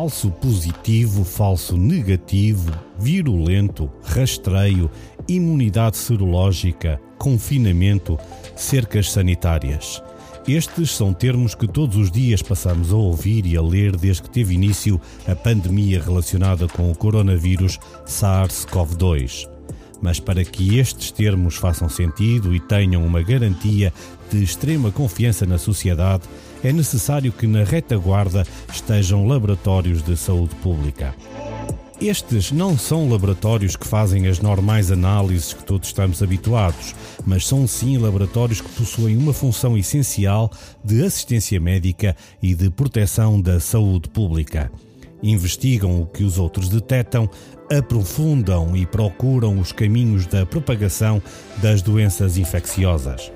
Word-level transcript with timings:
falso 0.00 0.30
positivo, 0.30 1.24
falso 1.24 1.76
negativo, 1.76 2.72
virulento, 2.98 3.90
rastreio, 4.02 4.90
imunidade 5.28 5.98
serológica, 5.98 6.98
confinamento, 7.18 8.18
cercas 8.56 9.12
sanitárias. 9.12 10.02
Estes 10.48 10.92
são 10.92 11.12
termos 11.12 11.54
que 11.54 11.68
todos 11.68 11.96
os 11.96 12.10
dias 12.10 12.40
passamos 12.40 12.90
a 12.90 12.96
ouvir 12.96 13.44
e 13.44 13.58
a 13.58 13.60
ler 13.60 13.94
desde 13.94 14.22
que 14.22 14.30
teve 14.30 14.54
início 14.54 14.98
a 15.28 15.36
pandemia 15.36 16.02
relacionada 16.02 16.66
com 16.66 16.90
o 16.90 16.96
coronavírus 16.96 17.78
SARS-CoV-2. 18.06 19.50
Mas 20.00 20.18
para 20.18 20.42
que 20.42 20.78
estes 20.78 21.10
termos 21.10 21.56
façam 21.56 21.90
sentido 21.90 22.54
e 22.54 22.60
tenham 22.60 23.04
uma 23.04 23.20
garantia 23.20 23.92
de 24.30 24.42
extrema 24.42 24.90
confiança 24.90 25.44
na 25.44 25.58
sociedade, 25.58 26.22
é 26.62 26.72
necessário 26.72 27.32
que 27.32 27.46
na 27.46 27.64
retaguarda 27.64 28.46
estejam 28.72 29.26
laboratórios 29.26 30.02
de 30.02 30.16
saúde 30.16 30.54
pública. 30.56 31.14
Estes 32.00 32.50
não 32.50 32.78
são 32.78 33.10
laboratórios 33.10 33.76
que 33.76 33.86
fazem 33.86 34.26
as 34.26 34.40
normais 34.40 34.90
análises 34.90 35.52
que 35.52 35.62
todos 35.62 35.88
estamos 35.88 36.22
habituados, 36.22 36.94
mas 37.26 37.46
são 37.46 37.66
sim 37.66 37.98
laboratórios 37.98 38.62
que 38.62 38.70
possuem 38.70 39.18
uma 39.18 39.34
função 39.34 39.76
essencial 39.76 40.50
de 40.82 41.04
assistência 41.04 41.60
médica 41.60 42.16
e 42.42 42.54
de 42.54 42.70
proteção 42.70 43.38
da 43.38 43.60
saúde 43.60 44.08
pública. 44.08 44.72
Investigam 45.22 46.00
o 46.00 46.06
que 46.06 46.24
os 46.24 46.38
outros 46.38 46.70
detectam, 46.70 47.28
aprofundam 47.70 48.74
e 48.74 48.86
procuram 48.86 49.58
os 49.58 49.70
caminhos 49.70 50.26
da 50.26 50.46
propagação 50.46 51.22
das 51.60 51.82
doenças 51.82 52.38
infecciosas. 52.38 53.30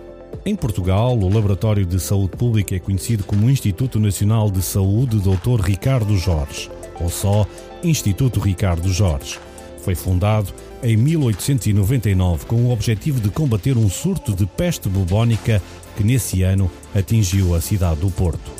Em 0.46 0.54
Portugal, 0.54 1.18
o 1.18 1.32
Laboratório 1.32 1.86
de 1.86 1.98
Saúde 1.98 2.36
Pública 2.36 2.76
é 2.76 2.78
conhecido 2.78 3.24
como 3.24 3.48
Instituto 3.48 3.98
Nacional 3.98 4.50
de 4.50 4.60
Saúde 4.60 5.18
Dr. 5.18 5.58
Ricardo 5.62 6.18
Jorge, 6.18 6.70
ou 7.00 7.08
só 7.08 7.46
Instituto 7.82 8.40
Ricardo 8.40 8.92
Jorge. 8.92 9.38
Foi 9.80 9.94
fundado 9.94 10.52
em 10.82 10.98
1899 10.98 12.44
com 12.44 12.56
o 12.56 12.72
objetivo 12.72 13.22
de 13.22 13.30
combater 13.30 13.78
um 13.78 13.88
surto 13.88 14.34
de 14.34 14.44
peste 14.44 14.86
bubónica 14.86 15.62
que 15.96 16.04
nesse 16.04 16.42
ano 16.42 16.70
atingiu 16.94 17.54
a 17.54 17.60
cidade 17.62 18.00
do 18.00 18.10
Porto. 18.10 18.52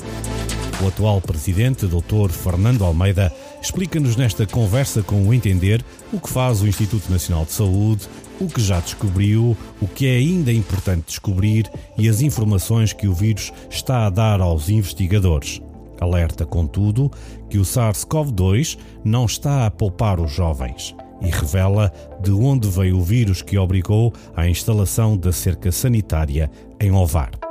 O 0.83 0.87
atual 0.87 1.21
presidente, 1.21 1.85
Dr. 1.85 2.31
Fernando 2.31 2.83
Almeida, 2.83 3.31
explica-nos 3.61 4.15
nesta 4.15 4.47
conversa 4.47 5.03
com 5.03 5.27
o 5.27 5.33
Entender 5.33 5.85
o 6.11 6.19
que 6.19 6.29
faz 6.29 6.61
o 6.61 6.67
Instituto 6.67 7.11
Nacional 7.11 7.45
de 7.45 7.53
Saúde, 7.53 8.09
o 8.39 8.47
que 8.47 8.61
já 8.61 8.79
descobriu, 8.79 9.55
o 9.81 9.87
que 9.87 10.07
é 10.07 10.17
ainda 10.17 10.51
importante 10.51 11.07
descobrir 11.07 11.69
e 11.97 12.09
as 12.09 12.21
informações 12.21 12.93
que 12.93 13.07
o 13.07 13.13
vírus 13.13 13.51
está 13.69 14.05
a 14.05 14.09
dar 14.09 14.41
aos 14.41 14.69
investigadores. 14.69 15.61
Alerta, 15.99 16.45
contudo, 16.45 17.11
que 17.49 17.57
o 17.57 17.63
SARS-CoV-2 17.63 18.77
não 19.03 19.25
está 19.25 19.65
a 19.65 19.71
poupar 19.71 20.19
os 20.19 20.31
jovens 20.31 20.95
e 21.21 21.29
revela 21.29 21.91
de 22.21 22.31
onde 22.31 22.69
veio 22.69 22.97
o 22.97 23.03
vírus 23.03 23.41
que 23.41 23.57
obrigou 23.57 24.13
à 24.35 24.47
instalação 24.47 25.15
da 25.15 25.31
cerca 25.31 25.71
sanitária 25.71 26.51
em 26.79 26.91
Ovar. 26.91 27.44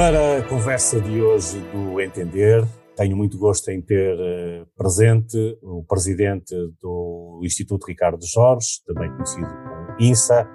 Para 0.00 0.38
a 0.38 0.42
conversa 0.42 0.98
de 0.98 1.20
hoje 1.20 1.60
do 1.74 2.00
Entender, 2.00 2.66
tenho 2.96 3.14
muito 3.14 3.36
gosto 3.36 3.68
em 3.68 3.82
ter 3.82 4.16
uh, 4.16 4.66
presente 4.74 5.36
o 5.60 5.84
presidente 5.86 6.54
do 6.80 7.42
Instituto 7.44 7.86
Ricardo 7.86 8.24
Jorge, 8.24 8.80
também 8.86 9.12
conhecido 9.12 9.46
como 9.46 9.96
INSA, 10.00 10.48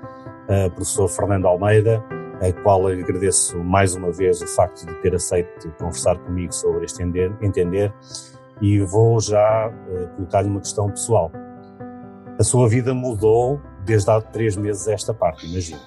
uh, 0.50 0.72
professor 0.72 1.08
Fernando 1.08 1.46
Almeida, 1.46 2.04
a 2.42 2.52
qual 2.64 2.88
agradeço 2.88 3.60
mais 3.60 3.94
uma 3.94 4.12
vez 4.12 4.42
o 4.42 4.48
facto 4.48 4.84
de 4.84 5.00
ter 5.04 5.14
aceito 5.14 5.72
conversar 5.78 6.18
comigo 6.18 6.52
sobre 6.52 6.86
este 6.86 7.04
entender, 7.04 7.94
e 8.60 8.80
vou 8.80 9.20
já 9.20 9.70
uh, 9.70 10.16
colocar-lhe 10.16 10.50
uma 10.50 10.62
questão 10.62 10.90
pessoal. 10.90 11.32
A 12.40 12.44
sua 12.44 12.68
vida 12.68 12.96
mudou 12.96 13.62
desde 13.86 14.10
há 14.10 14.20
três 14.20 14.58
meses 14.58 14.88
a 14.88 14.94
esta 14.94 15.14
parte, 15.14 15.46
imagino. 15.46 15.80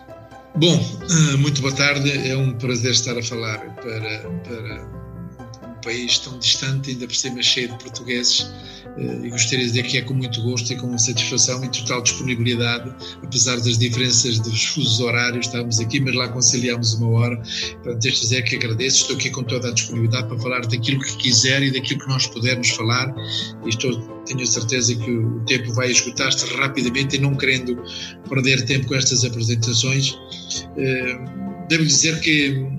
Bom, 0.56 0.74
eh, 0.74 1.36
muito 1.36 1.60
boa 1.60 1.74
tarde. 1.74 2.10
É 2.28 2.36
um 2.36 2.52
prazer 2.54 2.92
estar 2.92 3.16
a 3.16 3.22
falar 3.22 3.58
para, 3.76 4.20
para 4.44 4.97
país 5.88 6.18
tão 6.18 6.38
distante, 6.38 6.90
ainda 6.90 7.06
por 7.06 7.16
cima 7.16 7.42
cheio 7.42 7.68
de 7.68 7.78
portugueses 7.78 8.46
eh, 8.98 9.20
e 9.24 9.30
gostaria 9.30 9.60
de 9.60 9.70
dizer 9.70 9.82
que 9.84 9.96
é 9.96 10.02
com 10.02 10.12
muito 10.12 10.42
gosto 10.42 10.70
e 10.70 10.76
com 10.76 10.96
satisfação 10.98 11.64
e 11.64 11.68
total 11.68 12.02
disponibilidade, 12.02 12.94
apesar 13.22 13.56
das 13.56 13.78
diferenças 13.78 14.38
dos 14.38 14.66
fusos 14.66 15.00
horários, 15.00 15.46
estamos 15.46 15.80
aqui, 15.80 15.98
mas 15.98 16.14
lá 16.14 16.28
conciliamos 16.28 16.92
uma 16.94 17.08
hora. 17.08 17.36
Portanto, 17.36 18.02
deixo 18.02 18.20
dizer 18.20 18.42
que 18.42 18.56
agradeço, 18.56 18.98
estou 18.98 19.16
aqui 19.16 19.30
com 19.30 19.42
toda 19.44 19.68
a 19.68 19.72
disponibilidade 19.72 20.28
para 20.28 20.38
falar 20.38 20.60
daquilo 20.66 21.00
que 21.00 21.16
quiser 21.16 21.62
e 21.62 21.70
daquilo 21.70 22.00
que 22.00 22.08
nós 22.08 22.26
pudermos 22.26 22.68
falar 22.70 23.14
e 23.64 23.70
estou, 23.70 23.98
tenho 24.26 24.46
certeza 24.46 24.94
que 24.94 25.10
o 25.10 25.40
tempo 25.46 25.72
vai 25.72 25.90
esgotar-se 25.90 26.44
rapidamente 26.56 27.16
e 27.16 27.18
não 27.18 27.34
querendo 27.34 27.82
perder 28.28 28.66
tempo 28.66 28.88
com 28.88 28.94
estas 28.94 29.24
apresentações. 29.24 30.18
Eh, 30.76 31.18
devo 31.70 31.84
dizer 31.84 32.20
que 32.20 32.78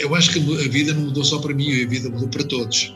eu 0.00 0.14
acho 0.14 0.32
que 0.32 0.38
a 0.38 0.68
vida 0.68 0.94
não 0.94 1.02
mudou 1.02 1.24
só 1.24 1.38
para 1.38 1.54
mim, 1.54 1.82
a 1.82 1.86
vida 1.86 2.08
mudou 2.08 2.28
para 2.28 2.44
todos 2.44 2.94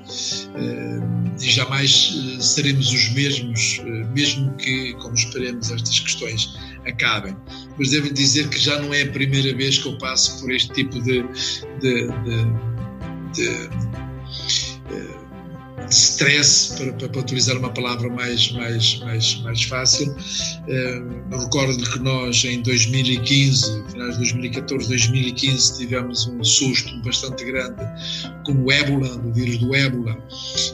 e 1.41 1.51
jamais 1.51 2.15
uh, 2.15 2.43
seremos 2.43 2.91
os 2.93 3.11
mesmos, 3.11 3.79
uh, 3.81 4.13
mesmo 4.15 4.55
que, 4.57 4.95
como 4.95 5.15
esperemos, 5.15 5.71
estas 5.71 6.01
questões 6.01 6.55
acabem. 6.87 7.37
Mas 7.79 7.91
devo 7.91 8.13
dizer 8.13 8.49
que 8.49 8.59
já 8.59 8.81
não 8.81 8.93
é 8.95 9.03
a 9.03 9.11
primeira 9.11 9.55
vez 9.55 9.79
que 9.79 9.87
eu 9.87 9.99
passo 9.99 10.41
por 10.41 10.51
este 10.51 10.73
tipo 10.73 11.01
de, 11.03 11.23
de, 11.81 12.07
de 12.07 12.77
de 13.37 13.69
stress, 15.91 16.75
para, 16.77 17.09
para, 17.09 17.21
utilizar 17.21 17.57
uma 17.57 17.71
palavra 17.71 18.09
mais, 18.09 18.53
mais, 18.53 18.99
mais, 19.01 19.41
mais 19.43 19.63
fácil. 19.65 20.11
Uh, 20.13 21.39
recordo 21.39 21.91
que 21.91 21.99
nós, 22.01 22.45
em 22.45 22.63
2015, 22.63 23.85
finais 23.91 24.13
de 24.13 24.19
2014, 24.19 24.89
2015, 24.89 25.79
tivemos 25.79 26.27
um 26.27 26.43
susto 26.43 27.01
bastante 27.03 27.45
grande 27.45 27.83
com 28.45 28.53
o 28.53 28.73
ébola, 28.73 29.09
o 29.25 29.33
vírus 29.33 29.59
do 29.59 29.75
ébola, 29.75 30.17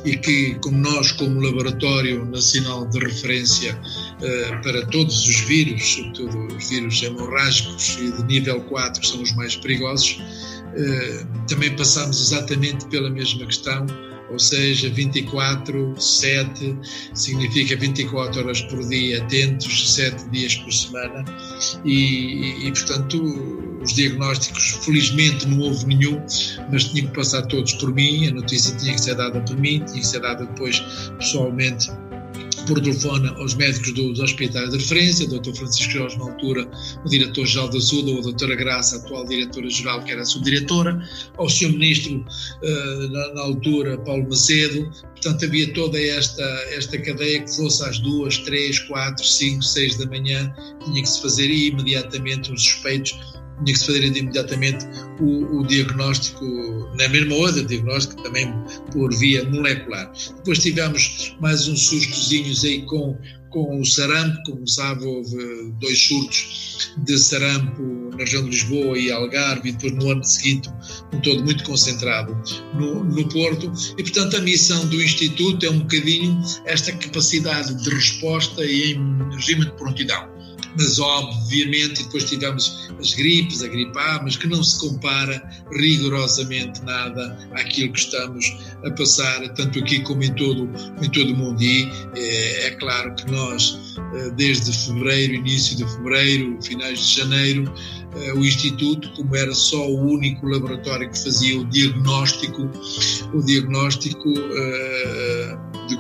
e 0.05 0.17
que, 0.17 0.55
como 0.56 0.78
nós, 0.78 1.12
como 1.12 1.41
Laboratório 1.41 2.25
Nacional 2.27 2.87
de 2.89 2.99
Referência 2.99 3.75
uh, 3.75 4.62
para 4.62 4.87
todos 4.87 5.27
os 5.28 5.41
vírus, 5.41 5.83
sobretudo 5.83 6.56
os 6.56 6.69
vírus 6.69 7.03
hemorrágicos 7.03 7.99
e 8.01 8.12
de 8.12 8.22
nível 8.25 8.61
4, 8.62 9.06
são 9.06 9.22
os 9.22 9.34
mais 9.34 9.56
perigosos, 9.56 10.12
uh, 10.12 11.47
também 11.49 11.75
passámos 11.77 12.21
exatamente 12.21 12.87
pela 12.87 13.11
mesma 13.11 13.47
questão 13.47 13.87
ou 14.32 14.38
seja, 14.38 14.88
24, 14.88 15.94
7 16.00 16.78
significa 17.15 17.76
24 17.76 18.41
horas 18.41 18.62
por 18.62 18.82
dia 18.88 19.22
atentos, 19.22 19.94
7 19.94 20.28
dias 20.31 20.56
por 20.56 20.72
semana. 20.72 21.25
E, 21.84 22.66
e, 22.66 22.72
portanto 22.72 23.22
os 23.82 23.94
diagnósticos 23.94 24.78
felizmente 24.84 25.47
não 25.47 25.60
houve 25.60 25.86
nenhum, 25.86 26.24
mas 26.71 26.84
tinha 26.84 27.07
que 27.07 27.15
passar 27.15 27.42
todos 27.42 27.72
por 27.74 27.92
mim, 27.92 28.28
a 28.28 28.33
notícia 28.33 28.74
tinha 28.77 28.95
que 28.95 29.01
ser 29.01 29.16
dada 29.16 29.41
por 29.41 29.57
mim, 29.57 29.83
tinha 29.84 30.01
que 30.01 30.07
ser 30.07 30.21
dada 30.21 30.47
depois 30.47 30.78
pessoalmente 31.18 31.91
por 32.66 32.80
telefone 32.80 33.28
aos 33.36 33.54
médicos 33.54 33.92
dos 33.92 34.20
hospitais 34.20 34.70
de 34.70 34.78
referência, 34.78 35.26
o 35.26 35.41
Dr. 35.41 35.54
Francisco 35.54 35.92
Jorge, 35.92 36.18
na 36.18 36.24
altura, 36.24 36.68
o 37.04 37.09
diretor-geral 37.09 37.68
da 37.68 37.80
SUD, 37.80 38.12
ou 38.12 38.18
a 38.18 38.22
doutora 38.22 38.56
Graça, 38.56 38.97
a 38.97 38.98
atual 39.00 39.26
diretora-geral, 39.26 40.03
que 40.03 40.12
era 40.12 40.22
a 40.22 40.24
subdiretora, 40.24 41.03
ao 41.36 41.48
Sr. 41.48 41.72
Ministro, 41.72 42.24
eh, 42.62 43.09
na, 43.34 43.42
altura, 43.42 43.98
Paulo 43.98 44.28
Macedo. 44.28 44.91
Portanto, 45.12 45.44
havia 45.44 45.72
toda 45.72 46.00
esta, 46.00 46.42
esta 46.70 46.98
cadeia 46.98 47.42
que 47.42 47.54
fosse 47.54 47.84
às 47.84 47.98
duas, 47.98 48.38
três, 48.38 48.78
quatro, 48.80 49.24
cinco, 49.24 49.62
seis 49.62 49.97
da 49.97 50.06
manhã, 50.06 50.53
tinha 50.84 51.03
que 51.03 51.09
se 51.09 51.22
fazer 51.22 51.48
imediatamente 51.48 52.53
os 52.53 52.62
suspeitos 52.62 53.32
tinha 53.65 53.72
que 53.72 53.78
se 53.78 53.87
fazer 53.87 54.04
imediatamente 54.04 54.87
o, 55.21 55.60
o, 55.60 55.66
diagnóstico, 55.66 56.45
na 56.97 57.09
mesma 57.09 57.37
hora, 57.37 57.63
diagnóstico 57.63 58.22
também 58.22 58.53
por 58.91 59.15
via 59.15 59.45
molecular. 59.49 60.13
Depois 60.37 60.59
tivemos 60.59 61.37
mais 61.41 61.69
uns 61.69 61.87
sustozinhos 61.87 62.65
aí 62.65 62.83
com, 62.83 63.16
com 63.51 63.81
o 63.81 63.84
sarampo, 63.84 64.43
como 64.47 64.69
sabe, 64.69 65.04
houve 65.04 65.72
dois 65.81 65.99
surtos 65.99 66.95
de 67.04 67.19
sarampo 67.19 67.83
na 68.10 68.19
região 68.19 68.45
de 68.45 68.51
Lisboa 68.51 68.99
e 68.99 69.10
Algarve, 69.10 69.71
e 69.71 69.72
depois 69.72 69.93
no 69.95 70.10
ano 70.10 70.25
seguinte, 70.25 70.69
um 71.13 71.21
todo 71.21 71.45
muito 71.45 71.65
concentrado 71.65 72.37
no, 72.75 73.05
no 73.05 73.28
Porto. 73.28 73.72
E, 73.97 74.03
portanto, 74.03 74.37
a 74.37 74.41
missão 74.41 74.87
do 74.89 75.01
Instituto 75.03 75.65
é 75.65 75.71
um 75.71 75.81
bocadinho 75.81 76.43
esta 76.66 76.93
capacidade 76.93 77.75
de 77.83 77.91
resposta 77.91 78.65
e 78.65 78.93
em 78.93 79.34
regime 79.34 79.65
de 79.65 79.72
prontidão 79.72 80.33
mas 80.77 80.98
obviamente 80.98 82.03
depois 82.04 82.24
tivemos 82.24 82.89
as 82.98 83.15
gripes, 83.15 83.63
a 83.63 83.69
gripe 83.69 83.98
A, 83.98 84.21
mas 84.22 84.36
que 84.36 84.47
não 84.47 84.63
se 84.63 84.78
compara 84.80 85.42
rigorosamente 85.72 86.83
nada 86.83 87.39
àquilo 87.53 87.92
que 87.92 88.01
estamos 88.01 88.57
a 88.84 88.91
passar, 88.91 89.48
tanto 89.54 89.78
aqui 89.78 90.01
como 90.01 90.22
em 90.22 90.33
todo, 90.34 90.69
em 91.03 91.10
todo 91.10 91.33
o 91.33 91.36
mundo. 91.36 91.63
E 91.63 91.89
é, 92.16 92.66
é 92.66 92.71
claro 92.72 93.15
que 93.15 93.30
nós, 93.30 93.78
eh, 94.15 94.30
desde 94.36 94.72
fevereiro, 94.72 95.34
início 95.34 95.77
de 95.77 95.84
fevereiro, 95.84 96.59
finais 96.63 96.98
de 96.98 97.16
janeiro, 97.16 97.72
eh, 98.15 98.33
o 98.34 98.45
Instituto, 98.45 99.10
como 99.13 99.34
era 99.36 99.54
só 99.54 99.89
o 99.89 100.01
único 100.01 100.47
laboratório 100.47 101.10
que 101.10 101.19
fazia 101.19 101.60
o 101.60 101.65
diagnóstico, 101.66 102.71
o 103.33 103.42
diagnóstico 103.42 104.28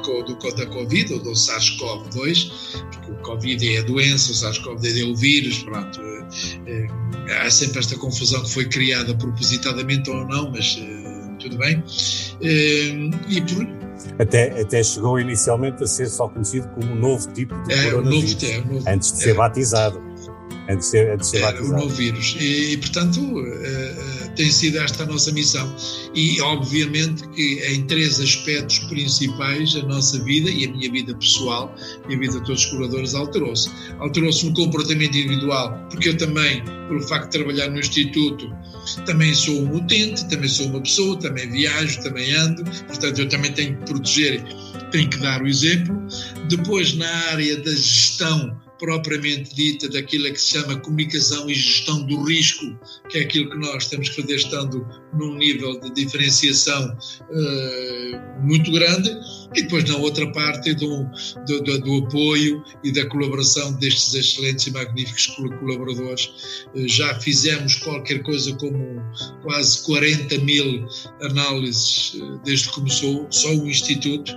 do, 0.02 0.36
da 0.54 0.66
Covid, 0.66 1.14
ou 1.14 1.20
do 1.20 1.32
SARS-CoV-2, 1.32 2.50
porque 2.90 3.12
o 3.12 3.16
Covid 3.22 3.76
é 3.76 3.80
a 3.80 3.82
doença, 3.82 4.32
o 4.32 4.34
SARS-CoV-2 4.34 5.00
é 5.00 5.04
o 5.04 5.16
vírus, 5.16 5.62
pronto. 5.62 6.00
Uh, 6.00 7.32
há 7.40 7.50
sempre 7.50 7.78
esta 7.78 7.96
confusão 7.96 8.42
que 8.42 8.50
foi 8.50 8.68
criada 8.68 9.14
propositadamente 9.14 10.10
ou 10.10 10.26
não, 10.26 10.50
mas 10.50 10.76
uh, 10.76 11.36
tudo 11.38 11.58
bem. 11.58 11.82
e 12.40 13.40
por, 13.40 13.66
até, 14.18 14.60
até 14.60 14.82
chegou 14.82 15.18
inicialmente 15.18 15.82
a 15.82 15.86
ser 15.86 16.08
só 16.08 16.28
conhecido 16.28 16.68
como 16.68 16.92
um 16.92 16.96
novo 16.96 17.32
tipo 17.32 17.54
de 17.62 17.72
é, 17.72 17.90
coronavírus, 17.90 18.34
novo, 18.34 18.46
é, 18.46 18.60
novo, 18.60 18.88
antes 18.88 19.12
de 19.12 19.18
ser 19.18 19.30
é. 19.30 19.34
batizado 19.34 20.12
antes 20.68 20.86
de 20.86 20.90
ser, 20.90 21.10
antes 21.10 21.30
de 21.30 21.38
ser 21.38 21.44
batizado. 21.44 21.74
o 21.74 21.80
novo 21.80 21.94
vírus. 21.94 22.36
E, 22.38 22.72
e 22.72 22.76
portanto, 22.78 23.20
tem 24.34 24.50
sido 24.50 24.78
esta 24.78 25.02
a 25.02 25.06
nossa 25.06 25.32
missão. 25.32 25.74
E, 26.14 26.40
obviamente, 26.40 27.26
que 27.28 27.62
em 27.66 27.84
três 27.86 28.20
aspectos 28.20 28.78
principais 28.80 29.74
a 29.76 29.82
nossa 29.82 30.22
vida 30.24 30.50
e 30.50 30.66
a 30.66 30.70
minha 30.70 30.90
vida 30.90 31.14
pessoal 31.16 31.74
e 32.08 32.14
a 32.14 32.18
vida 32.18 32.38
de 32.40 32.44
todos 32.44 32.64
os 32.64 32.66
colaboradores 32.66 33.14
alterou-se. 33.14 33.70
Alterou-se 33.98 34.46
no 34.46 34.54
comportamento 34.54 35.16
individual, 35.16 35.78
porque 35.90 36.10
eu 36.10 36.16
também, 36.16 36.62
pelo 36.88 37.02
facto 37.02 37.30
de 37.30 37.38
trabalhar 37.38 37.68
no 37.70 37.78
Instituto, 37.78 38.50
também 39.06 39.34
sou 39.34 39.62
um 39.62 39.76
utente, 39.76 40.28
também 40.28 40.48
sou 40.48 40.66
uma 40.66 40.80
pessoa, 40.80 41.18
também 41.18 41.50
viajo, 41.50 42.02
também 42.02 42.32
ando, 42.34 42.64
portanto, 42.64 43.18
eu 43.18 43.28
também 43.28 43.52
tenho 43.52 43.76
que 43.76 43.84
proteger, 43.84 44.42
tenho 44.90 45.08
que 45.08 45.18
dar 45.18 45.42
o 45.42 45.46
exemplo. 45.46 45.96
Depois, 46.48 46.94
na 46.94 47.08
área 47.30 47.56
da 47.58 47.70
gestão, 47.70 48.61
propriamente 48.82 49.54
dita 49.54 49.88
daquilo 49.88 50.24
que 50.32 50.40
se 50.40 50.58
chama 50.58 50.76
comunicação 50.80 51.48
e 51.48 51.54
gestão 51.54 52.02
do 52.04 52.24
risco, 52.24 52.76
que 53.08 53.18
é 53.18 53.20
aquilo 53.20 53.48
que 53.48 53.56
nós 53.56 53.86
temos 53.86 54.08
que 54.08 54.20
fazer 54.20 54.34
estando 54.34 54.84
num 55.12 55.36
nível 55.36 55.78
de 55.80 55.90
diferenciação 55.90 56.96
uh, 57.30 58.42
muito 58.42 58.70
grande, 58.72 59.10
e 59.54 59.62
depois 59.62 59.84
na 59.84 59.96
outra 59.96 60.30
parte 60.32 60.74
do, 60.74 61.04
do, 61.46 61.62
do, 61.62 61.78
do, 61.80 62.06
apoio 62.06 62.64
e 62.82 62.90
da 62.90 63.06
colaboração 63.06 63.72
destes 63.74 64.14
excelentes 64.14 64.66
e 64.66 64.70
magníficos 64.70 65.26
colaboradores. 65.26 66.64
Uh, 66.74 66.88
já 66.88 67.14
fizemos 67.20 67.76
qualquer 67.76 68.22
coisa 68.22 68.54
como 68.56 69.02
quase 69.42 69.82
40 69.84 70.38
mil 70.38 70.86
análises 71.20 72.14
uh, 72.14 72.40
desde 72.44 72.68
que 72.68 72.74
começou, 72.74 73.26
só 73.30 73.54
o 73.54 73.68
Instituto, 73.68 74.32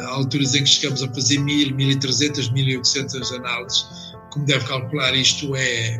há 0.00 0.06
alturas 0.08 0.54
em 0.54 0.62
que 0.62 0.70
chegamos 0.70 1.02
a 1.02 1.12
fazer 1.12 1.38
1000, 1.38 1.74
1300, 1.74 2.50
1800 2.52 3.32
análises 3.32 4.10
como 4.30 4.46
deve 4.46 4.64
calcular, 4.64 5.14
isto 5.14 5.54
é 5.56 5.98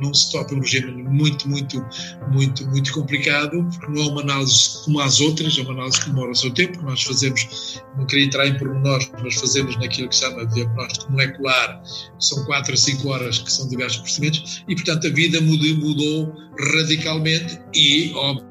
não 0.00 0.12
se 0.14 0.32
toca 0.32 0.54
um 0.54 0.60
regime 0.60 1.02
muito, 1.02 1.48
muito, 1.48 1.84
muito, 2.32 2.66
muito 2.68 2.92
complicado, 2.92 3.66
porque 3.70 3.92
não 3.92 4.02
é 4.02 4.06
uma 4.10 4.20
análise 4.22 4.84
como 4.84 5.00
as 5.00 5.20
outras, 5.20 5.58
é 5.58 5.62
uma 5.62 5.72
análise 5.72 6.00
que 6.00 6.10
demora 6.10 6.30
o 6.30 6.34
seu 6.34 6.50
tempo, 6.52 6.82
nós 6.82 7.02
fazemos, 7.02 7.82
não 7.96 8.06
queria 8.06 8.26
entrar 8.26 8.46
em 8.46 8.58
pormenores, 8.58 9.10
mas 9.22 9.34
fazemos 9.34 9.76
naquilo 9.76 10.08
que 10.08 10.16
se 10.16 10.22
chama 10.22 10.46
diagnóstico 10.46 11.12
molecular, 11.12 11.82
são 12.18 12.44
4 12.44 12.72
a 12.72 12.76
5 12.76 13.08
horas 13.08 13.38
que 13.38 13.52
são 13.52 13.68
diversos 13.68 13.98
procedimentos, 13.98 14.64
e 14.68 14.74
portanto 14.74 15.06
a 15.06 15.10
vida 15.10 15.40
mudou, 15.40 15.76
mudou 15.76 16.34
radicalmente 16.72 17.58
e, 17.74 18.12
óbvio, 18.14 18.46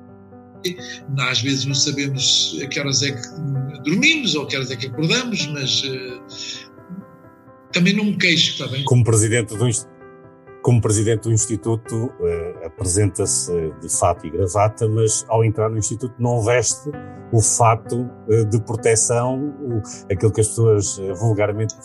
às 1.19 1.41
vezes 1.41 1.65
não 1.65 1.75
sabemos 1.75 2.59
a 2.63 2.67
que 2.67 2.79
horas 2.79 3.01
é 3.03 3.11
que 3.11 3.27
dormimos 3.83 4.33
ou 4.35 4.43
a 4.43 4.47
que 4.47 4.55
horas 4.55 4.71
é 4.71 4.75
que 4.75 4.87
acordamos, 4.87 5.45
mas 5.47 5.83
uh, 5.83 6.21
também 7.71 7.93
não 7.93 8.05
me 8.05 8.17
queixo, 8.17 8.51
está 8.51 8.67
bem? 8.67 8.83
Como 8.83 9.03
presidente 9.03 9.55
do, 9.55 9.67
como 10.65 10.81
presidente 10.81 11.25
do 11.25 11.31
Instituto, 11.31 12.05
uh, 12.05 12.65
apresenta-se 12.65 13.51
de 13.79 13.87
fato 13.87 14.25
e 14.25 14.31
gravata, 14.31 14.87
mas 14.89 15.23
ao 15.27 15.45
entrar 15.45 15.69
no 15.69 15.77
Instituto 15.77 16.15
não 16.17 16.41
veste 16.41 16.89
o 17.31 17.39
fato 17.39 18.09
uh, 18.27 18.45
de 18.49 18.59
proteção, 18.61 19.53
o, 19.61 19.79
aquilo 20.11 20.31
que 20.31 20.41
as 20.41 20.47
pessoas 20.47 20.97
uh, 20.97 21.13
vulgarmente 21.13 21.75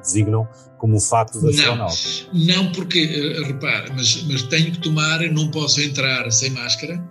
designam 0.00 0.48
como 0.78 0.98
o 0.98 1.00
fato 1.00 1.42
da 1.42 1.50
astronauta. 1.50 1.96
Não, 2.32 2.70
porque, 2.70 3.42
repara, 3.44 3.92
mas, 3.92 4.22
mas 4.30 4.42
tenho 4.44 4.70
que 4.70 4.78
tomar, 4.78 5.18
não 5.32 5.50
posso 5.50 5.80
entrar 5.80 6.30
sem 6.30 6.50
máscara, 6.50 7.02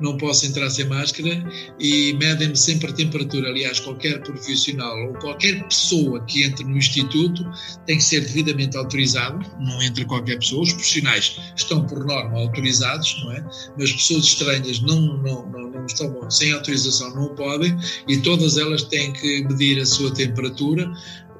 não 0.00 0.16
posso 0.16 0.46
entrar 0.46 0.70
sem 0.70 0.86
máscara 0.86 1.44
e 1.78 2.14
medem-me 2.14 2.56
sempre 2.56 2.90
a 2.90 2.92
temperatura. 2.92 3.48
Aliás, 3.48 3.80
qualquer 3.80 4.20
profissional 4.22 4.96
ou 5.08 5.14
qualquer 5.14 5.62
pessoa 5.64 6.24
que 6.24 6.44
entre 6.44 6.64
no 6.64 6.76
Instituto 6.76 7.44
tem 7.86 7.98
que 7.98 8.04
ser 8.04 8.20
devidamente 8.20 8.76
autorizado, 8.76 9.38
não 9.60 9.82
entra 9.82 10.04
qualquer 10.04 10.38
pessoa. 10.38 10.62
Os 10.62 10.72
profissionais 10.72 11.38
estão, 11.56 11.86
por 11.86 12.04
norma, 12.04 12.38
autorizados, 12.38 13.22
não 13.24 13.32
é? 13.32 13.44
Mas 13.78 13.92
pessoas 13.92 14.24
estranhas 14.24 14.80
não, 14.80 15.00
não, 15.18 15.46
não, 15.50 15.70
não 15.70 15.86
estão 15.86 16.30
sem 16.30 16.52
autorização, 16.52 17.14
não 17.14 17.34
podem 17.34 17.76
e 18.08 18.18
todas 18.18 18.56
elas 18.56 18.82
têm 18.84 19.12
que 19.12 19.44
medir 19.44 19.80
a 19.80 19.86
sua 19.86 20.12
temperatura 20.12 20.90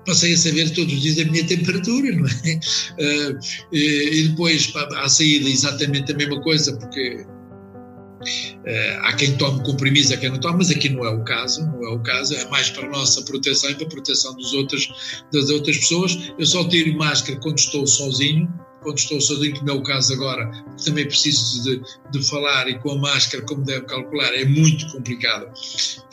passei 0.07 0.33
a 0.33 0.37
saber 0.37 0.71
todos 0.71 0.95
os 0.95 1.03
dias 1.03 1.19
a 1.19 1.31
minha 1.31 1.47
temperatura, 1.47 2.11
não 2.13 2.27
é? 2.27 2.61
Uh, 2.99 3.39
e 3.73 4.29
depois, 4.29 4.73
à 4.97 5.09
saída, 5.09 5.49
exatamente 5.49 6.11
a 6.11 6.17
mesma 6.17 6.41
coisa, 6.41 6.75
porque 6.77 7.27
Uh, 8.21 9.01
há 9.01 9.15
quem 9.15 9.37
tome 9.37 9.63
comprimidos, 9.65 10.13
há 10.13 10.17
quem 10.17 10.29
não 10.29 10.39
tome, 10.39 10.59
mas 10.59 10.71
aqui 10.71 10.89
não 10.89 11.05
é 11.05 11.11
o 11.11 11.25
caso, 11.25 11.63
não 11.67 11.85
é 11.85 11.95
o 11.95 12.01
caso, 12.01 12.35
é 12.35 12.45
mais 12.51 12.69
para 12.69 12.87
a 12.87 12.91
nossa 12.91 13.23
proteção 13.23 13.71
e 13.71 13.75
para 13.75 13.87
a 13.87 13.91
proteção 13.91 14.35
dos 14.35 14.53
outros, 14.53 15.23
das 15.33 15.49
outras 15.49 15.79
pessoas. 15.79 16.33
Eu 16.39 16.47
só 16.47 16.69
tiro 16.69 16.97
máscara 16.99 17.39
quando 17.41 17.59
estou 17.59 17.87
sozinho, 17.87 18.53
quando 18.83 18.99
estou 18.99 19.21
sozinho, 19.21 19.57
como 19.57 19.71
é 19.71 19.75
o 19.75 19.83
caso 19.83 20.13
agora, 20.13 20.51
também 20.85 21.07
preciso 21.07 21.63
de, 21.63 21.83
de, 22.11 22.29
falar 22.29 22.69
e 22.69 22.79
com 22.79 22.93
a 22.93 22.99
máscara, 22.99 23.45
como 23.45 23.63
deve 23.63 23.83
calcular, 23.87 24.35
é 24.35 24.45
muito 24.45 24.87
complicado 24.91 25.51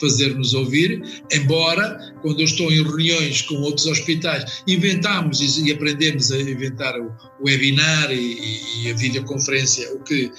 fazer-nos 0.00 0.54
ouvir, 0.54 1.02
embora 1.32 2.14
quando 2.22 2.40
eu 2.40 2.44
estou 2.44 2.70
em 2.70 2.82
reuniões 2.82 3.42
com 3.42 3.56
outros 3.56 3.86
hospitais, 3.86 4.62
inventamos 4.66 5.40
e, 5.40 5.68
e 5.68 5.72
aprendemos 5.72 6.30
a 6.30 6.40
inventar 6.40 6.98
o, 7.00 7.12
o 7.40 7.46
webinar 7.46 8.10
e, 8.12 8.82
e 8.82 8.90
a 8.90 8.94
videoconferência, 8.94 9.92
o 9.94 10.02
que 10.02 10.30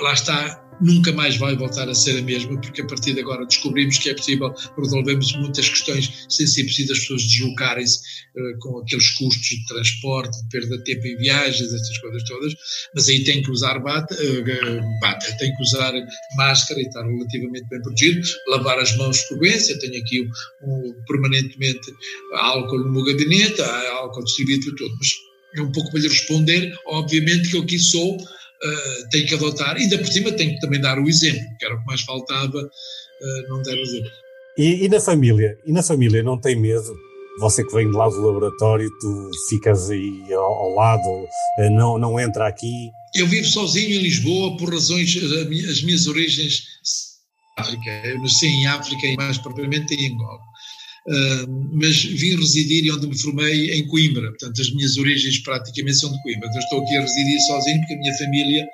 lá 0.00 0.12
está 0.12 0.67
nunca 0.80 1.12
mais 1.12 1.36
vai 1.36 1.56
voltar 1.56 1.88
a 1.88 1.94
ser 1.94 2.18
a 2.18 2.22
mesma, 2.22 2.60
porque 2.60 2.80
a 2.80 2.86
partir 2.86 3.14
de 3.14 3.20
agora 3.20 3.44
descobrimos 3.46 3.98
que 3.98 4.10
é 4.10 4.14
possível 4.14 4.54
resolvermos 4.76 5.32
muitas 5.36 5.68
questões 5.68 6.26
sensíveis 6.28 6.86
das 6.86 6.98
pessoas 7.00 7.22
deslocarem-se 7.22 7.98
uh, 7.98 8.58
com 8.60 8.78
aqueles 8.78 9.10
custos 9.10 9.48
de 9.48 9.66
transporte, 9.66 10.42
de 10.42 10.48
perda 10.48 10.78
de 10.78 10.84
tempo 10.84 11.06
em 11.06 11.16
viagens, 11.16 11.72
essas 11.72 11.98
coisas 11.98 12.22
todas, 12.24 12.54
mas 12.94 13.08
aí 13.08 13.24
tem 13.24 13.42
que 13.42 13.50
usar 13.50 13.78
bata, 13.80 14.14
uh, 14.14 15.00
bata 15.00 15.36
tem 15.38 15.54
que 15.54 15.62
usar 15.62 15.92
máscara 16.36 16.80
e 16.80 16.84
estar 16.84 17.04
relativamente 17.04 17.68
bem 17.68 17.82
protegido, 17.82 18.26
lavar 18.48 18.78
as 18.78 18.96
mãos 18.96 19.22
com 19.22 19.38
frequência, 19.38 19.78
tenho 19.78 20.00
aqui 20.00 20.28
um, 20.62 20.94
permanentemente 21.06 21.92
álcool 22.34 22.78
no 22.78 22.92
meu 22.92 23.04
gabinete, 23.04 23.60
álcool 23.60 24.24
distribuído 24.24 24.66
por 24.66 24.74
tudo, 24.76 24.96
mas 24.98 25.08
é 25.56 25.62
um 25.62 25.72
pouco 25.72 25.90
para 25.90 26.00
lhe 26.00 26.08
responder, 26.08 26.74
obviamente 26.86 27.50
que 27.50 27.56
eu 27.56 27.62
aqui 27.62 27.78
sou 27.78 28.18
uh, 28.64 29.08
tem 29.10 29.26
que 29.26 29.34
adotar, 29.34 29.76
e 29.76 29.82
ainda 29.82 29.98
por 29.98 30.06
cima 30.06 30.32
tem 30.32 30.54
que 30.54 30.60
também 30.60 30.80
dar 30.80 30.98
o 30.98 31.08
exemplo, 31.08 31.42
que 31.58 31.64
era 31.64 31.74
o 31.74 31.80
que 31.80 31.86
mais 31.86 32.00
faltava, 32.02 32.58
uh, 32.58 33.48
não 33.48 33.62
dar 33.62 33.74
o 33.74 33.80
exemplo. 33.80 34.10
E, 34.56 34.84
e, 34.84 34.88
na 34.88 35.00
família? 35.00 35.56
E 35.64 35.72
na 35.72 35.82
família 35.82 36.22
não 36.22 36.40
tem 36.40 36.56
medo? 36.56 36.96
Você 37.40 37.64
que 37.64 37.72
vem 37.72 37.88
de 37.88 37.96
lá 37.96 38.08
do 38.08 38.20
laboratório, 38.20 38.90
tu 39.00 39.30
ficas 39.48 39.88
aí 39.88 40.32
ao, 40.32 40.42
ao 40.42 40.74
lado, 40.74 41.08
uh, 41.08 41.70
não, 41.70 41.98
não 41.98 42.18
entra 42.18 42.48
aqui? 42.48 42.90
Eu 43.14 43.26
vivo 43.26 43.46
sozinho 43.46 43.94
em 43.94 44.02
Lisboa 44.02 44.56
por 44.56 44.72
razões, 44.72 45.16
as 45.16 45.82
minhas 45.82 46.06
origens 46.06 46.78
África. 47.58 47.90
Eu 48.04 48.20
nasci 48.22 48.46
em 48.46 48.66
África 48.66 49.06
e 49.06 49.16
mais 49.16 49.38
propriamente 49.38 49.94
em 49.94 50.14
Angola. 50.14 50.40
Mas 51.72 52.02
vim 52.04 52.36
residir 52.36 52.84
e 52.84 52.90
onde 52.90 53.06
me 53.06 53.18
formei 53.18 53.72
em 53.72 53.86
Coimbra, 53.86 54.28
portanto 54.30 54.60
as 54.60 54.70
minhas 54.72 54.96
origens 54.96 55.38
praticamente 55.38 55.98
são 55.98 56.12
de 56.12 56.22
Coimbra, 56.22 56.48
então 56.48 56.60
estou 56.60 56.82
aqui 56.82 56.96
a 56.96 57.00
residir 57.00 57.40
sozinho 57.40 57.78
porque 57.78 57.94
a 57.94 57.98
minha 57.98 58.14
família 58.18 58.66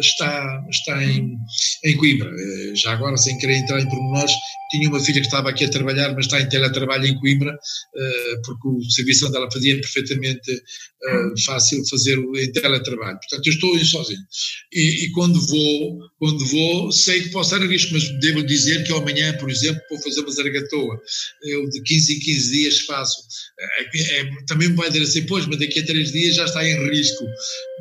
está, 0.00 0.64
está 0.70 1.04
em, 1.04 1.38
em 1.84 1.96
Coimbra. 1.96 2.30
Uh, 2.30 2.76
já 2.76 2.92
agora, 2.92 3.16
sem 3.16 3.38
querer 3.38 3.56
entrar 3.56 3.80
em 3.80 3.88
pormenores, 3.88 4.32
tinha 4.70 4.88
uma 4.88 5.00
filha 5.00 5.20
que 5.20 5.26
estava 5.26 5.50
aqui 5.50 5.64
a 5.64 5.70
trabalhar, 5.70 6.14
mas 6.14 6.26
está 6.26 6.40
em 6.40 6.48
teletrabalho 6.48 7.06
em 7.06 7.18
Coimbra, 7.18 7.56
porque 8.44 8.68
o 8.68 8.90
serviço 8.90 9.26
onde 9.26 9.36
ela 9.36 9.50
fazia 9.50 9.74
é 9.74 9.76
perfeitamente 9.76 10.62
fácil 11.44 11.82
fazer 11.88 12.18
em 12.18 12.52
teletrabalho. 12.52 13.18
Portanto, 13.18 13.46
eu 13.46 13.52
estou 13.52 13.78
sozinho. 13.84 14.20
e, 14.72 15.04
e, 15.04 15.10
quando 15.12 15.40
vou, 15.46 15.98
quando 16.18 16.46
vou, 16.46 16.92
sei 16.92 17.22
que 17.22 17.30
posso 17.30 17.54
estar 17.54 17.64
em 17.64 17.68
risco, 17.68 17.92
mas 17.92 18.08
devo 18.20 18.42
dizer 18.44 18.84
que 18.84 18.92
amanhã, 18.92 19.36
por 19.38 19.50
exemplo, 19.50 19.82
vou 19.90 20.00
fazer 20.00 20.20
uma 20.20 20.30
zargatoa, 20.30 21.00
eu 21.44 21.68
de 21.68 21.82
15 21.82 22.14
em 22.14 22.20
15 22.20 22.52
dias 22.52 22.80
faço, 22.80 23.16
é, 23.58 24.20
é, 24.20 24.30
também 24.46 24.68
me 24.68 24.76
vai 24.76 24.90
dizer 24.90 25.04
assim, 25.04 25.26
pois, 25.26 25.46
mas 25.46 25.58
daqui 25.58 25.80
a 25.80 25.86
3 25.86 26.12
dias 26.12 26.36
já 26.36 26.44
está 26.44 26.66
em 26.66 26.88
risco, 26.88 27.24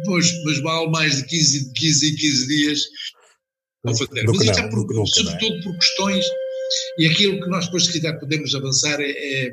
pois, 0.05 0.31
mas 0.43 0.59
vale 0.61 0.89
mais 0.89 1.17
de 1.17 1.25
15, 1.25 1.73
15 1.81 2.11
em 2.11 2.15
15 2.15 2.47
dias 2.47 2.81
vou 3.83 3.95
fazer. 3.95 4.23
Mas 4.23 4.41
isto 4.41 4.59
é 4.59 4.69
por, 4.69 5.07
sobretudo 5.07 5.63
por 5.63 5.77
questões, 5.77 6.25
e 6.99 7.07
aquilo 7.07 7.41
que 7.41 7.49
nós 7.49 7.65
depois 7.65 7.85
se 7.85 7.91
quiser 7.93 8.19
podemos 8.19 8.53
avançar 8.55 8.99
é, 9.01 9.11
é 9.11 9.51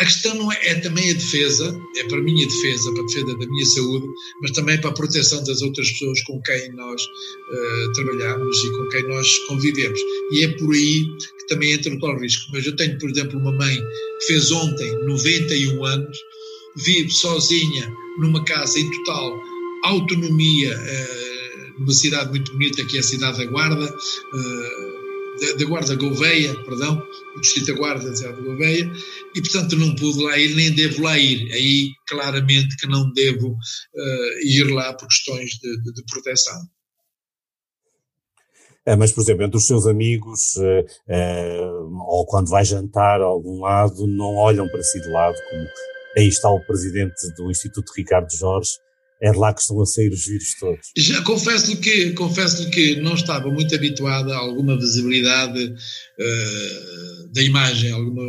a 0.00 0.04
questão 0.04 0.32
não 0.36 0.52
é, 0.52 0.58
é, 0.62 0.74
também 0.76 1.10
a 1.10 1.14
defesa, 1.14 1.76
é 1.96 2.04
para 2.04 2.18
a 2.18 2.22
minha 2.22 2.46
defesa, 2.46 2.92
para 2.92 3.02
a 3.02 3.06
defesa 3.06 3.38
da 3.38 3.46
minha 3.48 3.66
saúde, 3.66 4.06
mas 4.40 4.52
também 4.52 4.80
para 4.80 4.90
a 4.90 4.94
proteção 4.94 5.42
das 5.42 5.60
outras 5.60 5.90
pessoas 5.90 6.22
com 6.22 6.40
quem 6.42 6.72
nós 6.72 7.02
uh, 7.02 7.92
trabalhamos 7.94 8.56
e 8.64 8.70
com 8.76 8.88
quem 8.90 9.08
nós 9.08 9.38
convivemos. 9.48 9.98
E 10.30 10.44
é 10.44 10.48
por 10.56 10.72
aí 10.72 11.04
que 11.18 11.46
também 11.48 11.72
entra 11.72 11.92
o 11.92 11.98
tal 11.98 12.16
risco. 12.16 12.48
Mas 12.52 12.64
eu 12.64 12.76
tenho, 12.76 12.96
por 12.96 13.10
exemplo, 13.10 13.40
uma 13.40 13.50
mãe 13.50 13.74
que 13.74 14.26
fez 14.26 14.52
ontem 14.52 15.04
91 15.04 15.84
anos, 15.84 16.18
vive 16.76 17.10
sozinha 17.10 17.92
numa 18.20 18.44
casa 18.44 18.78
em 18.78 18.88
total 18.88 19.36
autonomia, 19.82 20.78
uh, 20.78 21.27
numa 21.78 21.92
cidade 21.92 22.30
muito 22.30 22.52
bonita 22.52 22.84
que 22.84 22.96
é 22.96 23.00
a 23.00 23.02
cidade 23.02 23.38
da 23.38 23.44
Guarda. 23.44 23.86
Uh, 23.86 25.08
da, 25.58 25.64
Guarda 25.64 25.94
Gouveia, 25.94 26.54
perdão, 26.64 27.02
o 27.36 27.40
Distrito 27.40 27.72
da 27.72 27.78
Guarda 27.78 28.10
da 28.10 28.32
Gouveia, 28.32 28.90
e 29.34 29.40
portanto 29.40 29.76
não 29.76 29.94
pude 29.94 30.22
lá 30.22 30.36
ir, 30.38 30.54
nem 30.54 30.72
devo 30.72 31.02
lá 31.02 31.18
ir. 31.18 31.52
Aí 31.52 31.92
claramente 32.08 32.76
que 32.76 32.86
não 32.86 33.12
devo 33.12 33.52
uh, 33.52 34.46
ir 34.46 34.64
lá 34.72 34.92
por 34.94 35.06
questões 35.06 35.50
de, 35.50 35.82
de, 35.82 35.92
de 35.92 36.04
proteção. 36.10 36.60
É, 38.84 38.96
mas, 38.96 39.12
por 39.12 39.20
exemplo, 39.20 39.44
entre 39.44 39.58
os 39.58 39.66
seus 39.66 39.86
amigos, 39.86 40.56
uh, 40.56 42.04
ou 42.08 42.24
quando 42.24 42.48
vai 42.48 42.64
jantar 42.64 43.20
a 43.20 43.24
algum 43.24 43.60
lado, 43.60 44.06
não 44.06 44.34
olham 44.36 44.66
para 44.66 44.82
si 44.82 44.98
de 44.98 45.10
lado, 45.10 45.36
como 45.50 45.66
aí 46.16 46.26
está 46.26 46.48
o 46.48 46.64
presidente 46.64 47.30
do 47.36 47.50
Instituto 47.50 47.92
Ricardo 47.94 48.34
Jorge, 48.34 48.78
é 49.20 49.32
de 49.32 49.38
lá 49.38 49.52
que 49.52 49.60
estão 49.60 49.80
a 49.80 49.86
sair 49.86 50.10
os 50.10 50.26
vírus 50.26 50.54
todos. 50.58 50.90
Já 50.96 51.22
confesso-lhe 51.22 51.76
que, 51.76 52.12
confesso 52.12 52.70
que 52.70 52.96
não 52.96 53.14
estava 53.14 53.50
muito 53.50 53.74
habituado 53.74 54.32
a 54.32 54.36
alguma 54.36 54.78
visibilidade 54.78 55.64
uh, 55.64 57.32
da 57.32 57.42
imagem, 57.42 57.90
alguma 57.90 58.22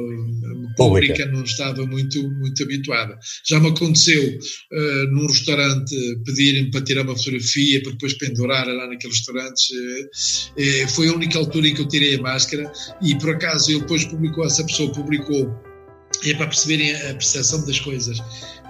pública, 0.76 1.14
pública, 1.14 1.26
não 1.28 1.44
estava 1.44 1.86
muito, 1.86 2.22
muito 2.32 2.64
habituada. 2.64 3.18
Já 3.48 3.60
me 3.60 3.70
aconteceu 3.70 4.24
uh, 4.24 5.12
num 5.12 5.28
restaurante 5.28 5.96
pedirem 6.26 6.72
para 6.72 6.82
tirar 6.82 7.04
uma 7.04 7.16
fotografia 7.16 7.82
para 7.84 7.92
depois 7.92 8.14
pendurar 8.16 8.68
lá 8.68 8.88
naqueles 8.88 9.18
restaurantes. 9.18 9.70
Uh, 10.58 10.88
foi 10.90 11.08
a 11.10 11.14
única 11.14 11.38
altura 11.38 11.68
em 11.68 11.76
que 11.76 11.82
eu 11.82 11.88
tirei 11.88 12.16
a 12.16 12.22
máscara 12.22 12.72
e 13.02 13.16
por 13.20 13.30
acaso 13.30 13.72
eu 13.72 13.80
depois 13.82 14.06
publicou, 14.06 14.46
essa 14.46 14.64
pessoa 14.66 14.92
publicou, 14.92 15.69
é 16.26 16.34
para 16.34 16.48
perceberem 16.48 16.96
a 16.96 17.14
percepção 17.14 17.66
das 17.66 17.80
coisas 17.80 18.22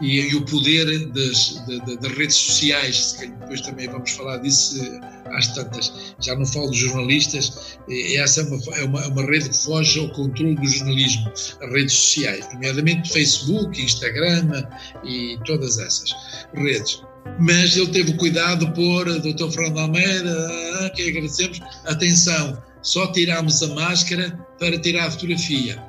e, 0.01 0.19
e 0.19 0.36
o 0.36 0.46
poder 0.46 1.08
das, 1.08 1.65
de, 1.65 1.98
das, 1.98 2.12
redes 2.13 2.36
sociais, 2.36 3.17
depois 3.39 3.62
também 3.62 3.88
vamos 3.88 4.12
falar 4.12 4.38
disso 4.38 4.79
às 5.25 5.48
tantas. 5.53 6.13
Já 6.19 6.36
não 6.36 6.46
falo 6.46 6.69
de 6.72 6.77
jornalistas, 6.77 7.77
essa 7.89 8.41
é 8.41 8.43
uma, 8.43 8.75
é 8.75 8.84
uma, 8.86 9.03
é 9.03 9.08
uma 9.08 9.25
rede 9.25 9.50
que 9.50 9.58
foge 9.58 10.00
ao 10.00 10.10
controle 10.12 10.55
do 10.55 10.67
jornalismo, 10.67 11.31
as 11.31 11.72
redes 11.72 11.93
sociais, 11.93 12.48
nomeadamente 12.53 13.12
Facebook, 13.12 13.81
Instagram 13.81 14.63
e 15.03 15.38
todas 15.46 15.77
essas 15.79 16.12
redes 16.53 17.01
mas 17.39 17.75
ele 17.77 17.88
teve 17.88 18.13
cuidado 18.13 18.72
pôr, 18.72 19.05
Dr. 19.19 19.51
Fernando 19.51 19.79
Almeida, 19.79 20.91
que 20.96 21.10
agradecemos, 21.10 21.60
atenção, 21.86 22.62
só 22.81 23.12
tirámos 23.12 23.62
a 23.63 23.67
máscara 23.74 24.38
para 24.59 24.79
tirar 24.79 25.07
a 25.07 25.12
fotografia. 25.12 25.81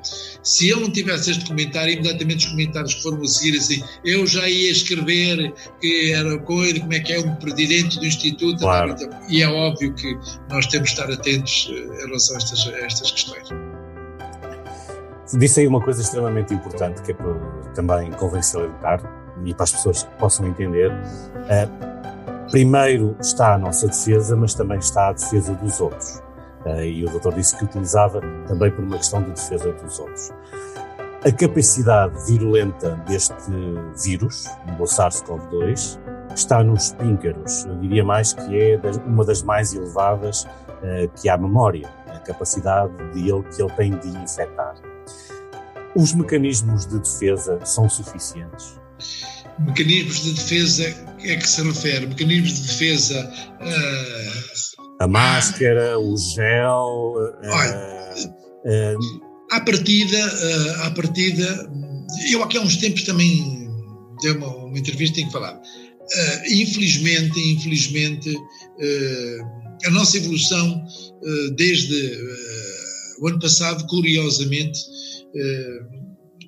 Se 0.43 0.69
ele 0.69 0.81
não 0.81 0.91
tivesse 0.91 1.31
este 1.31 1.45
comentário, 1.45 1.93
imediatamente 1.93 2.45
os 2.45 2.51
comentários 2.51 2.93
que 2.95 3.03
foram 3.03 3.21
a 3.21 3.27
seguir 3.27 3.57
assim, 3.57 3.83
eu 4.03 4.25
já 4.25 4.47
ia 4.49 4.71
escrever 4.71 5.53
que 5.79 6.13
era 6.13 6.37
coisa, 6.39 6.79
como 6.79 6.93
é 6.93 6.99
que 6.99 7.13
é 7.13 7.19
um 7.19 7.35
presidente 7.35 7.99
do 7.99 8.05
Instituto, 8.05 8.59
claro. 8.59 8.95
e 9.29 9.41
é 9.41 9.47
óbvio 9.47 9.93
que 9.93 10.17
nós 10.49 10.65
temos 10.67 10.89
de 10.89 10.99
estar 10.99 11.11
atentos 11.11 11.69
eh, 11.71 12.03
em 12.03 12.07
relação 12.07 12.35
a 12.35 12.37
estas, 12.37 12.67
a 12.67 12.85
estas 12.85 13.11
questões. 13.11 13.49
Disse 15.37 15.61
aí 15.61 15.67
uma 15.67 15.81
coisa 15.81 16.01
extremamente 16.01 16.53
importante 16.53 17.01
que 17.03 17.11
é 17.11 17.13
para 17.13 17.33
também 17.73 18.11
salientar 18.41 19.01
e 19.45 19.53
para 19.53 19.63
as 19.63 19.71
pessoas 19.71 20.03
que 20.03 20.09
possam 20.17 20.47
entender. 20.47 20.91
Uh, 20.91 22.49
primeiro 22.51 23.15
está 23.19 23.53
a 23.53 23.57
nossa 23.57 23.87
defesa, 23.87 24.35
mas 24.35 24.53
também 24.53 24.79
está 24.79 25.09
a 25.09 25.13
defesa 25.13 25.53
dos 25.55 25.79
outros. 25.79 26.21
Uh, 26.65 26.83
e 26.83 27.05
o 27.05 27.09
doutor 27.09 27.33
disse 27.33 27.57
que 27.57 27.65
utilizava 27.65 28.21
também 28.47 28.71
por 28.71 28.83
uma 28.83 28.97
questão 28.97 29.23
de 29.23 29.31
defesa 29.31 29.71
dos 29.73 29.99
outros. 29.99 30.31
A 31.23 31.31
capacidade 31.31 32.13
virulenta 32.25 32.95
deste 33.07 33.33
vírus, 34.03 34.47
do 34.77 34.83
SARS-CoV-2, 34.83 35.99
está 36.35 36.63
nos 36.63 36.93
píncaros. 36.93 37.65
Eu 37.65 37.77
diria 37.79 38.03
mais 38.03 38.33
que 38.33 38.59
é 38.59 38.79
uma 39.05 39.25
das 39.25 39.43
mais 39.43 39.73
elevadas 39.73 40.43
uh, 40.43 41.09
que 41.19 41.29
há 41.29 41.37
memória, 41.37 41.89
a 42.07 42.19
capacidade 42.19 42.93
de 43.13 43.29
ele, 43.29 43.43
que 43.43 43.61
ele 43.61 43.71
tem 43.73 43.97
de 43.97 44.09
infectar. 44.09 44.75
Os 45.95 46.13
mecanismos 46.13 46.85
de 46.85 46.99
defesa 46.99 47.59
são 47.65 47.89
suficientes? 47.89 48.79
Mecanismos 49.59 50.21
de 50.21 50.33
defesa 50.33 50.83
é 51.23 51.35
que 51.35 51.47
se 51.47 51.61
refere? 51.61 52.07
Mecanismos 52.07 52.53
de 52.53 52.67
defesa 52.67 53.33
uh 53.61 54.50
a 55.01 55.07
máscara, 55.07 55.99
o 55.99 56.15
gel. 56.15 57.15
Olha, 57.43 58.13
uh, 58.65 59.21
à 59.51 59.59
partida, 59.61 60.17
uh, 60.17 60.83
à 60.83 60.91
partida, 60.91 61.71
eu 62.29 62.43
aqui 62.43 62.57
há 62.57 62.61
uns 62.61 62.77
tempos 62.77 63.03
também 63.03 63.67
dei 64.21 64.31
uma, 64.33 64.47
uma 64.47 64.77
entrevista 64.77 65.19
em 65.19 65.25
que 65.25 65.31
falava. 65.31 65.59
Uh, 65.59 66.53
infelizmente, 66.53 67.39
infelizmente, 67.39 68.35
a 69.85 69.89
nossa 69.89 70.17
evolução 70.17 70.83
desde 71.55 72.17
o 73.19 73.27
ano 73.27 73.39
passado, 73.39 73.85
curiosamente, 73.87 74.79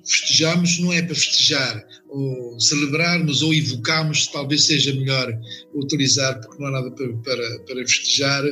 festejamos 0.04 0.78
não 0.80 0.92
é 0.92 1.02
para 1.02 1.14
festejar 1.14 1.84
ou 2.14 2.60
celebrarmos 2.60 3.42
ou 3.42 3.52
evocarmos, 3.52 4.28
talvez 4.28 4.64
seja 4.64 4.94
melhor 4.94 5.36
utilizar, 5.74 6.40
porque 6.40 6.62
não 6.62 6.68
há 6.68 6.70
nada 6.70 6.90
para, 6.92 7.12
para, 7.18 7.58
para 7.60 7.76
festejar, 7.86 8.44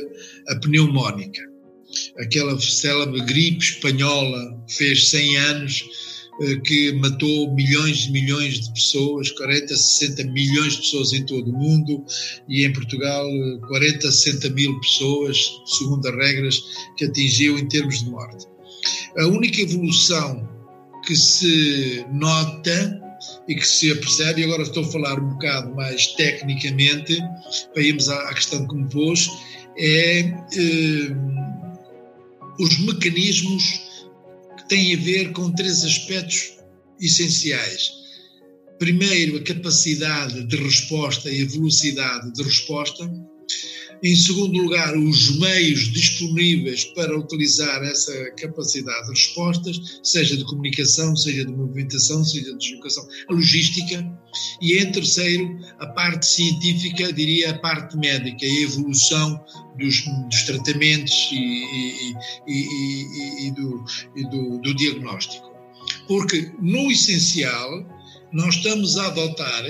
a 0.49 0.55
pneumónica. 0.57 1.41
Aquela 2.17 2.59
célebre 2.59 3.21
gripe 3.21 3.63
espanhola 3.63 4.61
fez 4.67 5.09
100 5.09 5.37
anos, 5.37 5.85
eh, 6.41 6.55
que 6.65 6.91
matou 6.93 7.53
milhões 7.53 8.05
e 8.05 8.11
milhões 8.11 8.59
de 8.59 8.73
pessoas, 8.73 9.31
40, 9.31 9.67
60 9.67 10.23
milhões 10.25 10.73
de 10.73 10.79
pessoas 10.79 11.13
em 11.13 11.25
todo 11.25 11.49
o 11.49 11.53
mundo 11.53 12.03
e 12.49 12.65
em 12.65 12.73
Portugal 12.73 13.25
40, 13.67 14.11
60 14.11 14.49
mil 14.49 14.77
pessoas, 14.81 15.37
segundo 15.65 16.05
as 16.07 16.15
regras, 16.15 16.63
que 16.97 17.05
atingiu 17.05 17.57
em 17.57 17.67
termos 17.67 18.03
de 18.03 18.09
morte. 18.09 18.45
A 19.17 19.27
única 19.27 19.61
evolução 19.61 20.49
que 21.05 21.15
se 21.15 22.05
nota 22.11 23.02
e 23.47 23.55
que 23.55 23.67
se 23.67 23.91
apercebe, 23.91 24.41
e 24.41 24.43
agora 24.45 24.63
estou 24.63 24.83
a 24.83 24.91
falar 24.91 25.19
um 25.19 25.29
bocado 25.29 25.75
mais 25.75 26.07
tecnicamente, 26.07 27.17
para 27.73 27.83
irmos 27.83 28.09
à, 28.09 28.33
questão 28.33 28.67
que 28.67 28.75
me 28.75 28.89
pôs, 28.89 29.29
é 29.77 30.19
eh, 30.19 31.15
os 32.59 32.79
mecanismos 32.79 33.63
que 34.57 34.69
têm 34.69 34.95
a 34.95 34.99
ver 34.99 35.31
com 35.31 35.51
três 35.51 35.83
aspectos 35.83 36.53
essenciais. 36.99 37.91
Primeiro, 38.79 39.37
a 39.37 39.43
capacidade 39.43 40.43
de 40.45 40.55
resposta 40.57 41.29
e 41.29 41.41
a 41.43 41.47
velocidade 41.47 42.33
de 42.33 42.43
resposta. 42.43 43.09
Em 44.03 44.17
segundo 44.17 44.61
lugar, 44.61 44.97
os 44.97 45.39
meios 45.39 45.93
disponíveis 45.93 46.83
para 46.83 47.17
utilizar 47.17 47.81
essa 47.83 48.31
capacidade 48.31 49.03
de 49.03 49.11
respostas, 49.11 49.99
seja 50.03 50.35
de 50.35 50.43
comunicação, 50.43 51.15
seja 51.15 51.45
de 51.45 51.53
movimentação, 51.53 52.21
seja 52.25 52.51
de 52.51 52.57
deslocação, 52.57 53.07
a 53.29 53.33
logística. 53.33 54.05
E 54.61 54.77
em 54.77 54.91
terceiro, 54.91 55.57
a 55.79 55.87
parte 55.87 56.25
científica, 56.25 57.13
diria 57.13 57.51
a 57.51 57.59
parte 57.59 57.95
médica, 57.95 58.45
a 58.45 58.61
evolução 58.61 59.41
dos, 59.79 60.03
dos 60.29 60.43
tratamentos 60.43 61.29
e, 61.31 61.63
e, 62.05 62.13
e, 62.45 63.47
e 63.47 63.51
do, 63.51 63.85
do, 64.29 64.61
do 64.63 64.75
diagnóstico. 64.75 65.49
Porque, 66.09 66.51
no 66.61 66.91
essencial, 66.91 67.69
nós 68.33 68.55
estamos 68.55 68.97
a 68.97 69.07
adotar 69.07 69.63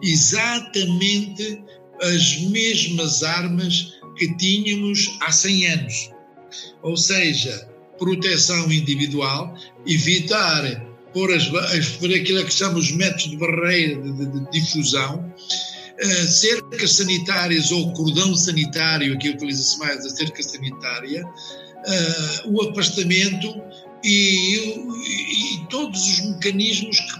exatamente 0.00 1.60
as 2.02 2.38
mesmas 2.50 3.22
armas 3.22 3.94
que 4.16 4.34
tínhamos 4.36 5.18
há 5.20 5.32
100 5.32 5.66
anos. 5.66 6.10
Ou 6.82 6.96
seja, 6.96 7.68
proteção 7.98 8.70
individual, 8.72 9.54
evitar 9.86 10.86
por, 11.12 11.32
as, 11.32 11.48
aquilo 11.48 12.44
que 12.44 12.52
chamamos 12.52 12.90
métodos 12.92 13.30
de 13.30 13.36
barreira 13.36 14.00
de, 14.00 14.12
de, 14.12 14.26
de 14.26 14.50
difusão, 14.50 15.32
uh, 16.02 16.28
cercas 16.28 16.92
sanitárias 16.92 17.70
ou 17.70 17.92
cordão 17.92 18.34
sanitário, 18.34 19.14
aqui 19.14 19.30
utiliza-se 19.30 19.78
mais 19.78 20.04
a 20.04 20.10
cerca 20.10 20.42
sanitária, 20.42 21.24
uh, 21.24 22.52
o 22.52 22.70
afastamento 22.70 23.60
e, 24.02 24.56
e, 24.56 25.54
e, 25.56 25.66
todos 25.68 26.00
os 26.00 26.20
mecanismos 26.30 26.98
que, 26.98 27.19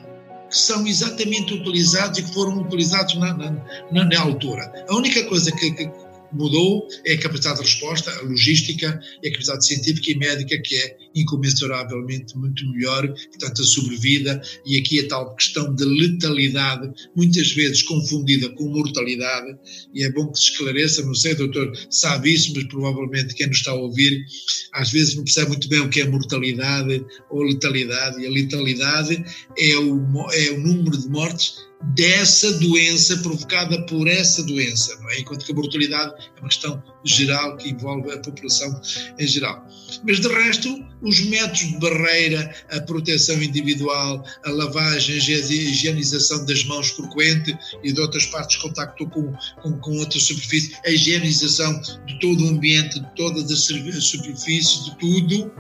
que, 0.51 0.59
são 0.59 0.87
exatamente 0.87 1.55
utilizados 1.55 2.19
e 2.19 2.23
que 2.23 2.35
foram 2.35 2.61
utilizados 2.61 3.15
na, 3.15 3.33
na, 3.33 3.57
na, 3.91 4.05
na 4.05 4.21
altura. 4.21 4.71
A 4.89 4.95
única 4.95 5.25
coisa 5.25 5.51
que, 5.53 5.71
que 5.71 5.91
mudou 6.33 6.87
é 7.05 7.15
a 7.15 7.19
capacidade 7.19 7.59
de 7.59 7.65
resposta, 7.65 8.11
a 8.11 8.23
logística 8.23 9.01
e 9.23 9.29
a 9.29 9.33
capacidade 9.33 9.67
científica 9.67 10.11
e 10.11 10.17
médica 10.17 10.61
que 10.63 10.77
é 10.77 10.97
incomensuravelmente 11.15 12.37
muito 12.37 12.65
melhor, 12.73 13.07
portanto 13.09 13.63
a 13.63 13.65
sobrevida. 13.65 14.41
E 14.67 14.79
aqui 14.79 15.01
a 15.01 15.09
tal 15.09 15.35
questão 15.35 15.75
de 15.75 15.85
letalidade, 15.85 16.91
muitas 17.17 17.53
vezes 17.53 17.83
confundida 17.83 18.49
com 18.51 18.69
mortalidade, 18.69 19.57
e 19.95 20.05
é 20.05 20.13
bom 20.13 20.31
que 20.31 20.39
se 20.39 20.51
esclareça, 20.51 21.03
não 21.03 21.15
sei, 21.15 21.35
doutor, 21.35 21.73
sabe 21.91 22.35
isso, 22.35 22.53
mas 22.55 22.65
provavelmente 22.65 23.35
quem 23.35 23.47
nos 23.47 23.59
está 23.59 23.73
a 23.73 23.75
ouvir 23.75 24.25
às 24.73 24.91
vezes 24.91 25.17
não 25.17 25.25
percebe 25.25 25.49
muito 25.49 25.69
bem 25.69 25.81
o 25.81 25.89
que 25.89 26.01
é 26.01 26.07
mortalidade 26.07 27.05
ou 27.31 27.43
letalidade, 27.43 28.21
e 28.21 28.27
a 28.27 28.31
letalidade 28.31 29.25
é 29.59 29.77
o, 29.79 30.31
é 30.33 30.51
o 30.51 30.61
número 30.61 30.97
de 30.97 31.09
mortes 31.09 31.70
dessa 31.83 32.53
doença, 32.59 33.17
provocada 33.19 33.81
por 33.87 34.07
essa 34.07 34.43
doença, 34.43 34.95
não 35.01 35.11
é? 35.11 35.21
Enquanto 35.21 35.45
que 35.45 35.53
a 35.53 35.55
mortalidade 35.55 36.13
é 36.37 36.41
uma 36.41 36.49
questão 36.49 36.83
geral 37.05 37.57
que 37.57 37.71
envolve 37.71 38.13
a 38.13 38.19
população 38.19 38.81
em 39.19 39.27
geral. 39.27 39.67
Mas 40.05 40.21
de 40.21 40.29
resto, 40.29 40.85
os 41.03 41.21
métodos 41.27 41.61
de 41.61 41.79
barreira, 41.79 42.55
a 42.71 42.81
proteção 42.83 43.43
individual, 43.43 44.23
a 44.45 44.51
lavagem, 44.51 45.15
a 45.15 45.19
higienização 45.19 46.45
das 46.45 46.65
mãos 46.65 46.91
frequente 46.91 47.57
e 47.83 47.93
de 47.93 48.01
outras 48.01 48.27
partes 48.27 48.57
de 48.57 48.63
contacto 48.63 49.09
com, 49.09 49.33
com, 49.63 49.79
com 49.79 49.97
outras 49.99 50.25
superfícies, 50.25 50.79
a 50.85 50.91
higienização 50.91 51.81
de 52.07 52.19
todo 52.21 52.45
o 52.45 52.49
ambiente, 52.49 53.01
de 53.01 53.15
todas 53.17 53.51
as 53.51 53.61
superfícies, 53.61 54.85
de 54.85 54.99
tudo, 54.99 55.51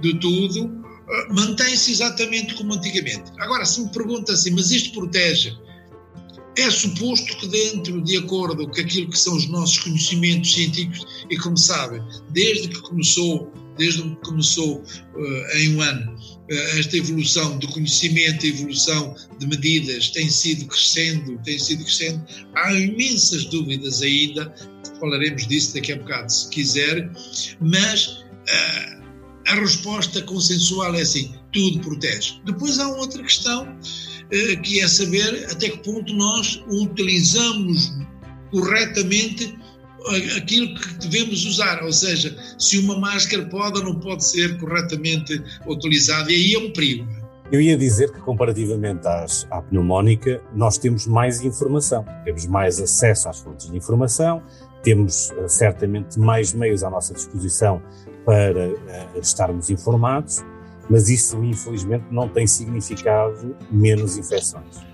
de 0.00 0.18
tudo, 0.18 0.87
mantém-se 1.30 1.92
exatamente 1.92 2.54
como 2.54 2.74
antigamente. 2.74 3.32
Agora, 3.38 3.64
se 3.64 3.80
me 3.80 3.88
pergunta 3.90 4.32
assim, 4.32 4.50
mas 4.50 4.70
isto 4.70 4.92
protege? 4.92 5.56
É 6.56 6.70
suposto 6.70 7.36
que 7.38 7.46
dentro, 7.46 8.02
de 8.02 8.16
acordo 8.16 8.66
com 8.68 8.80
aquilo 8.80 9.08
que 9.10 9.18
são 9.18 9.36
os 9.36 9.48
nossos 9.48 9.78
conhecimentos 9.78 10.52
científicos, 10.52 11.06
e 11.30 11.36
como 11.36 11.56
sabem, 11.56 12.02
desde 12.30 12.68
que 12.68 12.80
começou, 12.80 13.52
desde 13.78 14.02
que 14.02 14.16
começou 14.16 14.78
uh, 14.78 15.56
em 15.56 15.76
um 15.76 15.80
ano, 15.80 16.16
uh, 16.16 16.78
esta 16.78 16.96
evolução 16.96 17.58
de 17.58 17.68
conhecimento, 17.68 18.44
a 18.44 18.48
evolução 18.48 19.14
de 19.38 19.46
medidas 19.46 20.10
tem 20.10 20.28
sido 20.28 20.66
crescendo, 20.66 21.38
tem 21.44 21.60
sido 21.60 21.84
crescendo, 21.84 22.26
há 22.56 22.74
imensas 22.74 23.44
dúvidas 23.44 24.02
ainda, 24.02 24.52
falaremos 24.98 25.46
disso 25.46 25.74
daqui 25.74 25.92
a 25.92 25.96
bocado, 25.96 26.32
se 26.32 26.48
quiser, 26.50 27.08
mas 27.60 28.08
uh, 28.08 28.97
a 29.48 29.54
resposta 29.54 30.22
consensual 30.22 30.94
é 30.94 31.00
assim: 31.00 31.34
tudo 31.52 31.80
protege. 31.80 32.40
Depois 32.44 32.78
há 32.78 32.88
outra 32.88 33.22
questão 33.22 33.66
eh, 34.30 34.56
que 34.56 34.80
é 34.80 34.88
saber 34.88 35.46
até 35.50 35.70
que 35.70 35.78
ponto 35.78 36.12
nós 36.14 36.62
utilizamos 36.68 37.92
corretamente 38.50 39.56
aquilo 40.36 40.74
que 40.74 41.08
devemos 41.08 41.44
usar, 41.44 41.82
ou 41.82 41.92
seja, 41.92 42.34
se 42.58 42.78
uma 42.78 42.98
máscara 42.98 43.44
pode 43.46 43.78
ou 43.78 43.84
não 43.84 44.00
pode 44.00 44.24
ser 44.24 44.56
corretamente 44.58 45.42
utilizada, 45.66 46.30
e 46.30 46.34
aí 46.34 46.54
é 46.54 46.58
um 46.58 46.72
perigo. 46.72 47.06
Eu 47.50 47.60
ia 47.60 47.76
dizer 47.76 48.12
que, 48.12 48.20
comparativamente 48.20 49.06
às, 49.06 49.46
à 49.50 49.62
pneumónica, 49.62 50.40
nós 50.54 50.78
temos 50.78 51.06
mais 51.06 51.42
informação, 51.42 52.04
temos 52.24 52.46
mais 52.46 52.78
acesso 52.78 53.28
às 53.28 53.40
fontes 53.40 53.70
de 53.70 53.76
informação, 53.76 54.42
temos 54.82 55.30
eh, 55.30 55.48
certamente 55.48 56.18
mais 56.18 56.52
meios 56.52 56.82
à 56.82 56.90
nossa 56.90 57.14
disposição 57.14 57.82
para 58.24 58.68
uh, 58.68 59.20
estarmos 59.20 59.70
informados, 59.70 60.44
mas 60.88 61.08
isso 61.08 61.42
infelizmente 61.44 62.06
não 62.10 62.28
tem 62.28 62.46
significado 62.46 63.56
menos 63.70 64.16
infecções. 64.16 64.86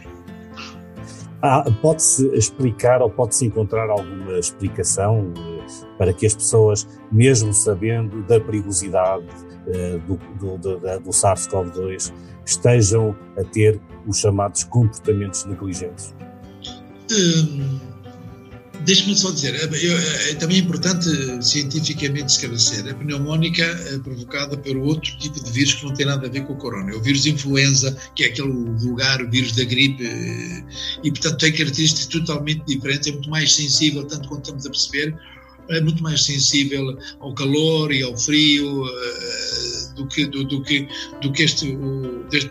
Pode-se 1.83 2.27
explicar 2.29 3.03
ou 3.03 3.11
pode-se 3.11 3.45
encontrar 3.45 3.91
alguma 3.91 4.39
explicação 4.39 5.33
uh, 5.37 5.97
para 5.99 6.13
que 6.13 6.27
as 6.27 6.35
pessoas, 6.35 6.89
mesmo 7.13 7.53
sabendo 7.53 8.23
da 8.23 8.41
perigosidade 8.41 9.27
uh, 9.67 9.99
do, 10.01 10.17
do, 10.39 10.59
do, 10.59 10.79
do 10.79 11.11
SARS-CoV-2, 11.11 12.13
estejam 12.47 13.15
a 13.39 13.45
ter 13.45 13.81
os 14.07 14.19
chamados 14.19 14.65
comportamentos 14.65 15.45
negligentes? 15.45 16.15
Hum 17.13 17.94
Deixe-me 18.85 19.17
só 19.17 19.31
dizer, 19.31 19.55
é, 19.55 20.31
é, 20.31 20.35
também 20.35 20.59
é 20.59 20.61
importante 20.61 21.09
cientificamente 21.43 22.33
esclarecer, 22.33 22.87
a 22.91 22.95
pneumónica 22.95 23.63
é 23.63 23.99
provocada 23.99 24.59
por 24.59 24.77
outro 24.77 25.17
tipo 25.19 25.43
de 25.43 25.51
vírus 25.51 25.75
que 25.75 25.85
não 25.87 25.95
tem 25.95 26.05
nada 26.05 26.27
a 26.27 26.31
ver 26.31 26.45
com 26.45 26.53
o 26.53 26.57
corona, 26.57 26.91
é 26.91 26.95
o 26.95 27.01
vírus 27.01 27.25
influenza, 27.25 27.97
que 28.15 28.25
é 28.25 28.27
aquele 28.27 28.53
vulgar 28.77 29.23
o 29.23 29.31
vírus 29.31 29.53
da 29.53 29.65
gripe, 29.65 30.05
e 31.03 31.11
portanto 31.11 31.39
tem 31.39 31.53
características 31.53 32.07
totalmente 32.07 32.63
diferentes, 32.67 33.09
é 33.09 33.13
muito 33.13 33.31
mais 33.31 33.55
sensível, 33.55 34.05
tanto 34.05 34.29
quanto 34.29 34.45
estamos 34.45 34.67
a 34.67 34.71
perceber, 34.71 35.19
é 35.71 35.81
muito 35.81 36.03
mais 36.03 36.23
sensível 36.23 36.99
ao 37.21 37.35
calor 37.35 37.91
e 37.91 38.03
ao 38.03 38.15
frio 38.17 38.85
uh, 38.85 39.95
do, 39.95 40.07
que, 40.09 40.27
do, 40.27 40.45
do, 40.45 40.63
que, 40.63 40.87
do 41.23 41.33
que 41.33 41.43
este, 41.43 41.75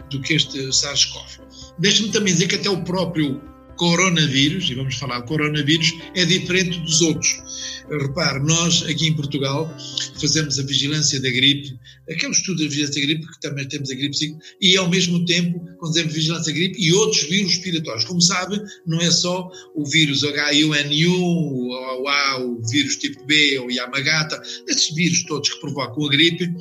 do 0.10 0.22
que 0.22 0.34
este 0.34 0.60
SARS-CoV. 0.74 1.42
Deixe-me 1.78 2.10
também 2.10 2.34
dizer 2.34 2.48
que 2.48 2.56
até 2.56 2.70
o 2.70 2.84
próprio 2.84 3.40
coronavírus, 3.76 4.70
e 4.70 4.76
vamos 4.76 4.96
falar 4.96 5.22
coronavírus, 5.24 5.94
é 6.16 6.26
diferente 6.26 6.80
dos 6.80 7.02
outros. 7.02 7.44
Repare, 7.90 8.40
nós 8.40 8.84
aqui 8.84 9.08
em 9.08 9.14
Portugal 9.14 9.70
fazemos 10.20 10.58
a 10.58 10.64
vigilância 10.64 11.22
da 11.22 11.30
gripe, 11.30 11.78
aquele 12.10 12.32
estudo 12.32 12.64
da 12.64 12.70
vigilância 12.70 13.02
da 13.02 13.08
gripe, 13.08 13.28
que 13.28 13.40
também 13.42 13.68
temos 13.68 13.90
a 13.90 13.96
gripe 13.96 14.16
5, 14.16 14.40
e 14.62 14.78
ao 14.78 14.90
mesmo 14.90 15.26
tempo, 15.26 15.60
quando 15.78 15.94
dizemos 15.94 16.14
vigilância 16.14 16.52
da 16.52 16.58
gripe, 16.58 16.82
e 16.82 16.94
outros 16.94 17.24
vírus 17.24 17.56
respiratórios. 17.56 18.06
Como 18.06 18.22
sabe, 18.22 18.62
não 18.88 19.00
é 19.00 19.12
só 19.12 19.50
o 19.76 19.86
vírus 19.86 20.24
H1N1, 20.24 21.20
ou 21.20 22.08
A, 22.08 22.40
o 22.40 22.62
vírus 22.68 22.96
tipo 22.98 23.26
B, 23.26 23.60
ou 23.60 23.72
Yamagata, 23.72 24.42
esses 24.68 24.94
vírus 24.94 25.24
todos 25.26 25.50
que 25.50 25.60
provocam 25.60 26.06
a 26.06 26.10
gripe, 26.10 26.52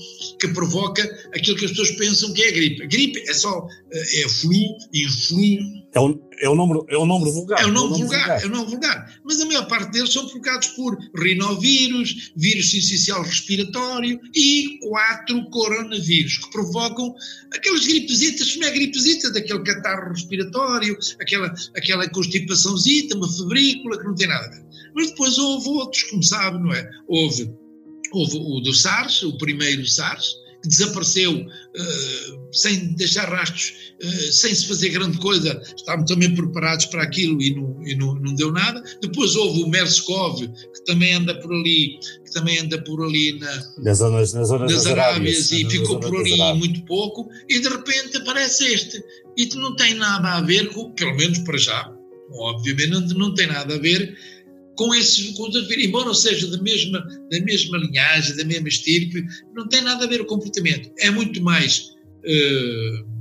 que 0.40 0.48
provoca 0.48 1.03
aquilo 1.35 1.57
que 1.57 1.64
as 1.64 1.70
pessoas 1.70 1.90
pensam 1.92 2.33
que 2.33 2.42
é 2.42 2.48
a 2.48 2.53
gripe. 2.53 2.83
A 2.83 2.87
gripe 2.87 3.20
é 3.29 3.35
só, 3.35 3.66
eh, 3.92 4.22
é 4.22 4.29
flu, 4.29 4.77
influ, 4.92 5.82
é 5.94 6.00
um, 6.00 6.18
é 6.40 6.48
um 6.48 6.55
número, 6.55 6.87
é 6.88 6.96
um 6.96 7.05
número 7.05 7.31
vulgar. 7.31 7.61
É 7.61 7.66
um 7.66 7.72
número, 7.72 7.92
é 7.92 7.96
um 7.96 7.98
vulgar, 7.98 8.20
vulgar, 8.20 8.42
é 8.42 8.46
um 8.46 8.48
número 8.48 8.70
vulgar. 8.70 9.20
Mas 9.24 9.40
a 9.40 9.44
maior 9.44 9.66
parte 9.68 9.92
deles 9.92 10.12
são 10.12 10.26
provocados 10.26 10.68
por 10.68 10.96
rinovírus, 11.14 12.33
vírus 12.35 12.70
sincicial 12.70 13.22
respiratório 13.22 14.18
e 14.35 14.78
quatro 14.88 15.44
coronavírus, 15.50 16.38
que 16.38 16.50
provocam 16.50 17.14
aquelas 17.55 17.87
gripesitas, 17.87 18.57
não 18.57 18.68
é 18.68 18.70
gripesita, 18.70 19.31
daquele 19.33 19.62
catarro 19.62 20.12
respiratório, 20.12 20.96
aquela, 21.20 21.55
aquela 21.76 22.09
constipaçãozita, 22.09 23.16
uma 23.16 23.31
febrícula, 23.31 23.98
que 23.98 24.05
não 24.05 24.14
tem 24.14 24.28
nada 24.28 24.46
a 24.46 24.50
ver. 24.50 24.64
Mas 24.94 25.11
depois 25.11 25.37
houve 25.37 25.68
outros, 25.68 26.05
como 26.05 26.22
sabe, 26.22 26.59
não 26.59 26.72
é? 26.72 26.90
Houve, 27.07 27.52
houve 28.12 28.38
o 28.38 28.61
do 28.61 28.72
SARS, 28.72 29.22
o 29.22 29.37
primeiro 29.37 29.87
SARS, 29.87 30.41
que 30.62 30.68
desapareceu 30.68 31.33
uh, 31.33 32.53
sem 32.53 32.94
deixar 32.94 33.29
rastros, 33.29 33.72
uh, 34.03 34.33
sem 34.33 34.55
se 34.55 34.66
fazer 34.66 34.90
grande 34.90 35.18
coisa, 35.18 35.61
estávamos 35.77 36.11
também 36.11 36.35
preparados 36.35 36.87
para 36.87 37.03
aquilo 37.03 37.42
e 37.42 37.55
não, 37.55 37.87
e 37.87 37.94
não, 37.96 38.14
não 38.14 38.35
deu 38.35 38.53
nada. 38.53 38.83
Depois 39.01 39.35
houve 39.35 39.62
o 39.62 39.68
MERS-CoV, 39.68 40.48
que 40.72 40.85
também 40.85 41.14
anda 41.14 41.35
por 41.40 41.53
ali, 41.53 41.98
que 42.25 42.33
também 42.33 42.59
anda 42.59 42.81
por 42.83 43.05
ali 43.05 43.38
na, 43.38 43.64
nas 43.79 43.98
zonas, 43.98 44.33
nas 44.33 44.48
zonas 44.48 44.72
das, 44.72 44.85
das 44.85 44.92
Arábias, 44.92 45.51
e 45.51 45.68
ficou 45.68 45.98
por 45.98 46.16
ali 46.16 46.38
muito 46.55 46.85
pouco, 46.85 47.29
e 47.48 47.59
de 47.59 47.68
repente 47.68 48.16
aparece 48.16 48.64
este. 48.72 49.03
E 49.37 49.46
não 49.57 49.75
tem 49.77 49.94
nada 49.94 50.35
a 50.35 50.40
ver 50.40 50.68
com, 50.72 50.92
pelo 50.92 51.16
menos 51.16 51.38
para 51.40 51.59
já, 51.59 51.90
obviamente 52.35 52.90
não, 52.90 53.01
não 53.01 53.35
tem 53.35 53.46
nada 53.46 53.75
a 53.75 53.79
ver 53.79 54.16
com 54.76 54.94
esses, 54.94 55.32
com 55.32 55.48
os 55.48 55.70
embora 55.70 56.14
seja 56.14 56.46
da 56.48 56.61
mesma, 56.62 57.00
da 57.30 57.40
mesma 57.40 57.78
linhagem, 57.78 58.37
da 58.37 58.44
mesma 58.44 58.68
estirpe, 58.68 59.24
não 59.54 59.68
tem 59.68 59.82
nada 59.82 60.04
a 60.04 60.08
ver 60.08 60.20
o 60.20 60.26
comportamento. 60.26 60.90
É 60.98 61.11
muito 61.11 61.42
mais, 61.42 61.90
uh, 62.24 63.12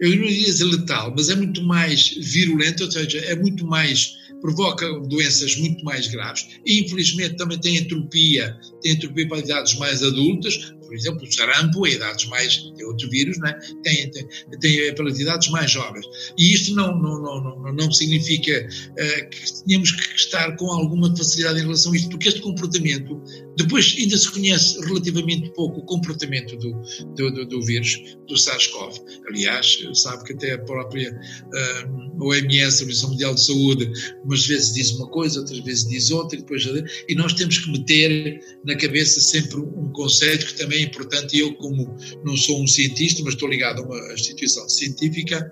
eu 0.00 0.16
não 0.16 0.24
ia 0.24 0.44
dizer 0.44 0.64
letal, 0.64 1.12
mas 1.16 1.28
é 1.28 1.36
muito 1.36 1.62
mais 1.62 2.10
virulento, 2.18 2.84
ou 2.84 2.90
seja, 2.90 3.18
é 3.18 3.34
muito 3.34 3.66
mais, 3.66 4.12
provoca 4.40 4.86
doenças 5.08 5.56
muito 5.56 5.84
mais 5.84 6.06
graves. 6.08 6.46
E, 6.64 6.80
infelizmente 6.80 7.36
também 7.36 7.58
tem 7.58 7.76
entropia, 7.76 8.56
tem 8.82 8.92
entropia 8.92 9.28
para 9.28 9.38
idades 9.38 9.74
mais 9.78 10.02
adultas, 10.02 10.72
por 10.86 10.94
exemplo, 10.94 11.26
o 11.26 11.32
sarampo, 11.32 11.84
a 11.84 11.90
idades 11.90 12.26
mais, 12.26 12.56
tem 12.76 12.86
outro 12.86 13.08
vírus, 13.10 13.38
não 13.38 13.48
é? 13.48 13.58
tem, 13.82 14.10
tem, 14.10 14.28
tem 14.60 14.94
pelas 14.94 15.18
idades 15.18 15.48
mais 15.48 15.70
jovens. 15.70 16.06
E 16.38 16.54
isto 16.54 16.74
não, 16.74 16.96
não, 17.00 17.20
não, 17.22 17.40
não, 17.40 17.72
não 17.72 17.92
significa 17.92 18.66
uh, 18.66 19.30
que 19.30 19.64
tenhamos 19.64 19.90
que 19.90 20.16
estar 20.16 20.56
com 20.56 20.70
alguma 20.70 21.14
facilidade 21.16 21.58
em 21.58 21.62
relação 21.62 21.92
a 21.92 21.96
isto, 21.96 22.10
porque 22.10 22.28
este 22.28 22.40
comportamento, 22.40 23.22
depois 23.56 23.94
ainda 23.98 24.16
se 24.16 24.30
conhece 24.30 24.80
relativamente 24.84 25.50
pouco 25.50 25.80
o 25.80 25.84
comportamento 25.84 26.56
do, 26.56 26.72
do, 27.14 27.30
do, 27.30 27.46
do 27.46 27.62
vírus, 27.62 28.16
do 28.28 28.36
SARS-CoV. 28.36 29.00
Aliás, 29.28 29.78
sabe 29.94 30.24
que 30.24 30.32
até 30.32 30.52
a 30.52 30.58
própria 30.58 31.12
uh, 31.12 32.24
OMS, 32.24 32.80
a 32.80 32.84
Organização 32.84 33.10
Mundial 33.10 33.34
de 33.34 33.44
Saúde, 33.44 33.92
umas 34.24 34.46
vezes 34.46 34.74
diz 34.74 34.90
uma 34.92 35.08
coisa, 35.08 35.40
outras 35.40 35.58
vezes 35.60 35.88
diz 35.88 36.10
outra, 36.10 36.36
e 36.36 36.40
depois 36.40 36.66
e 37.08 37.14
nós 37.14 37.32
temos 37.32 37.58
que 37.58 37.70
meter 37.70 38.40
na 38.64 38.76
cabeça 38.76 39.20
sempre 39.20 39.60
um 39.60 39.90
conceito 39.92 40.46
que 40.46 40.54
também 40.54 40.75
é 40.76 40.82
importante. 40.82 41.38
Eu, 41.38 41.54
como 41.54 41.96
não 42.24 42.36
sou 42.36 42.62
um 42.62 42.66
cientista, 42.66 43.22
mas 43.24 43.34
estou 43.34 43.48
ligado 43.48 43.82
a 43.82 43.86
uma 43.86 44.14
instituição 44.14 44.68
científica, 44.68 45.50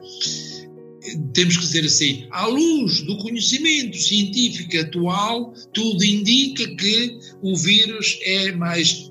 temos 1.33 1.57
que 1.57 1.67
dizer 1.67 1.85
assim, 1.85 2.27
à 2.31 2.47
luz 2.47 3.03
do 3.03 3.17
conhecimento 3.19 3.97
científico 3.97 4.79
atual, 4.79 5.53
tudo 5.73 6.05
indica 6.05 6.67
que 6.77 7.19
o 7.43 7.57
vírus 7.57 8.19
é 8.23 8.53
mais, 8.53 9.11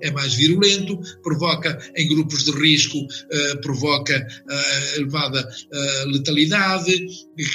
é 0.00 0.10
mais 0.10 0.34
virulento, 0.34 0.98
provoca 1.22 1.78
em 1.96 2.08
grupos 2.08 2.44
de 2.44 2.52
risco, 2.52 2.98
uh, 2.98 3.60
provoca 3.60 4.16
uh, 4.16 4.96
elevada 4.96 5.40
uh, 5.40 6.08
letalidade, 6.08 7.06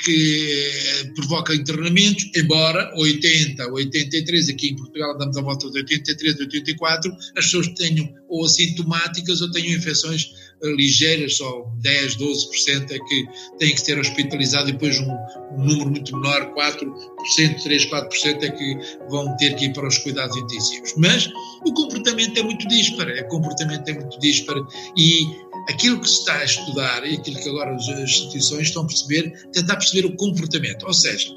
que 0.04 1.12
provoca 1.16 1.56
internamentos, 1.56 2.30
embora 2.36 2.92
80, 2.98 3.72
83, 3.72 4.50
aqui 4.50 4.70
em 4.70 4.76
Portugal 4.76 5.16
andamos 5.16 5.38
à 5.38 5.42
volta 5.42 5.70
de 5.70 5.78
83, 5.80 6.40
84, 6.42 7.12
as 7.36 7.46
pessoas 7.46 7.68
tenham 7.70 8.10
ou 8.28 8.46
assintomáticas 8.46 9.42
ou 9.42 9.52
tenham 9.52 9.78
infecções 9.78 10.34
ligeiras, 10.64 11.38
só 11.38 11.66
10, 11.82 12.18
12% 12.18 12.92
é 12.92 13.00
que 13.00 13.26
têm 13.60 13.74
que 13.74 13.82
ser 13.82 14.00
hospitalizados 14.00 14.70
e 14.70 14.74
depois 14.74 15.00
um, 15.00 15.12
um, 15.12 15.64
número 15.64 15.92
muito 15.92 16.16
menor, 16.16 16.54
4%, 16.54 17.64
3, 17.64 17.86
4% 17.90 18.44
é 18.44 18.50
que 18.50 18.78
vão 19.10 19.36
ter 19.38 19.56
que 19.56 19.66
ir 19.66 19.74
para 19.74 19.88
os 19.88 19.98
cuidados 20.00 20.36
intensivos. 20.36 20.94
Mas 20.98 21.30
o 21.66 21.74
comportamento 21.74 22.38
é 22.38 22.44
muito 22.44 22.68
disparo, 22.68 23.12
o 23.12 23.28
comportamento 23.28 23.88
é 23.88 23.94
muito 23.94 24.20
disparo 24.20 24.68
e 24.98 25.26
aquilo 25.70 26.00
que 26.00 26.08
se 26.08 26.20
está 26.20 26.40
a 26.40 26.46
estudar 26.46 27.06
e 27.06 27.16
aquilo 27.16 27.40
que 27.40 27.50
agora 27.50 27.76
as 27.76 27.88
instituições 27.88 28.68
estão 28.68 28.84
a 28.84 28.88
perceber, 28.88 29.32
tentar 29.52 29.76
perceber 29.76 30.08
o 30.08 30.16
comportamento, 30.16 30.86
ou 30.86 30.94
seja, 30.94 31.30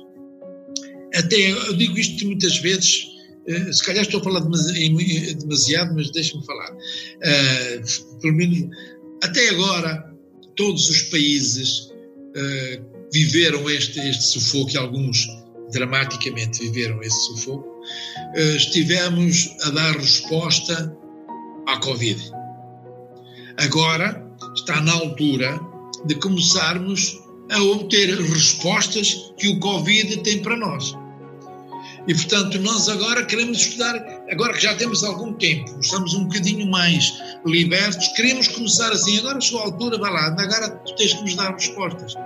até 1.15 1.37
eu 1.37 1.75
digo 1.75 1.99
isto 1.99 2.25
muitas 2.25 2.57
vezes, 2.59 3.07
eh, 3.47 3.73
se 3.73 3.85
calhar 3.85 4.03
estou 4.03 4.21
a 4.21 4.25
falar 4.25 4.41
demasiado, 4.41 5.95
mas 5.95 6.11
deixe-me 6.13 6.45
falar. 6.45 6.73
Uh, 6.73 8.19
pelo 8.21 8.35
menos 8.35 8.69
até 9.23 9.51
agora, 9.51 10.11
todos 10.57 10.89
os 10.89 11.03
países 11.03 11.91
uh, 12.37 13.11
viveram 13.13 13.69
este, 13.71 14.01
este 14.01 14.25
sufoco, 14.25 14.71
e 14.73 14.77
alguns 14.77 15.27
dramaticamente 15.73 16.61
viveram 16.61 17.03
esse 17.03 17.27
sufoco. 17.27 17.69
Uh, 18.37 18.57
estivemos 18.57 19.51
a 19.63 19.71
dar 19.71 19.97
resposta 19.97 20.97
à 21.67 21.77
Covid. 21.79 22.21
Agora 23.57 24.27
está 24.55 24.81
na 24.81 24.93
altura 24.93 25.61
de 26.07 26.15
começarmos 26.17 27.21
a 27.51 27.63
obter 27.63 28.09
respostas 28.21 29.33
que 29.39 29.49
o 29.49 29.61
Covid 29.61 30.19
tem 30.19 30.41
para 30.41 30.57
nós. 30.57 30.95
E, 32.11 32.15
portanto, 32.15 32.59
nós 32.59 32.89
agora 32.89 33.25
queremos 33.25 33.59
estudar, 33.59 33.95
agora 34.29 34.53
que 34.53 34.65
já 34.65 34.75
temos 34.75 35.05
algum 35.05 35.33
tempo, 35.35 35.79
estamos 35.81 36.13
um 36.13 36.25
bocadinho 36.25 36.69
mais 36.69 37.23
libertos, 37.47 38.09
queremos 38.17 38.49
começar 38.49 38.91
assim, 38.91 39.21
agora 39.21 39.41
chegou 39.41 39.61
a 39.61 39.67
altura, 39.67 39.97
vai 39.97 40.13
lá, 40.13 40.27
agora 40.27 40.71
tu 40.71 40.97
tens 40.97 41.15
que 41.15 41.23
nos 41.23 41.37
dar 41.37 41.53
respostas. 41.53 42.17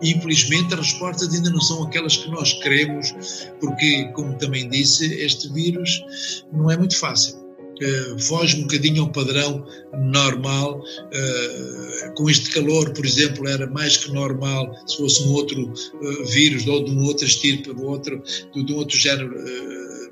E, 0.00 0.12
infelizmente, 0.12 0.72
as 0.72 0.80
respostas 0.80 1.34
ainda 1.34 1.50
não 1.50 1.60
são 1.60 1.82
aquelas 1.82 2.16
que 2.16 2.30
nós 2.30 2.54
queremos, 2.54 3.12
porque, 3.60 4.04
como 4.14 4.32
também 4.38 4.66
disse, 4.70 5.12
este 5.22 5.52
vírus 5.52 6.02
não 6.50 6.70
é 6.70 6.78
muito 6.78 6.98
fácil 6.98 7.43
uh, 7.82 8.22
foge 8.22 8.58
um 8.58 8.62
bocadinho 8.62 9.02
ao 9.02 9.12
padrão 9.12 9.66
normal. 9.92 10.80
Uh, 10.80 12.14
com 12.14 12.30
este 12.30 12.50
calor, 12.50 12.90
por 12.92 13.04
exemplo, 13.04 13.48
era 13.48 13.66
mais 13.66 13.96
que 13.96 14.12
normal 14.12 14.74
se 14.86 14.96
fosse 14.96 15.22
um 15.24 15.32
outro 15.32 15.62
uh, 15.62 16.24
vírus 16.26 16.66
ou 16.66 16.84
de 16.84 16.90
um 16.92 17.04
outro 17.04 17.26
estirpe, 17.26 17.74
de, 17.74 17.82
outro, 17.82 18.22
de, 18.52 18.64
de 18.64 18.72
um 18.72 18.76
outro 18.76 18.96
género 18.96 19.34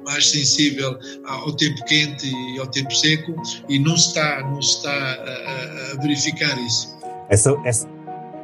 mais 0.04 0.30
sensível 0.30 0.98
ao 1.24 1.52
tempo 1.52 1.84
quente 1.84 2.26
e 2.26 2.58
ao 2.58 2.66
tempo 2.66 2.92
seco 2.92 3.34
e 3.68 3.78
não 3.78 3.96
se 3.96 4.08
está, 4.08 4.40
não 4.50 4.60
se 4.60 4.76
está 4.78 4.90
a, 4.90 5.92
a 5.92 6.02
verificar 6.02 6.58
isso. 6.66 6.96
Essa, 7.28 7.56
essa, 7.64 7.88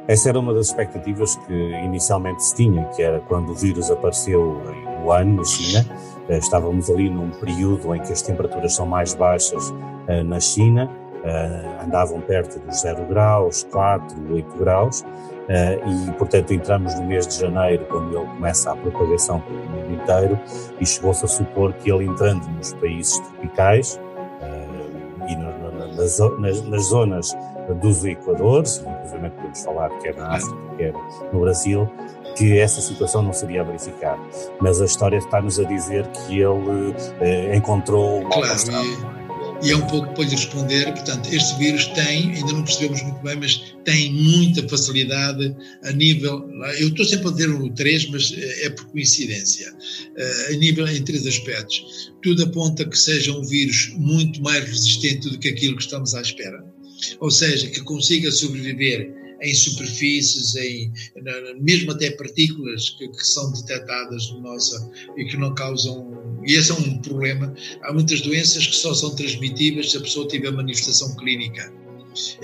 essa 0.09 0.29
era 0.29 0.39
uma 0.39 0.55
das 0.55 0.69
expectativas 0.69 1.35
que 1.35 1.53
inicialmente 1.53 2.43
se 2.43 2.55
tinha, 2.55 2.83
que 2.95 3.03
era 3.03 3.19
quando 3.19 3.51
o 3.51 3.55
vírus 3.55 3.91
apareceu 3.91 4.59
em 4.73 5.05
Wuhan, 5.05 5.35
na 5.35 5.45
China, 5.45 5.85
eh, 5.87 6.18
estávamos 6.37 6.89
ali 6.89 7.09
num 7.09 7.31
período 7.31 7.93
em 7.95 8.01
que 8.01 8.13
as 8.13 8.21
temperaturas 8.21 8.75
são 8.75 8.85
mais 8.85 9.13
baixas 9.13 9.73
eh, 10.07 10.23
na 10.23 10.39
China, 10.39 10.89
eh, 11.23 11.83
andavam 11.83 12.21
perto 12.21 12.59
dos 12.59 12.81
0 12.81 13.05
graus, 13.05 13.67
4, 13.71 14.33
8 14.33 14.57
graus, 14.57 15.05
e 15.49 16.11
portanto 16.11 16.53
entramos 16.53 16.93
no 16.93 17.05
mês 17.05 17.25
de 17.25 17.39
janeiro, 17.39 17.83
quando 17.89 18.15
ele 18.15 18.27
começa 18.27 18.71
a 18.71 18.75
propagação 18.75 19.41
pelo 19.41 19.57
mundo 19.57 19.93
inteiro, 19.93 20.39
e 20.79 20.85
chegou-se 20.85 21.25
a 21.25 21.27
supor 21.27 21.73
que 21.73 21.91
ele 21.91 22.05
entrando 22.05 22.47
nos 22.49 22.71
países 22.73 23.17
tropicais 23.17 23.99
e 25.27 25.35
nas, 25.35 26.19
nas, 26.39 26.61
nas 26.67 26.83
zonas 26.83 27.35
dos 27.81 28.05
Equadores, 28.05 28.77
inclusive 28.77 29.29
podemos 29.29 29.63
falar 29.63 29.89
quer 29.99 30.15
na 30.15 30.35
África, 30.35 30.75
quer 30.77 30.93
no 31.31 31.39
Brasil, 31.39 31.89
que 32.39 32.57
essa 32.57 32.79
situação 32.79 33.21
não 33.21 33.33
seria 33.33 33.61
a 33.61 33.63
verificar. 33.65 34.17
Mas 34.61 34.81
a 34.81 34.85
história 34.85 35.17
está-nos 35.17 35.59
a 35.59 35.65
dizer 35.65 36.07
que 36.07 36.39
ele 36.39 36.95
eh, 37.19 37.53
encontrou 37.53 38.21
uma 38.21 38.29
claro, 38.29 38.55
e, 39.61 39.67
e, 39.67 39.71
é 39.71 39.75
um 39.75 39.85
pouco 39.87 40.13
para 40.13 40.23
lhe 40.23 40.31
responder, 40.31 40.85
portanto, 40.93 41.27
este 41.33 41.57
vírus 41.57 41.87
tem, 41.87 42.31
ainda 42.31 42.53
não 42.53 42.63
percebemos 42.63 43.03
muito 43.03 43.21
bem, 43.21 43.35
mas 43.35 43.75
tem 43.83 44.13
muita 44.13 44.65
facilidade 44.69 45.53
a 45.83 45.91
nível, 45.91 46.49
eu 46.79 46.87
estou 46.87 47.03
sempre 47.03 47.27
a 47.27 47.31
dizer 47.31 47.49
o 47.49 47.69
3, 47.71 48.09
mas 48.11 48.33
eh, 48.37 48.67
é 48.67 48.69
por 48.69 48.85
coincidência, 48.85 49.73
eh, 50.15 50.53
a 50.53 50.57
nível 50.57 50.87
em 50.87 51.03
três 51.03 51.27
aspectos. 51.27 52.13
Tudo 52.23 52.43
aponta 52.43 52.85
que 52.85 52.97
seja 52.97 53.33
um 53.33 53.43
vírus 53.43 53.93
muito 53.97 54.41
mais 54.41 54.63
resistente 54.63 55.29
do 55.29 55.37
que 55.37 55.49
aquilo 55.49 55.75
que 55.75 55.83
estamos 55.83 56.15
à 56.15 56.21
espera. 56.21 56.63
Ou 57.19 57.31
seja, 57.31 57.67
que 57.67 57.81
consiga 57.81 58.31
sobreviver 58.31 59.18
em 59.41 59.53
superfícies, 59.53 60.55
em, 60.55 60.91
mesmo 61.59 61.91
até 61.91 62.11
partículas 62.11 62.89
que, 62.91 63.07
que 63.07 63.27
são 63.27 63.51
detectadas 63.51 64.29
no 64.31 64.41
nossa 64.41 64.89
e 65.17 65.25
que 65.25 65.37
não 65.37 65.53
causam. 65.55 66.17
E 66.45 66.53
esse 66.53 66.71
é 66.71 66.75
um 66.75 66.97
problema. 66.99 67.53
Há 67.83 67.93
muitas 67.93 68.21
doenças 68.21 68.65
que 68.67 68.75
só 68.75 68.93
são 68.93 69.15
transmitíveis 69.15 69.91
se 69.91 69.97
a 69.97 70.01
pessoa 70.01 70.27
tiver 70.27 70.51
manifestação 70.51 71.15
clínica. 71.15 71.71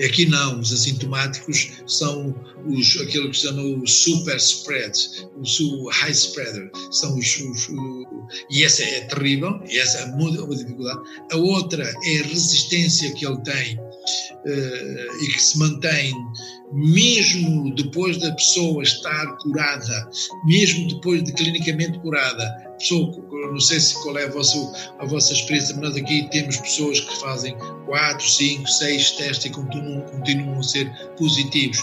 Aqui 0.04 0.26
não, 0.26 0.60
os 0.60 0.72
assintomáticos 0.72 1.72
são 1.86 2.34
os, 2.66 3.00
aquilo 3.00 3.30
que 3.30 3.36
se 3.36 3.46
chama 3.46 3.62
o 3.62 3.86
super 3.86 4.36
spread, 4.36 4.96
o 5.36 5.88
high 5.90 6.12
spreader, 6.12 6.70
são 6.92 7.18
os, 7.18 7.40
os, 7.40 7.68
e 8.50 8.64
essa 8.64 8.82
é 8.84 9.00
terrível, 9.02 9.60
essa 9.68 9.98
é 9.98 10.04
uma 10.06 10.54
dificuldade. 10.54 11.00
A 11.32 11.36
outra 11.36 11.82
é 11.82 12.18
a 12.20 12.22
resistência 12.22 13.12
que 13.14 13.26
ele 13.26 13.40
tem 13.42 13.78
uh, 14.44 15.22
e 15.22 15.26
que 15.28 15.42
se 15.42 15.58
mantém 15.58 16.12
mesmo 16.72 17.74
depois 17.74 18.18
da 18.18 18.32
pessoa 18.32 18.82
estar 18.82 19.26
curada, 19.38 20.10
mesmo 20.44 20.88
depois 20.88 21.22
de 21.22 21.32
clinicamente 21.32 21.98
curada, 22.00 22.44
pessoa, 22.78 23.12
não 23.30 23.60
sei 23.60 23.80
se 23.80 23.94
qual 24.02 24.18
é 24.18 24.24
a 24.24 24.30
vossa, 24.30 24.58
a 24.98 25.06
vossa 25.06 25.32
experiência, 25.32 25.74
mas 25.76 25.90
nós 25.90 25.96
aqui 25.96 26.28
temos 26.30 26.56
pessoas 26.58 27.00
que 27.00 27.20
fazem 27.20 27.56
4, 27.86 28.28
5, 28.28 28.68
6 28.68 29.10
testes 29.12 29.46
e 29.46 29.50
continuam, 29.50 30.00
continuam 30.02 30.58
a 30.58 30.62
ser 30.62 30.90
positivos. 31.16 31.78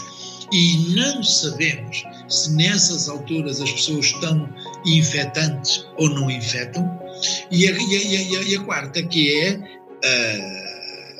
E 0.52 0.94
não 0.94 1.22
sabemos 1.22 2.04
se 2.28 2.52
nessas 2.52 3.08
alturas 3.08 3.60
as 3.60 3.72
pessoas 3.72 4.06
estão 4.06 4.48
infetantes 4.86 5.86
ou 5.98 6.10
não 6.10 6.30
infectam. 6.30 6.84
E 7.50 7.66
a, 7.66 7.70
e 7.70 7.74
a, 7.74 8.50
e 8.50 8.56
a, 8.56 8.60
a 8.60 8.64
quarta, 8.64 9.02
que 9.02 9.40
é. 9.40 9.80
Uh, 10.04 10.73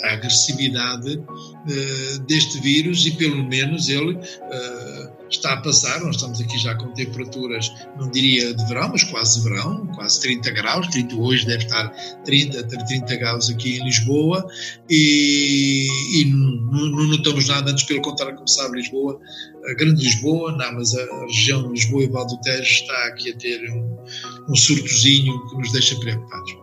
a 0.05 0.13
agressividade 0.13 1.17
uh, 1.17 2.19
deste 2.27 2.61
vírus 2.61 3.07
e 3.07 3.13
pelo 3.13 3.43
menos 3.45 3.89
ele 3.89 4.15
uh, 4.15 5.15
está 5.31 5.55
a 5.55 5.57
passar, 5.63 6.01
nós 6.01 6.17
estamos 6.17 6.41
aqui 6.41 6.59
já 6.59 6.75
com 6.75 6.93
temperaturas, 6.93 7.73
não 7.99 8.11
diria 8.11 8.55
de 8.55 8.65
verão, 8.67 8.91
mas 8.91 9.03
quase 9.05 9.43
verão, 9.43 9.87
quase 9.89 10.21
30 10.21 10.51
graus, 10.51 10.87
30, 10.89 11.17
hoje 11.17 11.47
deve 11.47 11.65
estar 11.65 11.89
30, 12.25 12.63
30 12.65 13.17
graus 13.17 13.51
aqui 13.51 13.79
em 13.79 13.85
Lisboa. 13.85 14.47
E, 14.89 15.87
e 16.15 16.25
não, 16.27 17.07
notamos 17.09 17.49
nada, 17.49 17.71
antes 17.71 17.85
pelo 17.85 18.03
contrário, 18.03 18.37
como 18.37 18.49
sabe 18.49 18.77
Lisboa, 18.77 19.19
a 19.69 19.75
grande 19.75 20.05
Lisboa, 20.05 20.53
não, 20.53 20.75
mas 20.75 20.95
a, 20.95 21.05
região 21.27 21.63
de 21.65 21.69
Lisboa 21.71 22.05
e 22.05 22.09
Val 22.09 22.27
do 22.27 22.41
Tejo 22.41 22.63
está 22.63 23.07
aqui 23.07 23.31
a 23.31 23.37
ter 23.37 23.71
um, 23.71 23.97
um 24.49 24.55
surtozinho 24.55 25.47
que 25.49 25.57
nos 25.57 25.73
deixa 25.73 25.99
preocupados. 25.99 26.57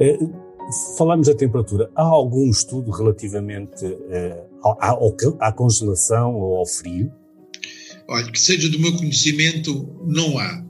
É 0.00 0.47
falamos 0.96 1.26
da 1.26 1.34
temperatura. 1.34 1.90
Há 1.94 2.02
algum 2.02 2.50
estudo 2.50 2.90
relativamente 2.90 3.84
uh, 3.84 4.68
à, 4.80 5.48
à, 5.48 5.52
congelação 5.52 6.34
ou 6.34 6.58
ao 6.58 6.66
frio? 6.66 7.12
Olha, 8.08 8.30
que 8.30 8.40
seja 8.40 8.68
do 8.68 8.78
meu 8.78 8.96
conhecimento, 8.96 9.88
não 10.06 10.38
há. 10.38 10.64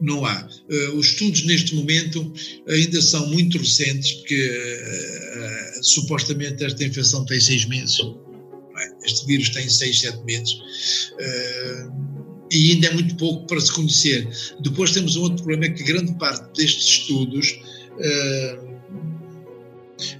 Não 0.00 0.24
há. 0.24 0.48
Uh, 0.70 0.96
os 0.96 1.08
estudos 1.08 1.44
neste 1.44 1.74
momento 1.74 2.32
ainda 2.68 3.00
são 3.00 3.26
muito 3.28 3.58
recentes, 3.58 4.12
porque 4.12 4.50
uh, 4.50 5.84
supostamente 5.84 6.64
esta 6.64 6.84
infecção 6.84 7.24
tem 7.24 7.40
seis 7.40 7.64
meses. 7.66 8.00
É? 8.78 9.06
Este 9.06 9.26
vírus 9.26 9.50
tem 9.50 9.68
seis, 9.68 10.00
sete 10.00 10.22
meses. 10.24 10.56
e 12.50 12.72
ainda 12.72 12.88
é 12.88 12.94
muito 12.94 13.16
pouco 13.16 13.46
para 13.46 13.60
se 13.60 13.72
conhecer. 13.72 14.28
Depois 14.60 14.92
temos 14.92 15.16
um 15.16 15.22
outro 15.22 15.44
problema, 15.44 15.66
é 15.66 15.70
que 15.70 15.82
grande 15.84 16.14
parte 16.18 16.58
destes 16.58 16.84
estudos 16.84 17.58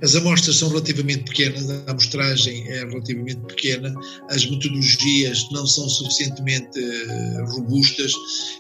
as 0.03 0.15
amostras 0.15 0.57
são 0.57 0.69
relativamente 0.69 1.25
pequenas, 1.25 1.71
a 1.71 1.91
amostragem 1.91 2.69
é 2.69 2.85
relativamente 2.85 3.41
pequena, 3.47 3.95
as 4.31 4.45
metodologias 4.47 5.47
não 5.53 5.67
são 5.67 5.89
suficientemente 5.89 6.79
uh, 6.79 7.45
robustas 7.53 8.13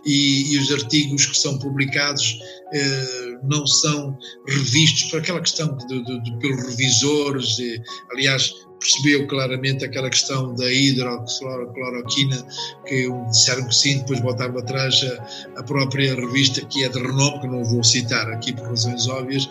e, 0.05 0.55
e, 0.55 0.59
os 0.59 0.73
artigos 0.73 1.27
que 1.27 1.39
são 1.39 1.59
publicados 1.59 2.33
uh, 2.33 3.49
não 3.49 3.67
são 3.67 4.17
revistos 4.49 5.11
por 5.11 5.21
aquela 5.21 5.41
questão 5.41 5.77
de, 5.77 6.05
de, 6.05 6.23
de, 6.23 6.39
pelos 6.39 6.67
revisores. 6.69 7.59
E, 7.59 7.81
aliás, 8.13 8.53
percebeu 8.83 9.27
claramente 9.29 9.85
aquela 9.85 10.11
questão 10.11 10.55
da 10.55 10.71
hidrocloroquina, 10.71 12.45
que 12.87 13.09
disseram 13.31 13.67
que 13.69 13.75
sim, 13.75 13.99
depois 13.99 14.21
voltaram 14.21 14.59
atrás 14.59 15.03
a, 15.05 15.61
a 15.61 15.63
própria 15.63 16.15
revista, 16.15 16.65
que 16.67 16.85
é 16.85 16.89
de 16.89 16.99
renome, 16.99 17.41
que 17.41 17.47
não 17.47 17.65
vou 17.65 17.83
citar 17.85 18.29
aqui 18.31 18.53
por 18.53 18.67
razões 18.67 19.07
óbvias, 19.07 19.49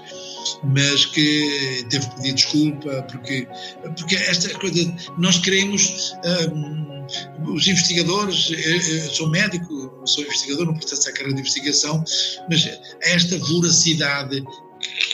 mas 0.63 1.05
que 1.05 1.85
teve 1.89 2.07
que 2.07 2.15
pedir 2.15 2.33
desculpa, 2.33 3.03
porque, 3.03 3.47
porque 3.97 4.15
esta 4.15 4.49
coisa, 4.57 4.93
nós 5.17 5.37
queremos, 5.37 6.13
um, 6.53 7.05
os 7.53 7.67
investigadores, 7.67 8.51
eu 8.51 9.09
sou 9.11 9.29
médico, 9.29 10.01
sou 10.05 10.23
investigador, 10.23 10.65
não 10.65 10.73
pertenço 10.73 11.09
à 11.09 11.11
carreira 11.11 11.33
de 11.33 11.41
investigação, 11.41 12.03
mas 12.49 12.69
esta 13.01 13.37
voracidade 13.37 14.43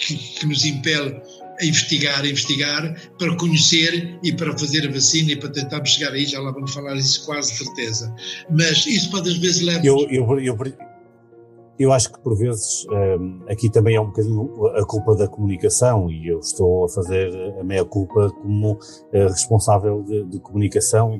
que, 0.06 0.16
que 0.16 0.46
nos 0.46 0.66
impele 0.66 1.20
a 1.60 1.66
investigar, 1.66 2.22
a 2.22 2.28
investigar, 2.28 3.02
para 3.18 3.36
conhecer 3.36 4.18
e 4.24 4.32
para 4.32 4.58
fazer 4.58 4.88
a 4.88 4.92
vacina 4.92 5.32
e 5.32 5.36
para 5.36 5.50
tentarmos 5.50 5.90
chegar 5.90 6.14
aí, 6.14 6.26
já 6.26 6.40
lá 6.40 6.52
vamos 6.52 6.72
falar 6.72 6.96
isso 6.96 7.26
quase 7.26 7.56
certeza. 7.58 8.14
Mas 8.50 8.86
isso 8.86 9.10
pode 9.10 9.30
às 9.30 9.38
vezes 9.38 9.62
levar... 9.62 9.84
Eu, 9.84 10.08
eu, 10.10 10.40
eu, 10.40 10.56
eu 11.80 11.94
acho 11.94 12.12
que 12.12 12.20
por 12.20 12.36
vezes 12.36 12.86
um, 12.90 13.42
aqui 13.48 13.70
também 13.70 13.96
é 13.96 14.02
um 14.02 14.08
bocadinho 14.08 14.68
a 14.76 14.86
culpa 14.86 15.16
da 15.16 15.28
comunicação 15.28 16.10
e 16.10 16.28
eu 16.28 16.40
estou 16.40 16.86
a 16.86 16.90
fazer 16.90 17.32
a 17.60 17.64
meia 17.64 17.86
culpa 17.86 18.30
como 18.32 18.74
uh, 18.74 18.78
responsável 19.12 20.02
de, 20.04 20.24
de, 20.26 20.40
comunicação 20.40 21.20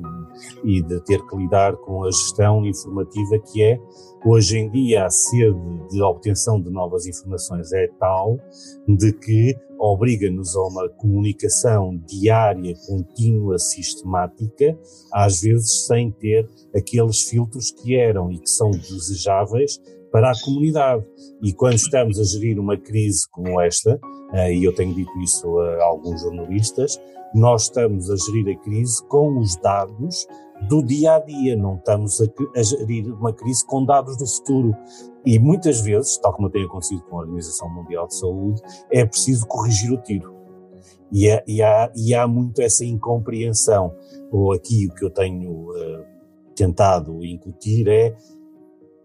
e 0.64 0.82
de 0.82 1.00
ter 1.04 1.24
que 1.26 1.36
lidar 1.36 1.76
com 1.76 2.04
a 2.04 2.10
gestão 2.10 2.66
informativa 2.66 3.38
que 3.38 3.62
é 3.62 3.80
hoje 4.24 4.58
em 4.58 4.68
dia 4.68 5.06
a 5.06 5.10
sede 5.10 5.88
de 5.90 6.02
obtenção 6.02 6.60
de 6.60 6.70
novas 6.70 7.06
informações 7.06 7.72
é 7.72 7.86
tal 7.98 8.38
de 8.86 9.12
que 9.12 9.56
obriga-nos 9.78 10.56
a 10.56 10.62
uma 10.62 10.88
comunicação 10.88 11.96
diária, 12.04 12.74
contínua, 12.86 13.58
sistemática, 13.58 14.76
às 15.12 15.40
vezes 15.40 15.86
sem 15.86 16.10
ter 16.10 16.48
aqueles 16.74 17.22
filtros 17.22 17.70
que 17.70 17.94
eram 17.94 18.32
e 18.32 18.40
que 18.40 18.50
são 18.50 18.70
desejáveis 18.70 19.80
para 20.10 20.30
a 20.30 20.40
comunidade. 20.44 21.04
E 21.42 21.52
quando 21.52 21.74
estamos 21.74 22.18
a 22.18 22.24
gerir 22.24 22.58
uma 22.58 22.76
crise 22.76 23.28
como 23.30 23.60
esta, 23.60 23.98
eh, 24.32 24.54
e 24.54 24.64
eu 24.64 24.74
tenho 24.74 24.94
dito 24.94 25.10
isso 25.20 25.58
a 25.58 25.84
alguns 25.84 26.20
jornalistas, 26.20 27.00
nós 27.34 27.64
estamos 27.64 28.10
a 28.10 28.16
gerir 28.16 28.56
a 28.56 28.62
crise 28.62 29.04
com 29.06 29.38
os 29.38 29.56
dados 29.56 30.26
do 30.68 30.82
dia 30.82 31.16
a 31.16 31.18
dia, 31.20 31.54
não 31.54 31.76
estamos 31.76 32.20
a, 32.20 32.62
gerir 32.62 33.12
uma 33.14 33.32
crise 33.32 33.64
com 33.66 33.84
dados 33.84 34.16
do 34.16 34.26
futuro. 34.26 34.74
E 35.24 35.38
muitas 35.38 35.80
vezes, 35.80 36.16
tal 36.18 36.32
como 36.32 36.50
tem 36.50 36.64
acontecido 36.64 37.02
com 37.02 37.16
a 37.16 37.20
Organização 37.20 37.68
Mundial 37.68 38.06
de 38.06 38.16
Saúde, 38.16 38.62
é 38.90 39.04
preciso 39.04 39.46
corrigir 39.46 39.92
o 39.92 39.98
tiro. 39.98 40.34
E, 41.12 41.28
é, 41.28 41.42
e, 41.46 41.62
há, 41.62 41.90
e 41.94 42.14
há 42.14 42.26
muito 42.26 42.60
essa 42.60 42.84
incompreensão. 42.84 43.94
Ou 44.30 44.52
aqui 44.52 44.86
o 44.86 44.94
que 44.94 45.04
eu 45.04 45.10
tenho 45.10 45.70
uh, 45.70 46.04
tentado 46.54 47.24
incutir 47.24 47.88
é 47.88 48.14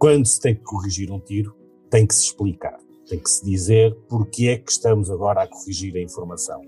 quando 0.03 0.25
se 0.25 0.37
tem 0.37 0.53
que 0.53 0.63
corrigir 0.63 1.09
um 1.09 1.19
tiro, 1.21 1.55
tem 1.89 2.05
que 2.05 2.13
se 2.13 2.23
explicar, 2.23 2.77
tem 3.07 3.17
que 3.17 3.29
se 3.29 3.45
dizer 3.45 3.95
porque 4.09 4.47
é 4.47 4.57
que 4.57 4.69
estamos 4.69 5.09
agora 5.09 5.43
a 5.43 5.47
corrigir 5.47 5.95
a 5.95 6.01
informação. 6.01 6.59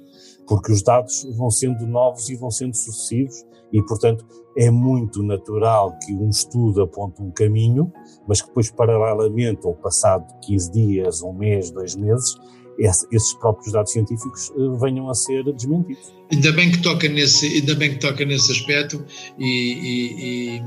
Porque 0.48 0.72
os 0.72 0.82
dados 0.82 1.28
vão 1.36 1.52
sendo 1.52 1.86
novos 1.86 2.30
e 2.30 2.36
vão 2.38 2.50
sendo 2.50 2.74
sucessivos 2.74 3.44
e, 3.74 3.84
portanto, 3.84 4.26
é 4.58 4.72
muito 4.72 5.22
natural 5.22 6.00
que 6.00 6.14
um 6.14 6.30
estudo 6.30 6.82
aponte 6.82 7.22
um 7.22 7.30
caminho, 7.30 7.92
mas 8.26 8.40
que 8.42 8.48
depois, 8.48 8.72
paralelamente, 8.72 9.68
ou 9.68 9.76
passado 9.76 10.34
15 10.40 10.72
dias, 10.72 11.22
um 11.22 11.34
mês, 11.34 11.70
dois 11.72 11.94
meses, 11.94 12.38
esses 12.78 13.34
próprios 13.34 13.74
dados 13.74 13.92
científicos 13.92 14.52
eh, 14.52 14.78
venham 14.80 15.10
a 15.10 15.14
ser 15.14 15.44
desmentidos. 15.44 16.14
Ainda 16.32 16.52
bem 16.52 16.72
que 16.72 16.82
toca 16.82 17.08
nesse, 17.08 17.48
ainda 17.48 17.76
bem 17.76 17.92
que 17.92 18.00
toca 18.00 18.26
nesse 18.26 18.52
aspecto 18.52 19.06
e, 19.38 19.46
e, 19.46 20.58
e, 20.58 20.64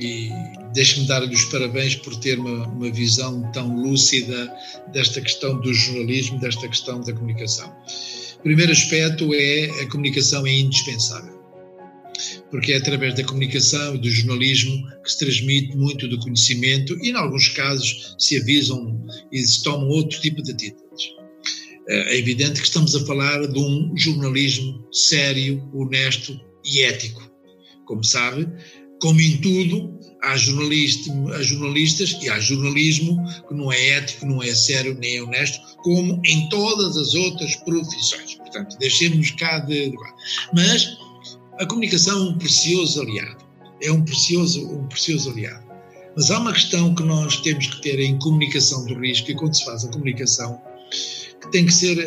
e 0.00 0.30
deixe-me 0.72 1.06
dar-lhe 1.06 1.34
os 1.34 1.44
parabéns 1.46 1.94
por 1.96 2.16
ter 2.16 2.38
uma, 2.38 2.66
uma 2.68 2.90
visão 2.90 3.50
tão 3.52 3.76
lúcida 3.76 4.52
desta 4.92 5.20
questão 5.20 5.60
do 5.60 5.72
jornalismo, 5.72 6.38
desta 6.40 6.68
questão 6.68 7.00
da 7.00 7.12
comunicação. 7.12 7.72
O 8.38 8.42
primeiro 8.42 8.72
aspecto 8.72 9.32
é 9.32 9.64
a 9.82 9.88
comunicação 9.88 10.46
é 10.46 10.52
indispensável 10.52 11.34
porque 12.50 12.72
é 12.72 12.76
através 12.76 13.14
da 13.14 13.24
comunicação 13.24 13.96
e 13.96 13.98
do 13.98 14.08
jornalismo 14.08 14.86
que 15.02 15.10
se 15.10 15.18
transmite 15.18 15.76
muito 15.76 16.06
do 16.06 16.18
conhecimento 16.20 16.96
e, 17.02 17.10
em 17.10 17.14
alguns 17.14 17.48
casos, 17.48 18.14
se 18.18 18.38
avisam 18.38 19.04
e 19.32 19.42
se 19.42 19.62
tomam 19.62 19.88
outro 19.88 20.20
tipo 20.20 20.42
de 20.42 20.52
atitudes. 20.52 21.14
É 21.88 22.16
evidente 22.16 22.60
que 22.60 22.66
estamos 22.66 22.94
a 22.94 23.04
falar 23.04 23.46
de 23.46 23.58
um 23.58 23.92
jornalismo 23.96 24.86
sério, 24.92 25.68
honesto 25.74 26.40
e 26.64 26.82
ético. 26.82 27.28
Como 27.84 28.02
sabe, 28.02 28.48
como 29.04 29.20
em 29.20 29.36
tudo, 29.36 30.00
há, 30.22 30.32
há 30.32 30.36
jornalistas 30.38 32.16
e 32.22 32.30
há 32.30 32.40
jornalismo 32.40 33.22
que 33.46 33.52
não 33.52 33.70
é 33.70 33.88
ético, 33.98 34.24
não 34.24 34.42
é 34.42 34.54
sério, 34.54 34.96
nem 34.98 35.18
é 35.18 35.22
honesto, 35.22 35.60
como 35.82 36.22
em 36.24 36.48
todas 36.48 36.96
as 36.96 37.12
outras 37.12 37.54
profissões. 37.56 38.36
Portanto, 38.36 38.78
deixemos 38.78 39.30
cá 39.32 39.58
de. 39.58 39.92
Mas 40.54 40.96
a 41.60 41.66
comunicação 41.66 42.16
é 42.16 42.30
um 42.30 42.38
precioso 42.38 43.02
aliado. 43.02 43.44
É 43.82 43.92
um 43.92 44.02
precioso, 44.02 44.66
um 44.66 44.86
precioso 44.86 45.32
aliado. 45.32 45.62
Mas 46.16 46.30
há 46.30 46.38
uma 46.38 46.54
questão 46.54 46.94
que 46.94 47.02
nós 47.02 47.36
temos 47.42 47.66
que 47.66 47.82
ter 47.82 48.00
em 48.00 48.18
comunicação 48.20 48.86
do 48.86 48.98
risco, 48.98 49.30
e 49.30 49.34
quando 49.34 49.54
se 49.54 49.66
faz 49.66 49.84
a 49.84 49.88
comunicação, 49.88 50.58
que 51.42 51.50
tem 51.52 51.66
que 51.66 51.74
ser, 51.74 51.98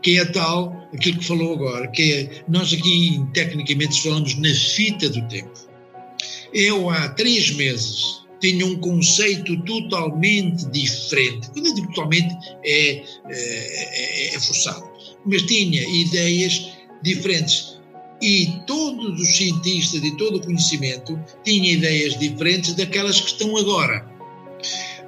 que 0.00 0.18
é 0.18 0.24
tal, 0.24 0.88
aquilo 0.94 1.18
que 1.18 1.26
falou 1.26 1.52
agora, 1.52 1.86
que 1.88 2.12
é, 2.14 2.44
nós 2.48 2.72
aqui 2.72 3.22
tecnicamente 3.34 4.00
falamos 4.00 4.34
na 4.36 4.54
fita 4.54 5.10
do 5.10 5.20
tempo. 5.28 5.73
Eu 6.54 6.88
há 6.88 7.08
três 7.10 7.50
meses 7.50 8.24
tinha 8.40 8.66
um 8.66 8.76
conceito 8.76 9.56
totalmente 9.62 10.66
diferente. 10.66 11.48
Quando 11.50 11.66
eu 11.66 11.74
digo 11.74 11.88
totalmente, 11.88 12.34
é, 12.64 12.96
é, 12.96 13.04
é, 13.30 14.34
é 14.34 14.40
forçado. 14.40 14.88
Mas 15.24 15.42
tinha 15.42 15.82
ideias 15.82 16.70
diferentes. 17.02 17.78
E 18.20 18.46
todos 18.66 19.20
os 19.20 19.36
cientistas 19.36 20.00
de 20.02 20.16
todo 20.16 20.36
o 20.36 20.40
conhecimento 20.40 21.18
tinham 21.42 21.66
ideias 21.66 22.18
diferentes 22.18 22.74
daquelas 22.74 23.20
que 23.20 23.28
estão 23.28 23.56
agora. 23.56 24.06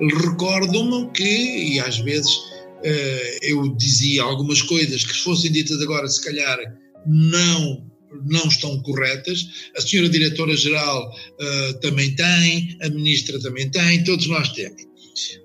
Recordo-me 0.01 1.11
que, 1.11 1.75
e 1.75 1.81
às 1.81 1.99
vezes 1.99 2.37
eh, 2.83 3.39
eu 3.43 3.69
dizia 3.75 4.23
algumas 4.23 4.61
coisas 4.63 5.05
que 5.05 5.15
fossem 5.23 5.51
ditas 5.51 5.81
agora, 5.81 6.07
se 6.09 6.23
calhar 6.23 6.59
não 7.07 7.85
não 8.25 8.47
estão 8.49 8.81
corretas. 8.83 9.47
A 9.77 9.81
senhora 9.81 10.09
diretora-geral 10.09 11.11
uh, 11.11 11.81
também 11.81 12.15
tem, 12.15 12.77
a 12.83 12.89
ministra 12.89 13.41
também 13.41 13.69
tem, 13.71 14.05
todos 14.05 14.27
nós 14.27 14.51
temos. 14.53 14.83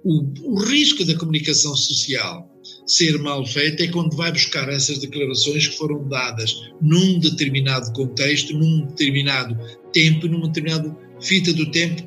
O, 0.04 0.54
o, 0.54 0.60
risco 0.66 1.06
da 1.06 1.16
comunicação 1.16 1.76
social 1.76 2.50
ser 2.86 3.18
mal 3.20 3.46
feita 3.46 3.84
é 3.84 3.88
quando 3.88 4.18
vai 4.18 4.32
buscar 4.32 4.68
essas 4.68 4.98
declarações 4.98 5.68
que 5.68 5.78
foram 5.78 6.08
dadas 6.10 6.54
num 6.82 7.20
determinado 7.20 7.92
contexto, 7.94 8.54
num 8.54 8.86
determinado 8.88 9.58
tempo, 9.94 10.28
numa 10.28 10.48
determinada 10.48 10.96
fita 11.22 11.54
do 11.54 11.72
tempo 11.72 12.04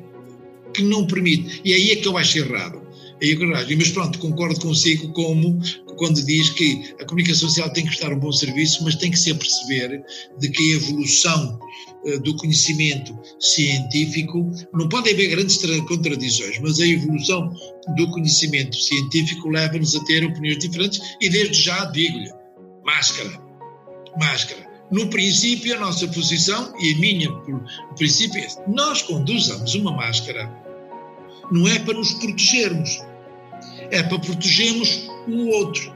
que 0.73 0.83
não 0.83 1.07
permite. 1.07 1.61
E 1.63 1.73
aí 1.73 1.91
é 1.91 1.95
que 1.95 2.07
eu 2.07 2.17
acho 2.17 2.37
errado. 2.37 2.85
É. 3.21 3.75
Mas 3.75 3.89
pronto, 3.89 4.19
concordo 4.19 4.59
consigo 4.59 5.11
como 5.13 5.59
quando 5.97 6.23
diz 6.25 6.49
que 6.49 6.93
a 6.99 7.05
comunicação 7.05 7.49
social 7.49 7.69
tem 7.71 7.83
que 7.83 7.89
prestar 7.89 8.13
um 8.13 8.19
bom 8.19 8.31
serviço, 8.31 8.83
mas 8.83 8.95
tem 8.95 9.11
que 9.11 9.19
se 9.19 9.31
aperceber 9.31 10.03
de 10.39 10.49
que 10.49 10.73
a 10.73 10.75
evolução 10.75 11.59
uh, 12.05 12.19
do 12.21 12.35
conhecimento 12.37 13.17
científico, 13.39 14.51
não 14.73 14.87
pode 14.89 15.09
haver 15.09 15.29
grandes 15.29 15.57
contradições, 15.87 16.59
mas 16.59 16.79
a 16.79 16.87
evolução 16.87 17.53
do 17.95 18.09
conhecimento 18.11 18.75
científico 18.75 19.49
leva-nos 19.49 19.95
a 19.95 20.03
ter 20.05 20.23
opiniões 20.25 20.59
diferentes 20.59 20.99
e 21.21 21.29
desde 21.29 21.61
já 21.61 21.85
digo-lhe, 21.85 22.31
máscara. 22.83 23.41
Máscara. 24.17 24.65
No 24.91 25.07
princípio, 25.09 25.75
a 25.75 25.79
nossa 25.79 26.07
posição, 26.07 26.73
e 26.79 26.93
a 26.93 26.97
minha, 26.97 27.31
o 27.31 27.95
princípio 27.95 28.39
é: 28.39 28.47
nós, 28.67 29.01
quando 29.01 29.29
usamos 29.29 29.73
uma 29.73 29.91
máscara, 29.91 30.49
não 31.51 31.67
é 31.67 31.79
para 31.79 31.95
nos 31.95 32.13
protegermos, 32.13 33.01
é 33.91 34.03
para 34.03 34.19
protegermos 34.19 35.09
o 35.27 35.47
outro. 35.49 35.93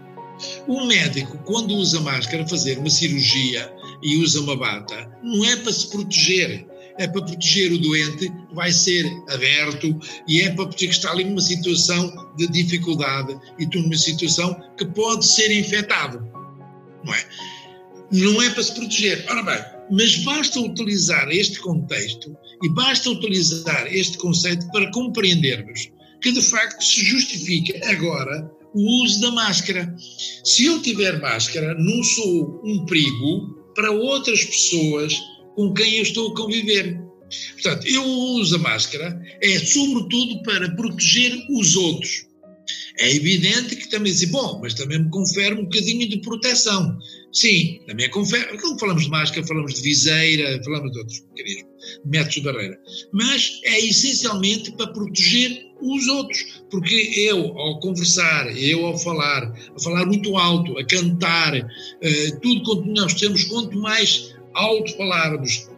O 0.67 0.85
médico, 0.85 1.37
quando 1.45 1.75
usa 1.75 1.99
máscara, 1.99 2.47
fazer 2.47 2.77
uma 2.77 2.89
cirurgia 2.89 3.73
e 4.01 4.17
usa 4.17 4.39
uma 4.39 4.55
bata, 4.55 5.09
não 5.21 5.43
é 5.45 5.55
para 5.57 5.71
se 5.71 5.89
proteger, 5.89 6.65
é 6.97 7.07
para 7.07 7.21
proteger 7.21 7.73
o 7.73 7.77
doente 7.77 8.29
que 8.29 8.55
vai 8.55 8.71
ser 8.71 9.05
aberto 9.29 9.99
e 10.27 10.41
é 10.41 10.49
para 10.51 10.65
proteger 10.65 10.89
que 10.89 10.95
está 10.95 11.11
ali 11.11 11.25
numa 11.25 11.41
situação 11.41 12.31
de 12.37 12.47
dificuldade 12.47 13.37
e 13.59 13.67
tu 13.67 13.79
numa 13.79 13.97
situação 13.97 14.55
que 14.77 14.85
pode 14.85 15.25
ser 15.25 15.51
infectado. 15.51 16.25
Não 17.03 17.13
é? 17.13 17.25
Não 18.11 18.41
é 18.41 18.49
para 18.49 18.63
se 18.63 18.73
proteger. 18.73 19.25
Ora 19.29 19.43
bem, 19.43 19.63
mas 19.91 20.17
basta 20.17 20.59
utilizar 20.59 21.29
este 21.29 21.59
contexto 21.59 22.35
e 22.63 22.69
basta 22.69 23.09
utilizar 23.09 23.87
este 23.93 24.17
conceito 24.17 24.69
para 24.71 24.91
compreendermos 24.91 25.89
que 26.21 26.31
de 26.31 26.41
facto 26.41 26.81
se 26.81 27.03
justifica 27.03 27.79
agora 27.89 28.51
o 28.73 29.03
uso 29.03 29.21
da 29.21 29.31
máscara. 29.31 29.95
Se 30.43 30.65
eu 30.65 30.81
tiver 30.81 31.19
máscara, 31.19 31.73
não 31.75 32.03
sou 32.03 32.61
um 32.63 32.85
perigo 32.85 33.71
para 33.75 33.91
outras 33.91 34.43
pessoas 34.43 35.13
com 35.55 35.73
quem 35.73 35.97
eu 35.97 36.03
estou 36.03 36.31
a 36.31 36.35
conviver. 36.35 36.99
Portanto, 37.53 37.87
eu 37.87 38.03
uso 38.03 38.55
a 38.55 38.59
máscara 38.59 39.21
é 39.41 39.59
sobretudo 39.59 40.41
para 40.43 40.69
proteger 40.75 41.37
os 41.51 41.75
outros. 41.75 42.28
É 42.99 43.15
evidente 43.15 43.77
que 43.77 43.89
também 43.89 44.11
diz, 44.11 44.25
bom, 44.25 44.59
mas 44.61 44.73
também 44.73 44.99
me 44.99 45.09
confere 45.09 45.55
um 45.55 45.63
bocadinho 45.63 46.07
de 46.09 46.17
proteção. 46.17 46.99
Sim, 47.31 47.79
também 47.87 48.09
confere. 48.09 48.57
Quando 48.57 48.77
falamos 48.77 49.03
de 49.03 49.09
máscara, 49.09 49.47
falamos 49.47 49.75
de 49.75 49.81
viseira, 49.81 50.61
falamos 50.65 50.91
de 50.91 50.99
outros 50.99 51.23
mecanismos, 51.29 51.71
métodos 52.05 52.35
de 52.35 52.41
barreira. 52.41 52.79
Mas 53.13 53.61
é 53.63 53.79
essencialmente 53.79 54.73
para 54.73 54.87
proteger 54.87 55.65
os 55.81 56.07
outros. 56.07 56.61
Porque 56.69 57.13
eu, 57.15 57.57
ao 57.57 57.79
conversar, 57.79 58.53
eu 58.57 58.85
ao 58.85 58.97
falar, 58.99 59.43
a 59.45 59.79
falar 59.81 60.05
muito 60.05 60.37
alto, 60.37 60.77
a 60.77 60.85
cantar, 60.85 61.55
uh, 61.55 62.39
tudo 62.41 62.63
quanto 62.63 62.85
nós 62.89 63.13
temos, 63.13 63.45
quanto 63.45 63.77
mais 63.79 64.35
alto 64.53 64.97
falarmos 64.97 65.69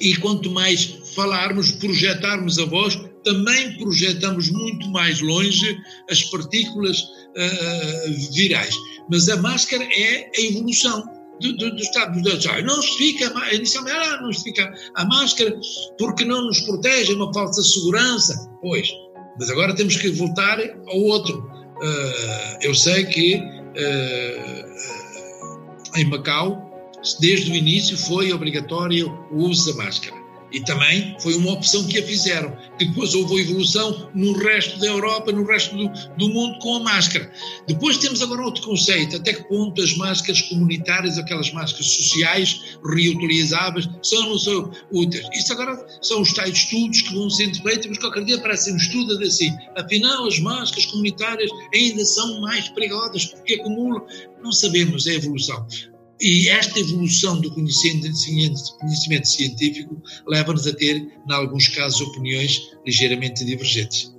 e 0.00 0.16
quanto 0.16 0.50
mais 0.50 0.96
falarmos, 1.14 1.72
projetarmos 1.72 2.58
a 2.58 2.64
voz, 2.64 2.98
também 3.24 3.76
projetamos 3.78 4.50
muito 4.50 4.88
mais 4.90 5.20
longe 5.20 5.76
as 6.10 6.22
partículas 6.24 7.00
uh, 7.00 8.32
virais. 8.32 8.74
Mas 9.10 9.28
a 9.28 9.36
máscara 9.36 9.84
é 9.84 10.30
a 10.36 10.40
evolução 10.40 11.02
do, 11.40 11.52
do, 11.56 11.70
do 11.70 11.82
estado 11.82 12.20
dos 12.22 12.46
ah, 12.46 12.62
Não 12.62 12.80
se 12.80 12.96
fica, 12.96 13.32
inicialmente, 13.52 13.96
ah, 13.96 14.20
não 14.20 14.32
se 14.32 14.44
fica 14.44 14.72
a 14.94 15.04
máscara 15.06 15.58
porque 15.98 16.24
não 16.24 16.46
nos 16.46 16.60
protege, 16.60 17.12
é 17.12 17.16
uma 17.16 17.32
falsa 17.32 17.62
segurança. 17.62 18.50
Pois, 18.60 18.88
mas 19.38 19.50
agora 19.50 19.74
temos 19.74 19.96
que 19.96 20.10
voltar 20.10 20.58
ao 20.86 20.98
outro. 21.00 21.38
Uh, 21.38 22.58
eu 22.62 22.74
sei 22.74 23.04
que 23.04 23.36
uh, 23.36 24.64
em 25.96 26.04
Macau, 26.06 26.70
desde 27.20 27.50
o 27.50 27.54
início, 27.54 27.96
foi 27.96 28.32
obrigatório 28.32 29.10
o 29.32 29.44
uso 29.44 29.72
da 29.72 29.84
máscara. 29.84 30.23
E 30.54 30.60
também 30.60 31.16
foi 31.18 31.34
uma 31.34 31.50
opção 31.50 31.84
que 31.88 31.98
a 31.98 32.02
fizeram. 32.06 32.56
Depois 32.78 33.12
houve 33.12 33.40
evolução 33.40 34.08
no 34.14 34.32
resto 34.38 34.78
da 34.78 34.86
Europa, 34.86 35.32
no 35.32 35.44
resto 35.44 35.76
do, 35.76 35.88
do, 36.16 36.28
mundo 36.28 36.60
com 36.60 36.76
a 36.76 36.80
máscara. 36.80 37.28
Depois 37.66 37.98
temos 37.98 38.22
agora 38.22 38.44
outro 38.44 38.62
conceito: 38.62 39.16
até 39.16 39.32
que 39.32 39.42
ponto 39.48 39.82
as 39.82 39.96
máscaras 39.96 40.42
comunitárias, 40.42 41.18
aquelas 41.18 41.52
máscaras 41.52 41.86
sociais, 41.88 42.78
reutilizáveis, 42.84 43.88
são 44.00 44.22
ou 44.22 44.30
não 44.30 44.38
são 44.38 44.70
úteis? 44.92 45.26
Isso 45.32 45.52
agora 45.52 45.84
são 46.00 46.20
os 46.20 46.32
tais 46.32 46.54
estudos 46.54 47.02
que 47.02 47.12
vão 47.12 47.28
sendo 47.28 47.60
feitos, 47.60 47.88
mas 47.88 47.98
qualquer 47.98 48.24
dia 48.24 48.36
aparece 48.36 48.70
um 48.70 48.76
estudo 48.76 49.20
assim: 49.24 49.50
afinal, 49.74 50.24
as 50.28 50.38
máscaras 50.38 50.86
comunitárias 50.86 51.50
ainda 51.74 52.04
são 52.04 52.40
mais 52.40 52.68
perigosas 52.68 53.26
porque 53.26 53.54
acumulam. 53.54 54.06
Não 54.40 54.52
sabemos, 54.52 55.08
a 55.08 55.14
evolução. 55.14 55.66
E 56.20 56.48
esta 56.48 56.78
evolução 56.78 57.40
do 57.40 57.50
conhecimento, 57.52 58.08
conhecimento 58.78 59.28
científico 59.28 60.00
leva-nos 60.26 60.66
a 60.66 60.72
ter, 60.72 60.96
em 60.96 61.32
alguns 61.32 61.68
casos, 61.68 62.00
opiniões 62.00 62.60
ligeiramente 62.86 63.44
divergentes 63.44 64.13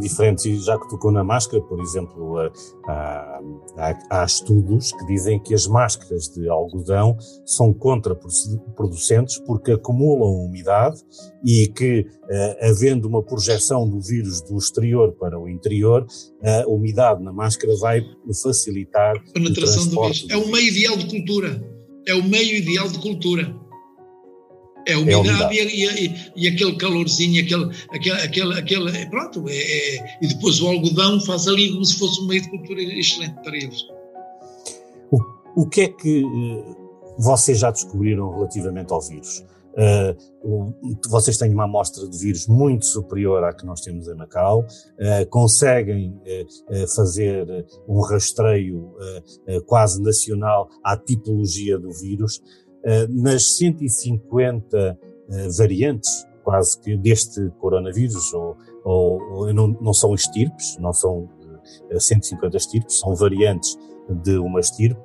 diferentes, 0.00 0.44
e 0.46 0.58
já 0.58 0.78
que 0.78 0.88
tocou 0.88 1.12
na 1.12 1.22
máscara, 1.22 1.62
por 1.62 1.80
exemplo, 1.80 2.38
há, 2.86 3.40
há, 3.76 3.98
há, 4.10 4.24
estudos 4.24 4.92
que 4.92 5.06
dizem 5.06 5.38
que 5.40 5.54
as 5.54 5.66
máscaras 5.66 6.28
de 6.28 6.48
algodão 6.48 7.16
são 7.44 7.72
contraproducentes 7.72 9.38
porque 9.46 9.72
acumulam 9.72 10.46
umidade 10.46 11.00
e 11.44 11.68
que, 11.68 12.00
uh, 12.00 12.70
havendo 12.70 13.06
uma 13.06 13.22
projeção 13.22 13.88
do 13.88 14.00
vírus 14.00 14.40
do 14.42 14.56
exterior 14.56 15.12
para 15.12 15.38
o 15.38 15.48
interior, 15.48 16.06
a 16.42 16.68
umidade 16.68 17.22
na 17.22 17.32
máscara 17.32 17.74
vai 17.76 18.02
facilitar 18.42 19.16
a 19.16 19.32
penetração 19.32 19.86
do 19.86 20.02
vírus. 20.02 20.26
É 20.30 20.36
o 20.36 20.48
meio 20.48 20.68
ideal 20.68 20.96
de 20.96 21.06
cultura. 21.06 21.78
É 22.06 22.14
o 22.14 22.22
meio 22.22 22.56
ideal 22.56 22.88
de 22.88 22.98
cultura. 22.98 23.67
É 24.88 24.94
a 24.94 24.98
umidade, 24.98 25.28
é 25.28 25.32
umidade. 25.32 25.54
E, 25.54 26.06
e, 26.06 26.32
e, 26.34 26.48
aquele 26.48 26.76
calorzinho, 26.76 27.44
aquele, 27.44 27.70
aquele, 27.90 28.22
aquele, 28.22 28.58
aquele 28.58 29.06
pronto, 29.10 29.44
é, 29.48 29.54
é, 29.54 30.18
e 30.22 30.28
depois 30.28 30.60
o 30.62 30.68
algodão 30.68 31.20
faz 31.20 31.46
ali 31.46 31.70
como 31.70 31.84
se 31.84 31.98
fosse 31.98 32.20
um 32.22 32.26
meio 32.26 32.40
de 32.40 32.48
cultura 32.48 32.82
excelente 32.82 33.34
para 33.42 33.54
eles. 33.54 33.84
O, 35.10 35.18
o 35.62 35.68
que 35.68 35.82
é 35.82 35.88
que 35.88 36.24
eh, 36.24 36.74
vocês 37.18 37.58
já 37.58 37.70
descobriram 37.70 38.30
relativamente 38.30 38.90
ao 38.92 39.00
vírus? 39.02 39.44
Uh, 39.78 40.74
vocês 41.08 41.36
têm 41.36 41.52
uma 41.52 41.64
amostra 41.64 42.08
de 42.08 42.18
vírus 42.18 42.48
muito 42.48 42.84
superior 42.84 43.44
à 43.44 43.52
que 43.52 43.64
nós 43.64 43.80
temos 43.80 44.08
em 44.08 44.14
Macau, 44.14 44.60
uh, 44.62 45.26
conseguem 45.30 46.10
uh, 46.10 46.88
fazer 46.96 47.64
um 47.86 48.00
rastreio 48.00 48.92
quase 49.66 50.02
nacional 50.02 50.68
à 50.82 50.96
tipologia 50.96 51.78
do 51.78 51.92
vírus. 51.92 52.42
Eh, 52.84 53.06
nas 53.08 53.56
150 53.56 54.98
eh, 55.30 55.48
variantes, 55.56 56.26
quase 56.44 56.80
que 56.80 56.96
deste 56.96 57.50
coronavírus, 57.58 58.32
ou, 58.32 58.56
ou, 58.84 59.52
não, 59.52 59.68
não, 59.80 59.92
são 59.92 60.14
estirpes, 60.14 60.76
não 60.78 60.92
são 60.92 61.28
150 61.98 62.46
eh, 62.46 62.56
estirpes, 62.56 63.00
são 63.00 63.14
variantes 63.14 63.76
de 64.08 64.38
uma 64.38 64.60
estirpe, 64.60 65.00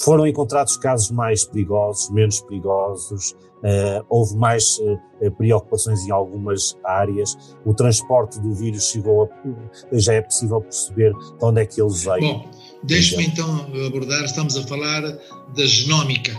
foram 0.00 0.26
encontrados 0.26 0.76
casos 0.76 1.10
mais 1.10 1.44
perigosos, 1.44 2.10
menos 2.10 2.40
perigosos, 2.42 3.32
uh, 3.32 4.04
houve 4.08 4.36
mais 4.36 4.78
uh, 4.78 5.30
preocupações 5.36 6.06
em 6.06 6.12
algumas 6.12 6.76
áreas, 6.84 7.36
o 7.64 7.74
transporte 7.74 8.40
do 8.40 8.54
vírus 8.54 8.90
chegou 8.90 9.24
a, 9.24 9.98
já 9.98 10.14
é 10.14 10.20
possível 10.20 10.60
perceber 10.60 11.12
de 11.12 11.44
onde 11.44 11.62
é 11.62 11.66
que 11.66 11.82
ele 11.82 11.92
veio. 11.92 12.20
Bom, 12.20 12.50
deixe-me 12.84 13.26
então 13.26 13.66
abordar, 13.86 14.22
estamos 14.24 14.56
a 14.56 14.62
falar 14.62 15.02
da 15.02 15.66
genómica, 15.66 16.32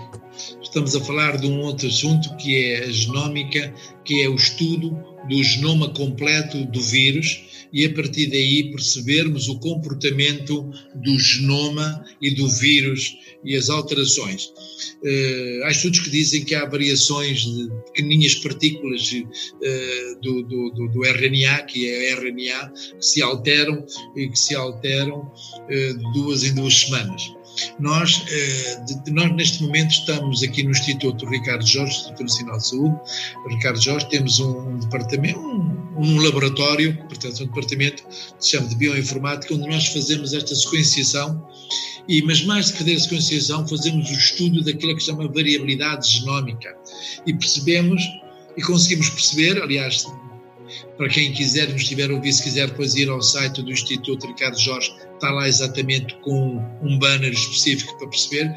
estamos 0.70 0.96
a 0.96 1.04
falar 1.04 1.38
de 1.38 1.48
um 1.48 1.62
outro 1.62 1.88
assunto 1.88 2.36
que 2.38 2.64
é 2.64 2.84
a 2.84 2.92
genómica, 2.92 3.74
que 4.06 4.22
é 4.22 4.30
o 4.30 4.36
estudo 4.36 4.92
do 5.28 5.44
genoma 5.44 5.90
completo 5.90 6.64
do 6.66 6.80
vírus 6.80 7.68
e 7.74 7.86
a 7.86 7.94
partir 7.94 8.28
daí 8.28 8.72
percebermos 8.72 9.48
o 9.48 9.60
comportamento 9.60 10.72
do 10.96 11.20
genoma 11.20 12.04
e 12.22 12.32
do 12.32 12.48
vírus 12.48 13.18
e 13.44 13.56
as 13.56 13.70
alterações. 13.70 14.46
Uh, 15.04 15.64
há 15.66 15.72
estudos 15.72 16.00
que 16.00 16.10
dizem 16.10 16.44
que 16.44 16.56
há 16.56 16.66
variações 16.66 17.42
de 17.42 17.70
pequenininhas 17.88 18.36
partículas 18.36 19.12
uh, 19.12 20.22
do, 20.22 20.44
do, 20.44 20.70
do, 20.72 20.88
do, 20.90 21.06
RNA, 21.06 21.64
que 21.64 21.90
é 21.90 22.14
RNA, 22.14 22.72
que 22.72 23.06
se 23.06 23.22
alteram 23.22 23.86
e 24.16 24.28
que 24.28 24.38
se 24.38 24.56
alteram 24.56 25.20
uh, 25.22 25.98
de 25.98 26.14
duas 26.14 26.44
em 26.44 26.54
duas 26.54 26.74
semanas. 26.74 27.39
Nós, 27.80 28.24
eh, 28.30 28.86
nós, 29.12 29.32
neste 29.36 29.64
momento, 29.64 29.92
estamos 29.92 30.44
aqui 30.44 30.64
no 30.64 30.72
Instituto 30.72 31.26
Ricardo 31.26 31.66
Jorge, 31.66 31.94
Instituto 31.94 32.24
Nacional 32.24 32.58
de 32.58 32.68
Saúde, 32.68 32.96
Ricardo 33.48 33.82
Jorge, 33.82 34.10
temos 34.10 34.40
um 34.40 34.78
departamento, 34.80 35.40
um, 35.40 35.80
um 35.98 36.22
laboratório, 36.22 36.98
portanto, 37.08 37.44
um 37.44 37.48
departamento 37.48 38.04
que 38.04 38.46
se 38.46 38.52
chama 38.52 38.68
de 38.68 38.76
Bioinformática, 38.76 39.54
onde 39.54 39.68
nós 39.68 39.88
fazemos 39.88 40.34
esta 40.34 40.56
sequenciação, 40.56 41.46
e, 42.08 42.22
mas 42.24 42.44
mais 42.44 42.68
de 42.68 42.74
fazer 42.74 42.96
a 42.96 43.00
sequenciação, 43.00 43.68
fazemos 43.68 44.10
o 44.10 44.14
estudo 44.14 44.64
daquilo 44.64 44.96
que 44.96 45.02
se 45.02 45.08
chama 45.08 45.28
variabilidade 45.28 46.10
genómica, 46.12 46.76
e 47.26 47.34
percebemos, 47.34 48.02
e 48.58 48.62
conseguimos 48.62 49.10
perceber, 49.10 49.62
aliás, 49.62 50.06
para 50.98 51.10
quem 51.10 51.32
quiser, 51.34 51.70
nos 51.70 51.82
estiver 51.82 52.10
a 52.10 52.14
ouvir, 52.14 52.34
se 52.34 52.44
quiser 52.44 52.70
depois 52.70 52.96
ir 52.96 53.10
ao 53.10 53.22
site 53.22 53.62
do 53.62 53.72
Instituto 53.72 54.28
Ricardo 54.28 54.60
Jorge, 54.60 54.94
está 55.20 55.32
lá 55.32 55.48
exatamente 55.48 56.16
com 56.22 56.58
um 56.82 56.98
banner 56.98 57.32
específico 57.32 57.98
para 57.98 58.08
perceber. 58.08 58.56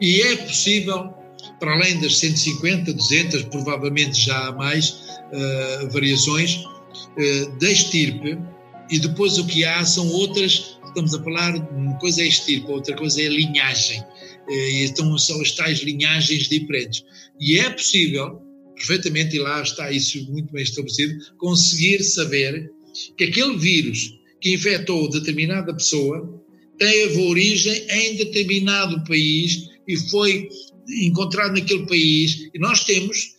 E 0.00 0.20
é 0.22 0.36
possível, 0.36 1.12
para 1.58 1.72
além 1.72 2.00
das 2.00 2.18
150, 2.18 2.92
200, 2.92 3.42
provavelmente 3.44 4.20
já 4.20 4.48
há 4.48 4.52
mais 4.52 4.90
uh, 4.90 5.90
variações, 5.90 6.64
uh, 6.64 7.58
da 7.58 7.70
estirpe, 7.70 8.38
e 8.90 8.98
depois 8.98 9.38
o 9.38 9.46
que 9.46 9.64
há 9.64 9.84
são 9.84 10.06
outras 10.08 10.78
estamos 10.94 11.14
a 11.14 11.22
falar, 11.22 11.56
uma 11.72 11.98
coisa 11.98 12.22
é 12.22 12.26
estirpe, 12.26 12.70
outra 12.70 12.94
coisa 12.96 13.20
é 13.20 13.28
linhagem. 13.28 14.02
Eh, 14.48 14.84
então 14.84 15.16
são 15.18 15.40
as 15.40 15.52
tais 15.52 15.80
linhagens 15.80 16.48
diferentes. 16.48 17.04
E 17.40 17.58
é 17.58 17.68
possível, 17.68 18.40
perfeitamente, 18.76 19.36
e 19.36 19.40
lá 19.40 19.60
está 19.60 19.90
isso 19.90 20.24
muito 20.30 20.52
bem 20.52 20.62
estabelecido, 20.62 21.18
conseguir 21.36 22.02
saber 22.02 22.70
que 23.16 23.24
aquele 23.24 23.56
vírus 23.58 24.14
que 24.44 24.52
infectou 24.52 25.08
determinada 25.08 25.72
pessoa 25.72 26.30
teve 26.78 27.26
origem 27.26 27.86
em 27.88 28.16
determinado 28.16 29.02
país 29.04 29.70
e 29.88 29.96
foi 30.10 30.46
encontrado 31.02 31.54
naquele 31.54 31.86
país, 31.86 32.50
e 32.52 32.58
nós 32.58 32.84
temos, 32.84 33.36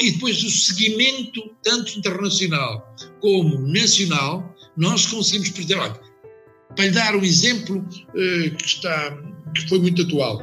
e 0.00 0.12
depois 0.12 0.44
o 0.44 0.50
seguimento, 0.50 1.42
tanto 1.64 1.98
internacional 1.98 2.94
como 3.20 3.58
nacional, 3.66 4.54
nós 4.76 5.06
conseguimos 5.06 5.50
perder. 5.50 5.76
Olha, 5.76 6.00
para 6.76 6.84
lhe 6.84 6.90
dar 6.92 7.16
um 7.16 7.24
exemplo 7.24 7.78
uh, 7.78 8.56
que, 8.56 8.64
está, 8.64 9.18
que 9.56 9.68
foi 9.68 9.80
muito 9.80 10.02
atual, 10.02 10.40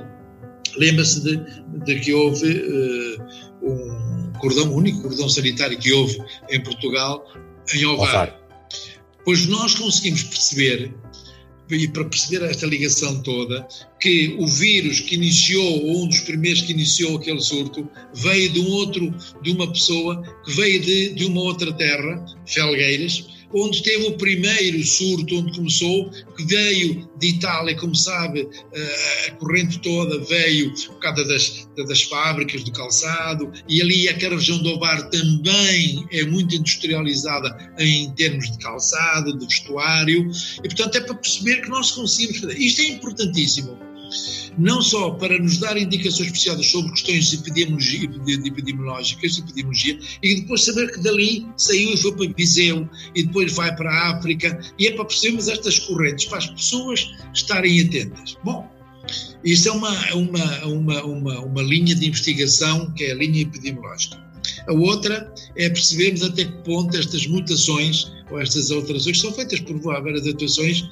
lembra-se 0.75 1.23
de, 1.23 1.37
de, 1.85 1.99
que 2.01 2.13
houve 2.13 2.51
uh, 2.51 3.23
um 3.63 4.33
cordão 4.39 4.73
único, 4.73 5.03
cordão 5.03 5.29
sanitário 5.29 5.79
que 5.79 5.93
houve 5.93 6.17
em 6.49 6.61
Portugal, 6.61 7.25
em 7.73 7.85
Ovar. 7.85 8.40
Pois 9.23 9.45
nós 9.47 9.75
conseguimos 9.75 10.23
perceber 10.23 10.93
e 11.69 11.87
para 11.87 12.03
perceber 12.05 12.45
esta 12.45 12.65
ligação 12.65 13.21
toda, 13.21 13.65
que 13.99 14.35
o 14.37 14.47
vírus 14.47 14.99
que 14.99 15.15
iniciou, 15.15 15.85
ou 15.85 16.03
um 16.03 16.07
dos 16.07 16.19
primeiros 16.21 16.61
que 16.61 16.73
iniciou 16.73 17.17
aquele 17.17 17.41
surto, 17.41 17.89
veio 18.13 18.51
de 18.51 18.59
um 18.59 18.67
outro, 18.71 19.13
de 19.41 19.51
uma 19.51 19.71
pessoa 19.71 20.21
que 20.43 20.51
veio 20.51 20.81
de, 20.81 21.13
de 21.13 21.25
uma 21.25 21.41
outra 21.41 21.71
terra, 21.71 22.25
Felgueiras, 22.45 23.25
onde 23.53 23.83
teve 23.83 24.07
o 24.07 24.17
primeiro 24.17 24.83
surto, 24.83 25.37
onde 25.37 25.55
começou, 25.55 26.09
que 26.35 26.43
veio 26.45 27.09
de 27.19 27.27
Itália, 27.27 27.75
como 27.75 27.95
sabe, 27.95 28.47
eh, 28.73 29.27
a 29.27 29.31
corrente 29.35 29.79
toda 29.79 30.19
veio 30.25 30.73
por 30.87 30.99
causa 30.99 31.23
das, 31.25 31.67
das 31.87 32.01
fábricas 32.03 32.63
do 32.63 32.71
calçado, 32.71 33.51
e 33.67 33.81
ali 33.81 34.09
aquela 34.09 34.35
região 34.35 34.61
do 34.61 34.69
Ovar 34.69 35.09
também 35.09 36.05
é 36.11 36.23
muito 36.25 36.55
industrializada 36.55 37.73
em 37.79 38.11
termos 38.13 38.51
de 38.51 38.57
calçado, 38.57 39.37
de 39.37 39.45
vestuário, 39.45 40.29
e 40.63 40.67
portanto 40.67 40.95
é 40.95 41.01
para 41.01 41.15
perceber 41.15 41.61
que 41.61 41.69
nós 41.69 41.91
conseguimos 41.91 42.39
fazer. 42.39 42.57
Isto 42.57 42.81
é 42.81 42.87
importantíssimo 42.87 43.90
não 44.57 44.81
só 44.81 45.11
para 45.11 45.37
nos 45.39 45.57
dar 45.57 45.77
indicações 45.77 46.27
especiais 46.27 46.65
sobre 46.67 46.91
questões 46.91 47.29
de 47.29 47.37
epidemiologia, 47.37 48.07
de 48.07 48.47
epidemiológicas, 48.47 49.35
de 49.35 49.41
epidemiologia, 49.41 49.99
e 50.21 50.41
depois 50.41 50.63
saber 50.63 50.91
que 50.91 50.99
dali 50.99 51.45
saiu 51.57 51.93
e 51.93 51.97
foi 51.97 52.15
para 52.15 52.33
Viseu, 52.35 52.89
e 53.15 53.23
depois 53.23 53.53
vai 53.53 53.75
para 53.75 53.91
a 53.91 54.17
África, 54.17 54.59
e 54.77 54.87
é 54.87 54.91
para 54.93 55.05
percebermos 55.05 55.47
estas 55.47 55.79
correntes, 55.79 56.25
para 56.25 56.39
as 56.39 56.47
pessoas 56.47 57.11
estarem 57.33 57.81
atentas. 57.81 58.37
Bom, 58.43 58.69
isso 59.43 59.69
é 59.69 59.71
uma, 59.71 60.13
uma, 60.13 60.65
uma, 60.65 61.03
uma, 61.03 61.39
uma 61.39 61.61
linha 61.61 61.95
de 61.95 62.07
investigação 62.07 62.91
que 62.91 63.05
é 63.05 63.11
a 63.11 63.15
linha 63.15 63.41
epidemiológica. 63.41 64.21
A 64.67 64.73
outra 64.73 65.33
é 65.55 65.69
percebermos 65.69 66.23
até 66.23 66.45
que 66.45 66.63
ponto 66.63 66.95
estas 66.95 67.25
mutações 67.27 68.11
ou 68.29 68.39
estas 68.39 68.71
alterações 68.71 69.19
são 69.19 69.33
feitas 69.33 69.59
por 69.59 69.79
várias 69.79 70.27
atuações 70.27 70.87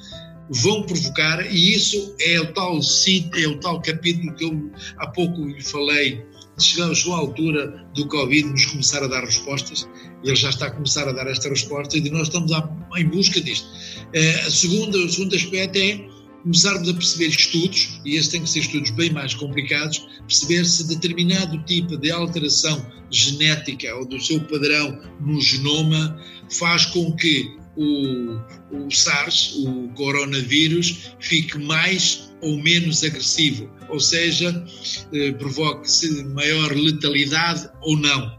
vão 0.50 0.84
provocar, 0.84 1.46
e 1.52 1.76
isso 1.76 2.16
é 2.20 2.40
o 2.40 2.54
tal 2.54 2.80
é 2.80 3.48
o 3.48 3.60
tal 3.60 3.82
capítulo 3.82 4.34
que 4.36 4.46
eu 4.46 4.72
há 4.98 5.08
pouco 5.08 5.46
lhe 5.46 5.62
falei, 5.62 6.26
chegou 6.60 7.16
a 7.16 7.18
altura 7.18 7.86
do 7.96 8.08
Covid 8.08 8.50
nos 8.50 8.66
começar 8.66 9.04
a 9.04 9.08
dar 9.08 9.24
respostas, 9.24 9.88
ele 10.24 10.36
já 10.36 10.50
está 10.50 10.68
a 10.68 10.72
começar 10.72 11.08
a 11.08 11.12
dar 11.12 11.28
esta 11.28 11.50
resposta 11.50 11.98
e 11.98 12.10
nós 12.10 12.28
estamos 12.28 12.52
em 12.98 13.08
busca 13.08 13.40
disto. 13.40 13.68
Uh, 13.68 14.48
a 14.48 14.52
segunda, 14.52 14.98
o 14.98 15.10
segundo 15.10 15.36
aspecto 15.36 15.78
é 15.78 16.10
começarmos 16.44 16.90
a 16.90 16.94
perceber 16.94 17.28
estudos, 17.28 18.02
e 18.06 18.16
esses 18.16 18.30
têm 18.30 18.42
que 18.42 18.50
ser 18.50 18.60
estudos 18.60 18.92
bem 18.92 19.12
mais 19.12 19.34
complicados, 19.34 20.08
perceber 20.22 20.66
se 20.66 20.88
determinado 20.88 21.62
tipo 21.66 21.98
de 21.98 22.12
alteração 22.12 22.86
genética 23.12 23.94
ou 23.96 24.06
do 24.06 24.20
seu 24.22 24.40
padrão 24.42 25.00
no 25.20 25.42
genoma 25.42 26.18
faz 26.50 26.86
com 26.86 27.12
que 27.16 27.58
o, 27.80 28.86
o 28.86 28.92
SARS, 28.92 29.56
o 29.56 29.88
coronavírus, 29.96 31.14
fique 31.20 31.58
mais 31.58 32.30
ou 32.42 32.58
menos 32.62 33.04
agressivo, 33.04 33.70
ou 33.90 34.00
seja, 34.00 34.66
eh, 35.14 35.32
provoque-se 35.34 36.24
maior 36.26 36.76
letalidade 36.76 37.70
ou 37.82 37.98
não. 37.98 38.38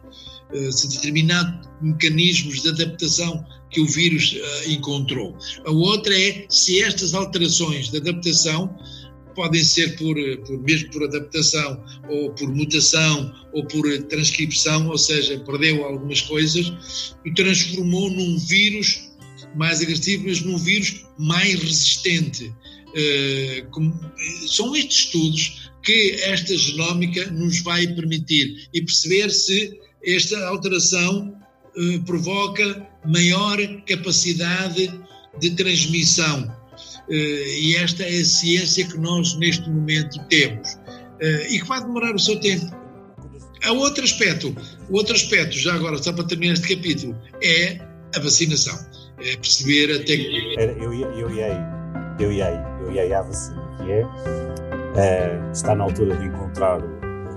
Eh, 0.53 0.71
se 0.71 0.89
determinados 0.89 1.69
mecanismos 1.81 2.63
de 2.63 2.69
adaptação 2.69 3.45
que 3.71 3.81
o 3.81 3.87
vírus 3.87 4.37
eh, 4.37 4.73
encontrou. 4.73 5.37
A 5.65 5.71
outra 5.71 6.19
é 6.19 6.45
se 6.51 6.83
estas 6.83 7.15
alterações 7.15 7.91
de 7.91 7.97
adaptação 7.97 8.77
podem 9.35 9.63
ser 9.65 9.97
por, 9.97 10.17
por, 10.45 10.63
mesmo 10.63 10.91
por 10.91 11.05
adaptação 11.05 11.83
ou 12.11 12.31
por 12.33 12.53
mutação 12.55 13.33
ou 13.55 13.65
por 13.65 13.87
transcrição, 14.09 14.89
ou 14.89 14.99
seja, 14.99 15.39
perdeu 15.41 15.85
algumas 15.85 16.21
coisas 16.21 17.15
e 17.25 17.33
transformou 17.33 18.11
num 18.11 18.39
vírus 18.39 19.10
mais 19.55 19.81
agressivo, 19.81 20.25
mas 20.27 20.41
num 20.41 20.59
vírus 20.59 21.05
mais 21.19 21.61
resistente. 21.61 22.53
Uh, 22.89 24.49
são 24.49 24.75
estes 24.75 24.99
estudos 24.99 25.71
que 25.83 26.17
esta 26.23 26.57
genómica 26.57 27.31
nos 27.31 27.61
vai 27.61 27.87
permitir 27.87 28.69
e 28.75 28.83
perceber 28.83 29.31
se 29.31 29.79
esta 30.05 30.39
alteração 30.49 31.35
uh, 31.77 32.05
provoca 32.05 32.87
maior 33.07 33.59
capacidade 33.87 34.93
de 35.41 35.51
transmissão. 35.51 36.45
Uh, 37.09 37.13
e 37.13 37.77
esta 37.77 38.03
é 38.03 38.21
a 38.21 38.25
ciência 38.25 38.87
que 38.87 38.99
nós 38.99 39.35
neste 39.39 39.69
momento 39.69 40.19
temos 40.29 40.79
e 41.51 41.61
que 41.61 41.67
vai 41.67 41.83
demorar 41.83 42.15
o 42.15 42.19
seu 42.19 42.41
tempo. 42.41 42.65
Há 43.63 43.73
outro 43.73 44.03
aspecto, 44.03 44.57
o 44.89 44.97
outro 44.97 45.15
aspecto, 45.15 45.55
já 45.59 45.75
agora, 45.75 46.03
só 46.03 46.15
para 46.15 46.25
terminar 46.25 46.55
este 46.55 46.75
capítulo, 46.75 47.15
é 47.43 47.79
a 48.17 48.21
vacinação 48.21 48.90
é 49.21 49.37
perceber 49.37 49.95
até 49.95 50.17
que. 50.17 50.55
Eu 50.83 50.93
ia, 50.93 51.07
eu 51.07 51.31
ia, 51.31 51.49
eu 52.19 52.33
ia, 52.33 52.79
eu 52.81 52.93
ia 52.93 53.19
à 53.19 53.23
vacina, 53.23 53.63
que 53.77 53.93
é. 53.93 54.05
Uh, 54.91 55.51
está 55.53 55.75
na 55.75 55.85
altura 55.85 56.17
de 56.17 56.27
encontrar, 56.27 56.83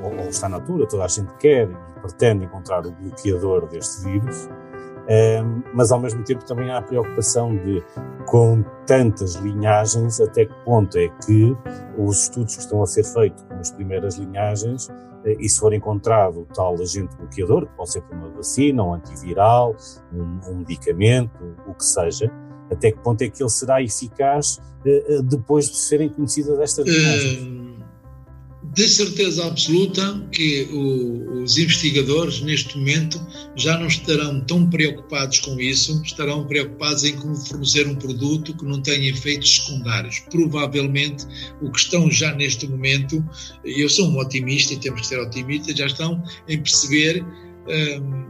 ou, 0.02 0.18
ou, 0.18 0.30
está 0.30 0.50
na 0.50 0.58
altura, 0.58 0.88
toda 0.88 1.06
a 1.06 1.08
gente 1.08 1.32
quer 1.38 1.70
e 1.70 2.00
pretende 2.02 2.46
encontrar 2.46 2.86
o 2.86 2.92
bloqueador 2.92 3.68
deste 3.68 4.04
vírus, 4.04 4.46
uh, 4.46 5.64
mas 5.74 5.92
ao 5.92 6.00
mesmo 6.00 6.24
tempo 6.24 6.44
também 6.46 6.72
há 6.72 6.80
a 6.80 6.82
preocupação 6.82 7.56
de, 7.56 7.84
com 8.26 8.64
tantas 8.88 9.36
linhagens, 9.36 10.20
até 10.20 10.46
que 10.46 10.54
ponto 10.66 10.98
é 10.98 11.10
que 11.26 11.56
os 11.96 12.24
estudos 12.24 12.56
que 12.56 12.62
estão 12.64 12.82
a 12.82 12.88
ser 12.88 13.04
feitos 13.04 13.44
com 13.44 13.56
as 13.56 13.70
primeiras 13.70 14.16
linhagens 14.16 14.90
e 15.26 15.47
se 15.47 15.59
for 15.59 15.74
encontrado 15.74 16.41
o 16.41 16.45
tal 16.45 16.74
agente 16.76 17.15
bloqueador, 17.15 17.65
que 17.65 17.76
pode 17.76 17.91
ser 17.91 18.01
por 18.01 18.15
uma 18.15 18.30
vacina, 18.30 18.84
um 18.84 18.93
antiviral, 18.93 19.76
um, 20.11 20.51
um 20.51 20.57
medicamento, 20.57 21.55
o 21.67 21.74
que 21.74 21.86
seja, 21.86 22.32
até 22.71 22.91
que 22.91 22.99
ponto 22.99 23.21
é 23.21 23.30
que 23.30 23.41
ele 23.41 23.49
será 23.49 23.82
eficaz 23.82 24.59
uh, 24.86 25.24
depois 25.24 25.69
de 25.69 25.78
serem 25.78 26.09
conhecidas 26.09 26.59
estas 26.59 26.86
doenças? 26.86 27.41
Uh, 27.41 27.62
de 28.74 28.88
certeza 28.88 29.45
absoluta 29.45 30.19
que 30.32 30.67
o, 30.71 31.43
os 31.43 31.57
investigadores, 31.57 32.41
neste 32.41 32.76
momento, 32.76 33.24
já 33.55 33.78
não 33.78 33.86
estarão 33.86 34.41
tão 34.41 34.67
preocupados 34.67 35.39
com 35.39 35.59
isso, 35.59 36.01
estarão 36.03 36.47
preocupados 36.47 37.03
em 37.03 37.15
como 37.15 37.36
fornecer 37.36 37.88
um 37.88 37.95
produto 37.95 38.55
que 38.57 38.65
não 38.65 38.82
tenha 38.82 39.11
efeitos 39.11 39.57
secundários. 39.57 40.19
Provavelmente, 40.32 41.26
o 41.61 41.71
que 41.71 41.80
estão 41.80 42.09
já 42.09 42.34
neste 42.34 42.67
momento, 42.67 43.24
e 43.63 43.82
eu 43.82 43.89
sou 43.89 44.09
um 44.09 44.17
otimista 44.17 44.74
e 44.74 44.78
temos 44.78 45.01
que 45.01 45.07
ser 45.07 45.19
otimistas, 45.19 45.78
já 45.78 45.86
estão 45.86 46.24
em 46.47 46.57
perceber 46.57 47.24
hum, 47.24 48.26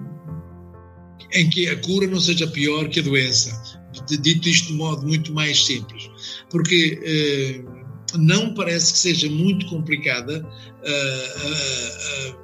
em 1.32 1.50
que 1.50 1.70
a 1.70 1.78
cura 1.78 2.06
não 2.06 2.20
seja 2.20 2.48
pior 2.48 2.90
que 2.90 3.00
a 3.00 3.04
doença. 3.04 3.82
Dito 4.10 4.50
isto 4.50 4.68
de 4.68 4.74
modo 4.74 5.08
muito 5.08 5.32
mais 5.34 5.66
simples. 5.66 6.10
Porque. 6.50 7.64
Hum, 7.66 7.83
não 8.18 8.54
parece 8.54 8.94
que 8.94 9.00
seja 9.00 9.30
muito 9.30 9.66
complicada 9.68 10.40
uh, 10.42 11.48
uh, 11.48 12.32
uh, 12.32 12.36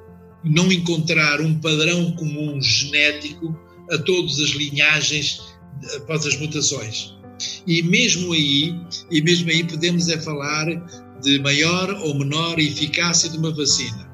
não 0.44 0.70
encontrar 0.72 1.40
um 1.40 1.58
padrão 1.60 2.12
comum 2.12 2.60
genético 2.60 3.58
a 3.90 3.98
todas 3.98 4.38
as 4.40 4.50
linhagens 4.50 5.40
após 5.96 6.26
as 6.26 6.38
mutações. 6.38 7.14
E 7.66 7.82
mesmo 7.82 8.32
aí, 8.32 8.74
e 9.10 9.22
mesmo 9.22 9.50
aí 9.50 9.64
podemos 9.64 10.08
é 10.08 10.20
falar 10.20 10.66
de 11.22 11.38
maior 11.40 11.90
ou 12.02 12.14
menor 12.14 12.58
eficácia 12.58 13.28
de 13.28 13.38
uma 13.38 13.50
vacina. 13.50 14.10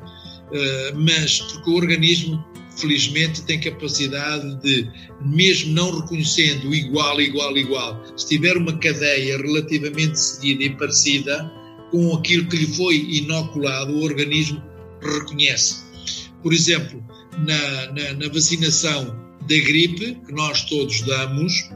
mas 0.95 1.41
porque 1.41 1.71
o 1.71 1.75
organismo 1.75 2.45
felizmente 2.77 3.43
tem 3.43 3.61
capacidade 3.61 4.57
de, 4.63 4.89
mesmo 5.25 5.73
não 5.73 6.01
reconhecendo 6.01 6.75
igual, 6.75 7.21
igual, 7.21 7.57
igual, 7.57 8.03
se 8.17 8.29
tiver 8.29 8.57
uma 8.57 8.77
cadeia 8.79 9.37
relativamente 9.39 10.19
seguida 10.19 10.65
e 10.65 10.71
parecida 10.71 11.51
com 11.91 12.15
aquilo 12.15 12.49
que 12.49 12.57
lhe 12.57 12.67
foi 12.67 12.97
inoculado, 12.97 13.93
o 13.93 14.03
organismo 14.03 14.63
reconhece. 15.01 15.85
Por 16.43 16.53
exemplo, 16.53 17.03
na, 17.39 17.93
na, 17.93 18.13
na 18.15 18.29
vacinação 18.29 19.17
da 19.43 19.57
gripe, 19.65 20.19
que 20.27 20.33
nós 20.33 20.65
todos 20.65 21.01
damos, 21.03 21.71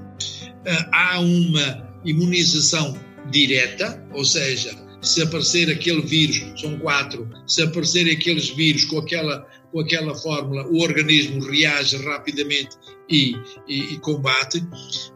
eh, 0.64 0.86
há 0.92 1.20
uma 1.20 1.90
imunização 2.04 2.98
direta, 3.30 4.04
ou 4.12 4.24
seja, 4.24 4.74
se 5.00 5.22
aparecer 5.22 5.70
aquele 5.70 6.02
vírus, 6.02 6.60
são 6.60 6.78
quatro, 6.78 7.28
se 7.46 7.62
aparecer 7.62 8.10
aqueles 8.10 8.50
vírus 8.50 8.84
com 8.84 8.98
aquela, 8.98 9.46
com 9.72 9.80
aquela 9.80 10.14
fórmula, 10.14 10.66
o 10.68 10.80
organismo 10.80 11.42
reage 11.44 11.96
rapidamente 11.96 12.76
e, 13.08 13.34
e, 13.68 13.94
e 13.94 13.98
combate, 13.98 14.62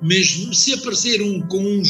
mas 0.03 0.27
se 0.53 0.75
aparecer 0.75 1.23
um 1.23 1.41
com 1.49 1.63
um, 1.63 1.83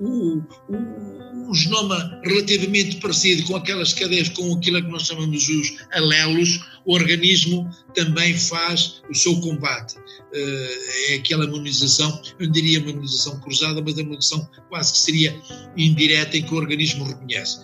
um, 0.00 0.42
um, 0.68 1.48
um 1.50 1.54
genoma 1.54 2.20
relativamente 2.24 2.96
parecido 2.96 3.44
com 3.44 3.56
aquelas 3.56 3.92
cadeias, 3.92 4.28
com 4.28 4.54
aquilo 4.54 4.82
que 4.82 4.90
nós 4.90 5.06
chamamos 5.06 5.48
os 5.48 5.76
alelos, 5.92 6.60
o 6.84 6.94
organismo 6.94 7.68
também 7.94 8.36
faz 8.36 9.02
o 9.10 9.14
seu 9.14 9.40
combate. 9.40 9.96
Eh, 10.34 11.12
é 11.12 11.14
aquela 11.16 11.44
imunização, 11.44 12.20
eu 12.38 12.46
não 12.46 12.52
diria 12.52 12.80
uma 12.80 12.90
imunização 12.90 13.38
cruzada, 13.40 13.82
mas 13.82 13.98
a 13.98 14.00
imunização 14.00 14.48
quase 14.68 14.92
que 14.92 14.98
seria 14.98 15.42
indireta 15.76 16.36
em 16.36 16.42
que 16.42 16.54
o 16.54 16.56
organismo 16.56 17.04
reconhece. 17.04 17.60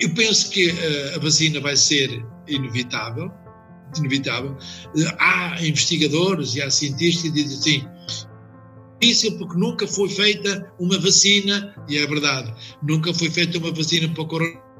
Eu 0.00 0.14
penso 0.14 0.50
que 0.50 0.70
eh, 0.70 1.14
a 1.14 1.18
vacina 1.18 1.60
vai 1.60 1.76
ser 1.76 2.24
inevitável, 2.46 3.30
inevitável. 3.98 4.56
Eh, 4.96 5.16
há 5.18 5.64
investigadores 5.64 6.54
e 6.54 6.62
há 6.62 6.70
cientistas 6.70 7.22
que 7.22 7.30
dizem 7.30 7.58
assim, 7.58 7.88
difícil 9.00 9.36
porque 9.38 9.58
nunca 9.58 9.86
foi 9.86 10.08
feita 10.08 10.72
uma 10.78 10.98
vacina, 10.98 11.74
e 11.88 11.98
é 11.98 12.06
verdade, 12.06 12.54
nunca 12.82 13.12
foi 13.12 13.28
feita 13.28 13.58
uma 13.58 13.72
vacina 13.72 14.08
para 14.14 14.22
o 14.22 14.26
coronavírus 14.26 14.71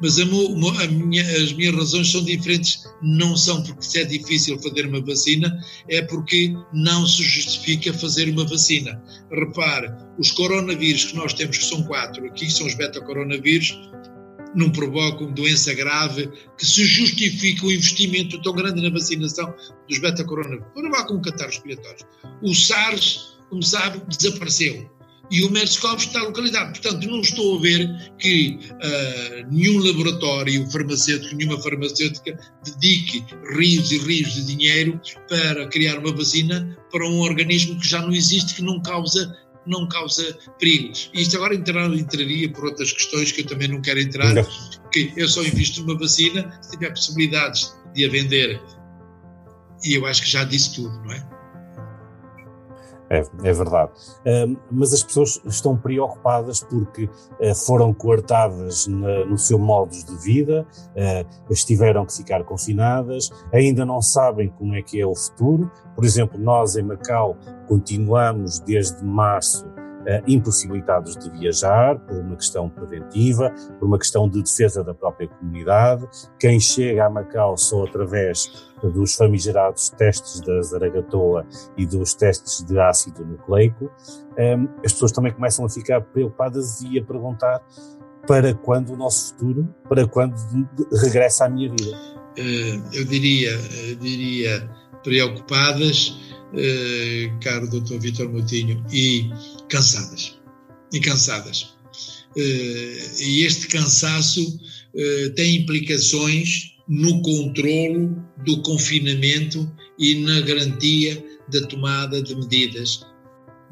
mas 0.00 0.18
a, 0.18 0.22
a 0.22 0.86
minha, 0.88 1.22
as 1.42 1.52
minhas 1.52 1.74
razões 1.74 2.10
são 2.10 2.24
diferentes. 2.24 2.84
Não 3.02 3.36
são 3.36 3.62
porque 3.62 3.82
se 3.82 4.00
é 4.00 4.04
difícil 4.04 4.58
fazer 4.60 4.86
uma 4.86 5.00
vacina, 5.00 5.58
é 5.88 6.02
porque 6.02 6.54
não 6.72 7.06
se 7.06 7.22
justifica 7.22 7.92
fazer 7.92 8.28
uma 8.28 8.44
vacina. 8.44 9.02
Repare, 9.30 9.92
os 10.18 10.30
coronavírus 10.30 11.04
que 11.04 11.16
nós 11.16 11.32
temos, 11.34 11.58
que 11.58 11.64
são 11.64 11.82
quatro, 11.84 12.24
aqui 12.26 12.50
são 12.50 12.66
os 12.66 12.74
beta-coronavírus, 12.74 13.78
não 14.54 14.70
provocam 14.70 15.32
doença 15.32 15.74
grave 15.74 16.30
que 16.56 16.64
se 16.64 16.84
justifica 16.84 17.66
o 17.66 17.72
investimento 17.72 18.40
tão 18.42 18.54
grande 18.54 18.80
na 18.80 18.90
vacinação 18.90 19.52
dos 19.88 19.98
beta-coronavírus. 19.98 20.66
Provocam 20.72 21.16
um 21.16 21.22
catarro 21.22 21.50
respiratório. 21.50 22.06
O 22.42 22.54
SARS, 22.54 23.38
como 23.50 23.62
sabe, 23.62 24.00
desapareceu 24.08 24.93
e 25.30 25.42
o 25.42 25.50
MERS-CoV 25.50 25.96
está 25.98 26.22
localizado. 26.22 26.72
Portanto, 26.72 27.08
não 27.08 27.20
estou 27.20 27.58
a 27.58 27.60
ver 27.60 28.12
que 28.18 28.58
uh, 28.70 29.50
nenhum 29.50 29.78
laboratório 29.78 30.70
farmacêutico, 30.70 31.34
nenhuma 31.34 31.60
farmacêutica 31.60 32.38
dedique 32.64 33.24
rios 33.56 33.90
e 33.90 33.98
rios 33.98 34.34
de 34.34 34.44
dinheiro 34.44 35.00
para 35.28 35.66
criar 35.68 35.98
uma 35.98 36.14
vacina 36.14 36.76
para 36.90 37.08
um 37.08 37.20
organismo 37.20 37.78
que 37.80 37.88
já 37.88 38.00
não 38.00 38.12
existe, 38.12 38.54
que 38.54 38.62
não 38.62 38.80
causa 38.82 39.34
não 39.66 39.88
causa 39.88 40.36
perigos. 40.58 41.10
E 41.14 41.22
isto 41.22 41.36
agora 41.36 41.54
entrar, 41.54 41.90
entraria 41.94 42.50
por 42.50 42.66
outras 42.66 42.92
questões 42.92 43.32
que 43.32 43.40
eu 43.40 43.46
também 43.46 43.68
não 43.68 43.80
quero 43.80 43.98
entrar, 43.98 44.34
não. 44.34 44.46
que 44.92 45.10
eu 45.16 45.26
só 45.26 45.42
invisto 45.42 45.80
numa 45.80 45.98
vacina 45.98 46.58
se 46.62 46.72
tiver 46.72 46.90
possibilidades 46.90 47.74
de 47.94 48.04
a 48.04 48.10
vender. 48.10 48.60
E 49.82 49.94
eu 49.94 50.06
acho 50.06 50.22
que 50.22 50.30
já 50.30 50.44
disse 50.44 50.74
tudo, 50.74 50.94
não 51.02 51.12
é? 51.12 51.33
É, 53.10 53.18
é 53.18 53.52
verdade. 53.52 53.92
Uh, 54.20 54.56
mas 54.70 54.92
as 54.92 55.02
pessoas 55.02 55.40
estão 55.44 55.76
preocupadas 55.76 56.60
porque 56.60 57.04
uh, 57.04 57.54
foram 57.66 57.92
coartadas 57.92 58.86
na, 58.86 59.26
no 59.26 59.36
seu 59.36 59.58
modo 59.58 59.90
de 59.90 60.16
vida, 60.22 60.66
uh, 60.90 61.52
estiveram 61.52 62.06
que 62.06 62.14
ficar 62.14 62.44
confinadas, 62.44 63.30
ainda 63.52 63.84
não 63.84 64.00
sabem 64.00 64.48
como 64.48 64.74
é 64.74 64.82
que 64.82 65.00
é 65.00 65.06
o 65.06 65.14
futuro. 65.14 65.70
Por 65.94 66.04
exemplo, 66.04 66.38
nós 66.40 66.76
em 66.76 66.82
Macau 66.82 67.36
continuamos 67.68 68.58
desde 68.60 69.04
março 69.04 69.66
uh, 69.66 70.22
impossibilitados 70.26 71.16
de 71.16 71.30
viajar 71.30 71.98
por 71.98 72.16
uma 72.16 72.36
questão 72.36 72.68
preventiva, 72.68 73.52
por 73.78 73.86
uma 73.86 73.98
questão 73.98 74.28
de 74.28 74.42
defesa 74.42 74.82
da 74.82 74.94
própria 74.94 75.28
comunidade. 75.28 76.06
Quem 76.38 76.58
chega 76.58 77.06
a 77.06 77.10
Macau 77.10 77.56
só 77.56 77.84
através 77.84 78.72
dos 78.90 79.14
famigerados 79.14 79.90
testes 79.90 80.40
da 80.40 80.60
Zaragatoa 80.62 81.46
e 81.76 81.86
dos 81.86 82.14
testes 82.14 82.62
de 82.64 82.78
ácido 82.78 83.24
nucleico, 83.24 83.90
ehm, 84.36 84.66
as 84.84 84.92
pessoas 84.92 85.12
também 85.12 85.32
começam 85.32 85.64
a 85.64 85.68
ficar 85.68 86.00
preocupadas 86.00 86.80
e 86.82 86.98
a 86.98 87.02
perguntar 87.02 87.62
para 88.26 88.54
quando 88.54 88.92
o 88.92 88.96
nosso 88.96 89.30
futuro, 89.30 89.68
para 89.88 90.06
quando 90.06 90.34
regressa 90.92 91.44
à 91.44 91.48
minha 91.48 91.68
vida. 91.68 91.98
Eh, 92.36 92.80
eu 92.92 93.04
diria, 93.04 93.50
eu 93.88 93.96
diria 93.96 94.70
preocupadas, 95.02 96.18
eh, 96.54 97.30
caro 97.42 97.68
doutor 97.68 98.00
Vitor 98.00 98.28
Moutinho, 98.28 98.84
e 98.90 99.30
cansadas. 99.68 100.40
E 100.92 101.00
cansadas. 101.00 101.74
Eh, 102.36 102.98
e 103.20 103.44
este 103.44 103.68
cansaço 103.68 104.58
eh, 104.96 105.28
tem 105.36 105.56
implicações 105.56 106.73
no 106.88 107.22
controlo 107.22 108.22
do 108.44 108.60
confinamento 108.62 109.70
e 109.98 110.16
na 110.20 110.40
garantia 110.40 111.24
da 111.50 111.66
tomada 111.66 112.22
de 112.22 112.34
medidas 112.34 113.00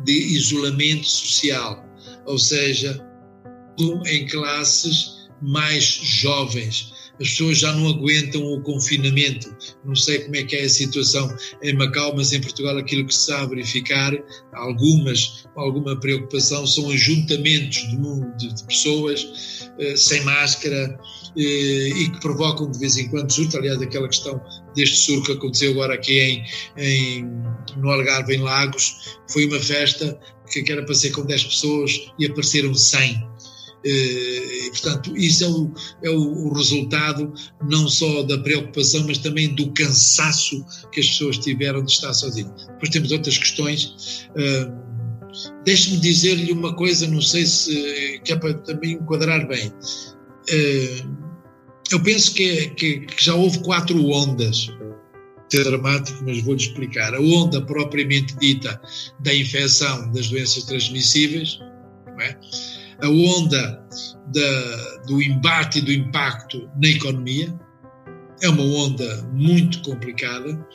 de 0.05 0.13
isolamento 0.13 1.07
social, 1.07 1.85
ou 2.27 2.39
seja, 2.39 3.05
em 4.07 4.27
classes 4.27 5.29
mais 5.41 5.85
jovens, 5.85 6.93
as 7.21 7.31
pessoas 7.31 7.59
já 7.59 7.73
não 7.75 7.89
aguentam 7.89 8.43
o 8.43 8.61
confinamento. 8.63 9.55
Não 9.85 9.95
sei 9.95 10.21
como 10.21 10.37
é 10.37 10.43
que 10.43 10.57
é 10.57 10.65
a 10.65 10.69
situação 10.69 11.33
em 11.63 11.75
Macau, 11.75 12.15
mas 12.17 12.33
em 12.33 12.41
Portugal 12.41 12.77
aquilo 12.79 13.07
que 13.07 13.15
se 13.15 13.33
a 13.33 13.45
verificar, 13.47 14.13
algumas, 14.55 15.47
alguma 15.57 15.99
preocupação, 16.01 16.67
são 16.67 16.91
ajuntamentos 16.91 17.79
de, 18.39 18.55
de, 18.55 18.65
pessoas 18.65 19.62
sem 19.97 20.23
máscara 20.23 20.99
eh, 21.37 21.89
e 21.89 22.11
que 22.11 22.21
provocam 22.21 22.71
de 22.71 22.79
vez 22.79 22.97
em 22.97 23.09
quando 23.09 23.31
surto. 23.31 23.57
Aliás, 23.57 23.81
aquela 23.81 24.09
questão 24.09 24.41
deste 24.75 24.97
surto 24.97 25.27
que 25.27 25.33
aconteceu 25.33 25.73
agora 25.73 25.95
aqui 25.95 26.21
em, 26.21 26.45
em, 26.77 27.25
no 27.77 27.91
Algarve, 27.91 28.35
em 28.35 28.41
Lagos, 28.41 29.17
foi 29.31 29.47
uma 29.47 29.59
festa 29.59 30.19
que 30.51 30.71
era 30.71 30.85
para 30.85 30.95
ser 30.95 31.11
com 31.13 31.25
10 31.25 31.45
pessoas 31.45 31.99
e 32.19 32.27
apareceram 32.27 32.75
100 32.75 33.33
eh, 33.85 34.67
e, 34.67 34.71
portanto, 34.71 35.17
isso 35.17 35.45
é 35.45 35.49
o, 35.49 35.75
é 36.05 36.11
o, 36.11 36.53
resultado 36.53 37.33
não 37.69 37.89
só 37.89 38.23
da 38.23 38.39
preocupação, 38.39 39.05
mas 39.07 39.19
também 39.19 39.55
do 39.55 39.73
cansaço 39.73 40.65
que 40.93 41.01
as 41.01 41.09
pessoas 41.09 41.39
tiveram 41.39 41.83
de 41.83 41.93
estar 41.93 42.13
sozinhas. 42.15 42.67
Depois 42.67 42.91
temos 42.91 43.11
outras 43.11 43.39
questões. 43.39 44.29
Deixe-me 45.65 45.99
dizer-lhe 45.99 46.53
uma 46.53 46.75
coisa, 46.75 47.07
não 47.07 47.21
sei 47.21 47.47
se 47.47 48.21
que 48.25 48.33
é 48.33 48.37
para 48.37 48.55
também 48.55 48.93
enquadrar 48.93 49.47
bem. 49.47 49.69
Uh, 49.69 51.23
eu 51.91 52.01
penso 52.03 52.35
que, 52.35 52.69
que, 52.71 53.01
que, 53.01 53.25
já 53.25 53.35
houve 53.35 53.61
quatro 53.61 54.05
ondas. 54.11 54.69
É 55.55 55.63
dramático, 55.63 56.25
mas 56.25 56.41
vou-lhe 56.43 56.63
explicar. 56.63 57.15
A 57.15 57.21
onda 57.21 57.61
propriamente 57.61 58.35
dita 58.39 58.81
da 59.21 59.35
infecção 59.35 60.11
das 60.11 60.29
doenças 60.29 60.65
transmissíveis, 60.65 61.59
é? 62.19 62.37
a 63.03 63.09
onda 63.09 63.87
da, 64.33 65.01
do 65.07 65.21
embate 65.21 65.81
e 65.81 65.83
do 65.83 65.93
impacto 65.93 66.71
na 66.81 66.89
economia, 66.89 67.53
é 68.41 68.49
uma 68.49 68.63
onda 68.63 69.23
muito 69.33 69.83
complicada. 69.83 70.67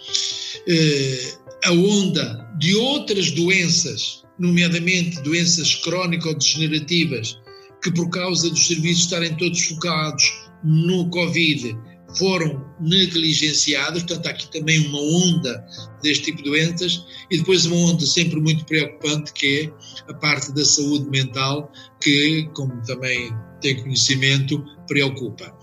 Eh, 0.68 1.34
a 1.66 1.72
onda 1.72 2.50
de 2.58 2.76
outras 2.76 3.32
doenças, 3.32 4.24
nomeadamente 4.40 5.22
doenças 5.22 5.76
crónico-degenerativas, 5.76 7.40
que 7.84 7.92
por 7.92 8.10
causa 8.10 8.50
dos 8.50 8.68
serviços 8.68 9.04
estarem 9.04 9.36
todos 9.36 9.62
focados 9.64 10.24
no 10.64 11.10
Covid, 11.10 11.78
foram 12.18 12.66
negligenciadas, 12.80 14.04
portanto 14.04 14.28
há 14.28 14.30
aqui 14.30 14.52
também 14.52 14.80
uma 14.88 15.00
onda 15.00 15.66
deste 16.02 16.26
tipo 16.26 16.38
de 16.38 16.46
doenças. 16.46 17.06
E 17.30 17.38
depois 17.38 17.66
uma 17.66 17.76
onda 17.76 18.06
sempre 18.06 18.40
muito 18.40 18.66
preocupante 18.66 19.34
que 19.34 19.72
é 20.08 20.12
a 20.12 20.14
parte 20.16 20.54
da 20.54 20.64
saúde 20.64 21.10
mental 21.10 21.72
que, 22.02 22.50
como 22.54 22.82
também 22.84 23.32
tem 23.62 23.82
conhecimento, 23.82 24.64
preocupa. 24.88 25.54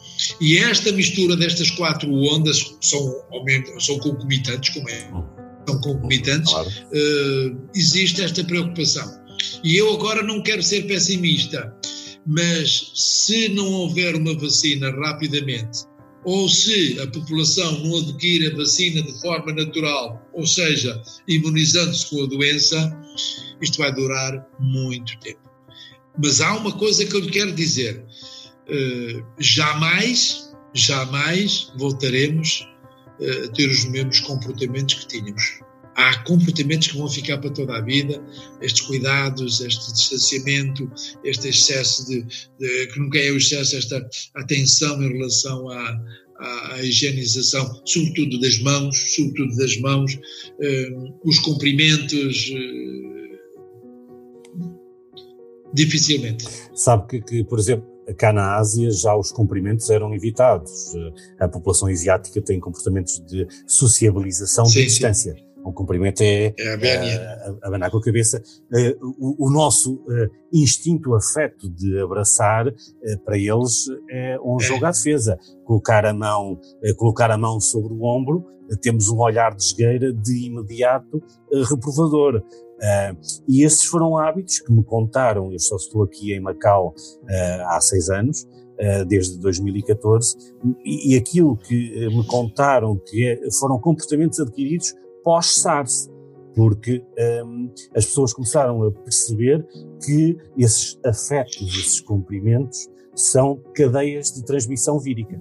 E 0.41 0.59
esta 0.59 0.93
mistura 0.93 1.37
destas 1.37 1.71
quatro 1.71 2.13
ondas 2.13 2.77
são, 2.81 3.15
são 3.79 3.99
concomitantes, 3.99 4.75
como 4.75 4.89
é, 4.89 5.09
são 5.67 5.81
concomitantes, 5.81 6.53
claro. 6.53 6.69
uh, 6.69 7.69
existe 7.75 8.23
esta 8.23 8.45
preocupação. 8.45 9.23
E 9.63 9.77
eu 9.77 9.93
agora 9.95 10.23
não 10.23 10.43
quero 10.43 10.63
ser 10.63 10.87
pessimista, 10.87 11.75
mas 12.27 12.93
se 12.95 13.49
não 13.49 13.67
houver 13.67 14.15
uma 14.15 14.35
vacina 14.39 14.91
rapidamente 14.91 15.85
ou 16.25 16.49
se 16.49 16.99
a 17.01 17.07
população 17.07 17.81
não 17.81 17.99
adquire 17.99 18.47
a 18.47 18.57
vacina 18.57 19.03
de 19.03 19.21
forma 19.21 19.53
natural, 19.53 20.27
ou 20.33 20.47
seja, 20.47 21.01
imunizando-se 21.29 22.09
com 22.09 22.23
a 22.23 22.27
doença, 22.27 22.99
isto 23.61 23.79
vai 23.79 23.95
durar 23.95 24.47
muito 24.59 25.19
tempo. 25.19 25.41
Mas 26.23 26.41
há 26.41 26.57
uma 26.57 26.73
coisa 26.73 27.05
que 27.05 27.15
eu 27.15 27.21
lhe 27.21 27.31
quero 27.31 27.53
dizer: 27.53 28.05
uh, 28.69 29.25
jamais, 29.39 30.51
jamais 30.73 31.71
voltaremos 31.77 32.67
ter 33.55 33.69
os 33.71 33.85
mesmos 33.87 34.21
comportamentos 34.21 34.95
que 34.95 35.09
tínhamos. 35.09 35.61
há 35.97 36.19
comportamentos 36.25 36.89
que 36.89 36.99
vão 36.99 37.09
ficar 37.09 37.39
para 37.39 37.51
toda 37.51 37.77
a 37.77 37.81
vida, 37.81 38.23
estes 38.61 38.83
cuidados, 38.83 39.61
este 39.61 39.93
distanciamento, 39.93 40.91
este 41.23 41.49
excesso 41.49 42.07
de, 42.07 42.23
de 42.59 42.87
que 42.89 42.99
nunca 42.99 43.19
é 43.19 43.31
o 43.31 43.37
excesso, 43.37 43.77
esta 43.77 44.05
atenção 44.35 45.01
em 45.03 45.13
relação 45.13 45.69
à, 45.69 46.01
à, 46.39 46.75
à 46.75 46.83
higienização, 46.83 47.81
sobretudo 47.85 48.41
das 48.41 48.59
mãos, 48.61 49.15
sobretudo 49.15 49.57
das 49.57 49.77
mãos, 49.79 50.19
eh, 50.61 50.91
os 51.25 51.39
cumprimentos, 51.39 52.51
eh, 52.53 53.15
dificilmente. 55.73 56.45
Sabe 56.75 57.09
que, 57.09 57.21
que, 57.21 57.45
por 57.45 57.59
exemplo, 57.59 57.94
cá 58.17 58.33
na 58.33 58.57
Ásia 58.57 58.91
já 58.91 59.17
os 59.17 59.33
cumprimentos 59.33 59.89
eram 59.91 60.15
evitados. 60.15 60.95
A 61.39 61.49
população 61.49 61.89
asiática 61.89 62.41
tem 62.41 62.61
comportamentos 62.61 63.21
de 63.21 63.47
sociabilização 63.67 64.67
sim, 64.67 64.81
de 64.81 64.87
distância. 64.87 65.35
Sim 65.35 65.55
um 65.65 65.73
cumprimento 65.73 66.21
é, 66.21 66.55
é 66.59 66.75
a 67.63 67.67
abanar 67.67 67.91
com 67.91 67.97
a 67.97 68.03
cabeça. 68.03 68.43
Eh, 68.73 68.97
o, 69.01 69.47
o, 69.47 69.51
nosso 69.51 70.05
eh, 70.11 70.29
instinto 70.53 71.15
afeto 71.15 71.71
de 71.71 71.99
abraçar, 72.01 72.69
eh, 72.69 73.17
para 73.25 73.39
eles, 73.39 73.87
é 74.11 74.39
um 74.45 74.57
é. 74.61 74.63
jogo 74.63 74.85
à 74.85 74.91
defesa. 74.91 75.39
Colocar 75.65 76.05
a 76.05 76.13
mão, 76.13 76.61
colocar 76.99 77.31
a 77.31 77.39
mão 77.39 77.59
sobre 77.61 77.95
o 77.95 78.05
ombro, 78.05 78.45
temos 78.83 79.09
um 79.09 79.19
olhar 79.19 79.55
de 79.55 79.63
esgueira 79.63 80.13
de 80.13 80.47
imediato 80.47 81.23
reprovador. 81.69 82.43
E 83.49 83.65
esses 83.65 83.85
foram 83.85 84.19
hábitos 84.19 84.61
que 84.61 84.73
me 84.73 84.83
contaram, 84.85 85.53
eu 85.53 85.59
só 85.59 85.77
estou 85.77 86.03
aqui 86.03 86.35
em 86.35 86.41
Macau 86.41 86.95
há 87.67 87.81
seis 87.81 88.11
anos, 88.11 88.47
desde 89.07 89.39
2014, 89.39 90.37
e, 90.85 91.17
aquilo 91.17 91.57
que 91.57 92.09
me 92.09 92.27
contaram 92.27 92.97
que 92.97 93.27
é, 93.27 93.51
foram 93.59 93.79
comportamentos 93.79 94.41
adquiridos 94.41 94.95
pós-SARS, 95.23 96.11
porque 96.55 97.03
um, 97.45 97.71
as 97.97 98.05
pessoas 98.05 98.33
começaram 98.33 98.83
a 98.85 98.93
perceber 98.93 99.67
que 100.05 100.37
esses 100.57 100.99
afetos, 101.05 101.61
esses 101.63 102.01
cumprimentos, 102.01 102.89
são 103.15 103.61
cadeias 103.75 104.33
de 104.33 104.45
transmissão 104.45 104.99
vírica. 105.01 105.41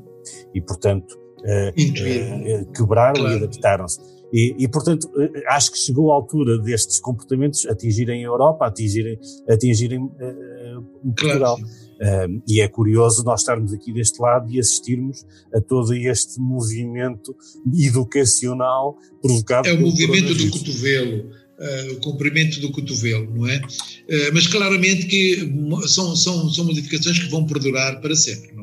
E, 0.54 0.62
portanto, 0.62 1.20
uh, 1.40 1.70
uh, 1.70 2.72
quebraram 2.72 3.22
claro. 3.22 3.34
e 3.34 3.38
adaptaram-se. 3.38 4.00
E, 4.34 4.56
e, 4.58 4.68
portanto, 4.68 5.08
acho 5.48 5.72
que 5.72 5.78
chegou 5.78 6.12
a 6.12 6.16
altura 6.16 6.58
destes 6.58 7.00
comportamentos 7.00 7.68
atingirem 7.68 8.24
a 8.24 8.28
Europa, 8.28 8.66
atingirem, 8.66 9.20
atingirem 9.48 10.00
uh, 10.00 10.84
Portugal. 11.16 11.58
Claro. 11.58 11.84
Um, 12.04 12.42
e 12.48 12.60
é 12.60 12.68
curioso 12.68 13.24
nós 13.24 13.42
estarmos 13.42 13.72
aqui 13.72 13.94
deste 13.94 14.20
lado 14.20 14.52
e 14.52 14.60
assistirmos 14.60 15.26
a 15.54 15.62
todo 15.62 15.94
este 15.94 16.40
movimento 16.40 17.34
educacional 17.74 18.98
provocado 19.22 19.70
É 19.70 19.74
o 19.74 19.80
movimento 19.80 20.34
do 20.34 20.50
cotovelo, 20.50 21.30
uh, 21.30 21.94
o 21.94 22.00
comprimento 22.02 22.60
do 22.60 22.72
cotovelo, 22.72 23.32
não 23.34 23.48
é? 23.48 23.58
Uh, 23.58 24.34
mas 24.34 24.48
claramente 24.48 25.06
que 25.06 25.50
são, 25.88 26.14
são, 26.16 26.50
são 26.50 26.66
modificações 26.66 27.20
que 27.20 27.30
vão 27.30 27.46
perdurar 27.46 28.02
para 28.02 28.16
sempre. 28.16 28.54
Não, 28.54 28.63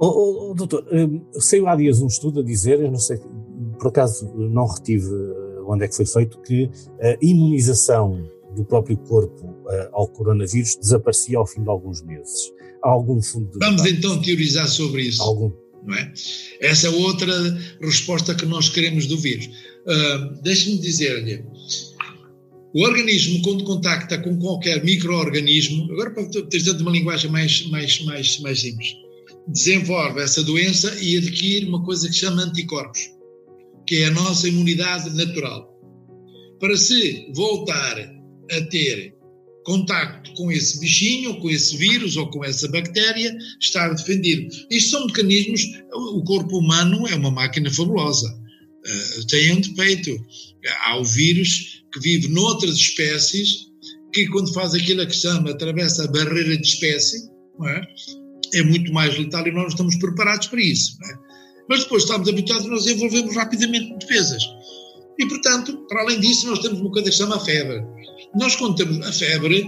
Oh, 0.00 0.50
oh, 0.50 0.54
doutor, 0.54 0.86
um, 0.92 1.24
saiu 1.40 1.66
há 1.66 1.74
dias 1.74 2.00
um 2.00 2.06
estudo 2.06 2.40
a 2.40 2.42
dizer, 2.42 2.80
eu 2.80 2.90
não 2.90 2.98
sei, 2.98 3.18
por 3.78 3.88
acaso 3.88 4.32
não 4.36 4.66
retive 4.66 5.08
onde 5.66 5.84
é 5.84 5.88
que 5.88 5.96
foi 5.96 6.06
feito, 6.06 6.40
que 6.40 6.70
a 7.00 7.16
imunização 7.20 8.28
do 8.56 8.64
próprio 8.64 8.96
corpo 8.96 9.44
uh, 9.44 9.88
ao 9.92 10.08
coronavírus 10.08 10.76
desaparecia 10.76 11.38
ao 11.38 11.46
fim 11.46 11.62
de 11.62 11.68
alguns 11.68 12.02
meses. 12.02 12.52
Há 12.82 12.88
algum 12.88 13.20
fundo 13.20 13.50
de 13.50 13.58
Vamos 13.58 13.84
então 13.84 14.20
teorizar 14.22 14.68
sobre 14.68 15.02
isso. 15.02 15.22
Algum. 15.22 15.52
Não 15.84 15.94
é? 15.94 16.12
Essa 16.60 16.88
é 16.88 16.90
outra 16.90 17.32
resposta 17.80 18.34
que 18.34 18.46
nós 18.46 18.68
queremos 18.68 19.06
do 19.06 19.16
vírus. 19.18 19.46
Uh, 19.46 20.42
Deixe-me 20.42 20.78
dizer-lhe, 20.78 21.44
o 22.74 22.82
organismo, 22.82 23.42
quando 23.42 23.64
contacta 23.64 24.18
com 24.18 24.38
qualquer 24.38 24.84
microorganismo, 24.84 25.90
agora 25.92 26.10
para 26.10 26.22
utilizar 26.24 26.80
uma 26.80 26.90
linguagem 26.90 27.30
mais, 27.30 27.66
mais, 27.68 28.04
mais, 28.04 28.38
mais 28.40 28.60
simples, 28.60 28.94
desenvolve 29.48 30.20
essa 30.20 30.42
doença 30.42 30.94
e 31.00 31.16
adquire 31.16 31.66
uma 31.66 31.82
coisa 31.84 32.06
que 32.06 32.14
se 32.14 32.20
chama 32.20 32.42
anticorpos, 32.42 33.00
que 33.86 33.96
é 33.96 34.06
a 34.06 34.10
nossa 34.10 34.48
imunidade 34.48 35.10
natural. 35.16 35.68
Para 36.60 36.76
se 36.76 37.32
voltar 37.34 37.98
a 38.50 38.60
ter 38.68 39.14
contacto 39.64 40.32
com 40.34 40.50
esse 40.50 40.80
bichinho, 40.80 41.38
com 41.40 41.50
esse 41.50 41.76
vírus 41.76 42.16
ou 42.16 42.30
com 42.30 42.44
essa 42.44 42.68
bactéria, 42.68 43.36
estar 43.60 43.94
defendido. 43.94 44.48
Isto 44.70 44.90
são 44.90 45.06
mecanismos. 45.06 45.62
O 45.92 46.22
corpo 46.24 46.58
humano 46.58 47.06
é 47.06 47.14
uma 47.14 47.30
máquina 47.30 47.70
fabulosa. 47.70 48.28
Uh, 48.28 49.26
tem 49.26 49.52
um 49.52 49.60
defeito. 49.60 50.10
Há 50.84 50.98
o 50.98 51.04
vírus 51.04 51.84
que 51.92 52.00
vive 52.00 52.28
noutras 52.28 52.76
espécies 52.76 53.66
que, 54.12 54.26
quando 54.28 54.52
faz 54.54 54.74
aquilo 54.74 55.06
que 55.06 55.14
chama, 55.14 55.50
atravessa 55.50 56.04
a 56.04 56.10
barreira 56.10 56.56
de 56.56 56.66
espécie, 56.66 57.28
é? 57.66 57.80
É? 58.54 58.62
muito 58.62 58.92
mais 58.92 59.16
letal 59.18 59.46
e 59.46 59.50
nós 59.50 59.62
não 59.62 59.68
estamos 59.68 59.96
preparados 59.96 60.46
para 60.48 60.60
isso. 60.60 60.96
É? 61.04 61.18
Mas 61.68 61.80
depois 61.80 62.04
estamos 62.04 62.28
habituados, 62.28 62.66
nós 62.66 62.84
desenvolvemos 62.84 63.36
rapidamente 63.36 63.98
defesas. 63.98 64.42
E, 65.18 65.26
portanto, 65.26 65.76
para 65.88 66.02
além 66.02 66.20
disso, 66.20 66.46
nós 66.46 66.60
temos 66.60 66.80
uma 66.80 66.90
coisa 66.90 67.06
que 67.06 67.12
se 67.12 67.18
chama 67.18 67.40
febre. 67.40 67.82
Nós, 68.34 68.56
quando 68.56 68.76
temos 68.76 69.04
a 69.06 69.12
febre, 69.12 69.66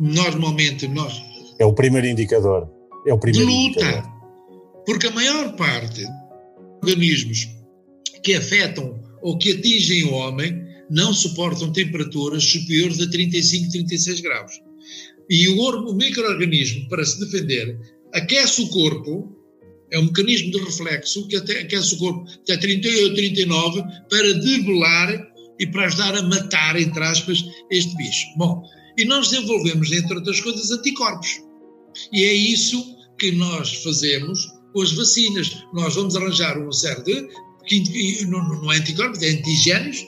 normalmente 0.00 0.86
nós. 0.88 1.20
É 1.58 1.64
o 1.64 1.72
primeiro 1.72 2.06
indicador. 2.06 2.70
É 3.06 3.12
o 3.12 3.18
primeiro 3.18 3.46
de 3.46 3.52
luta. 3.52 3.80
Indicador. 3.80 4.14
Porque 4.86 5.06
a 5.06 5.10
maior 5.10 5.56
parte 5.56 6.02
dos 6.02 6.90
organismos 6.92 7.48
que 8.22 8.34
afetam 8.34 9.02
ou 9.22 9.36
que 9.38 9.52
atingem 9.52 10.04
o 10.04 10.12
homem 10.12 10.64
não 10.90 11.12
suportam 11.12 11.72
temperaturas 11.72 12.44
superiores 12.44 13.00
a 13.00 13.10
35, 13.10 13.70
36 13.70 14.20
graus. 14.20 14.52
E 15.30 15.48
o, 15.48 15.58
o 15.58 15.94
microorganismo, 15.94 16.88
para 16.88 17.04
se 17.04 17.20
defender, 17.20 17.78
aquece 18.12 18.62
o 18.62 18.68
corpo 18.68 19.34
é 19.90 19.98
um 19.98 20.06
mecanismo 20.06 20.50
de 20.50 20.58
reflexo 20.58 21.26
que 21.28 21.36
até 21.36 21.60
aquece 21.60 21.94
o 21.94 21.98
corpo 21.98 22.28
até 22.42 22.56
38, 22.56 23.14
39 23.14 23.82
para 24.10 24.34
debelar 24.34 25.34
e 25.58 25.66
para 25.66 25.86
ajudar 25.86 26.16
a 26.16 26.22
matar, 26.22 26.80
entre 26.80 27.02
aspas, 27.04 27.44
este 27.70 27.96
bicho. 27.96 28.26
Bom, 28.36 28.62
e 28.98 29.04
nós 29.04 29.30
desenvolvemos, 29.30 29.92
entre 29.92 30.16
outras 30.16 30.40
coisas, 30.40 30.70
anticorpos. 30.70 31.40
E 32.12 32.24
é 32.24 32.32
isso 32.32 32.84
que 33.18 33.30
nós 33.32 33.82
fazemos 33.82 34.46
com 34.72 34.82
as 34.82 34.92
vacinas. 34.92 35.64
Nós 35.72 35.94
vamos 35.94 36.16
arranjar 36.16 36.58
uma 36.58 36.72
série 36.72 37.02
de, 37.02 38.26
não, 38.26 38.62
não 38.62 38.72
é 38.72 38.78
anticorpos, 38.78 39.22
é 39.22 39.30
antigénios, 39.30 40.04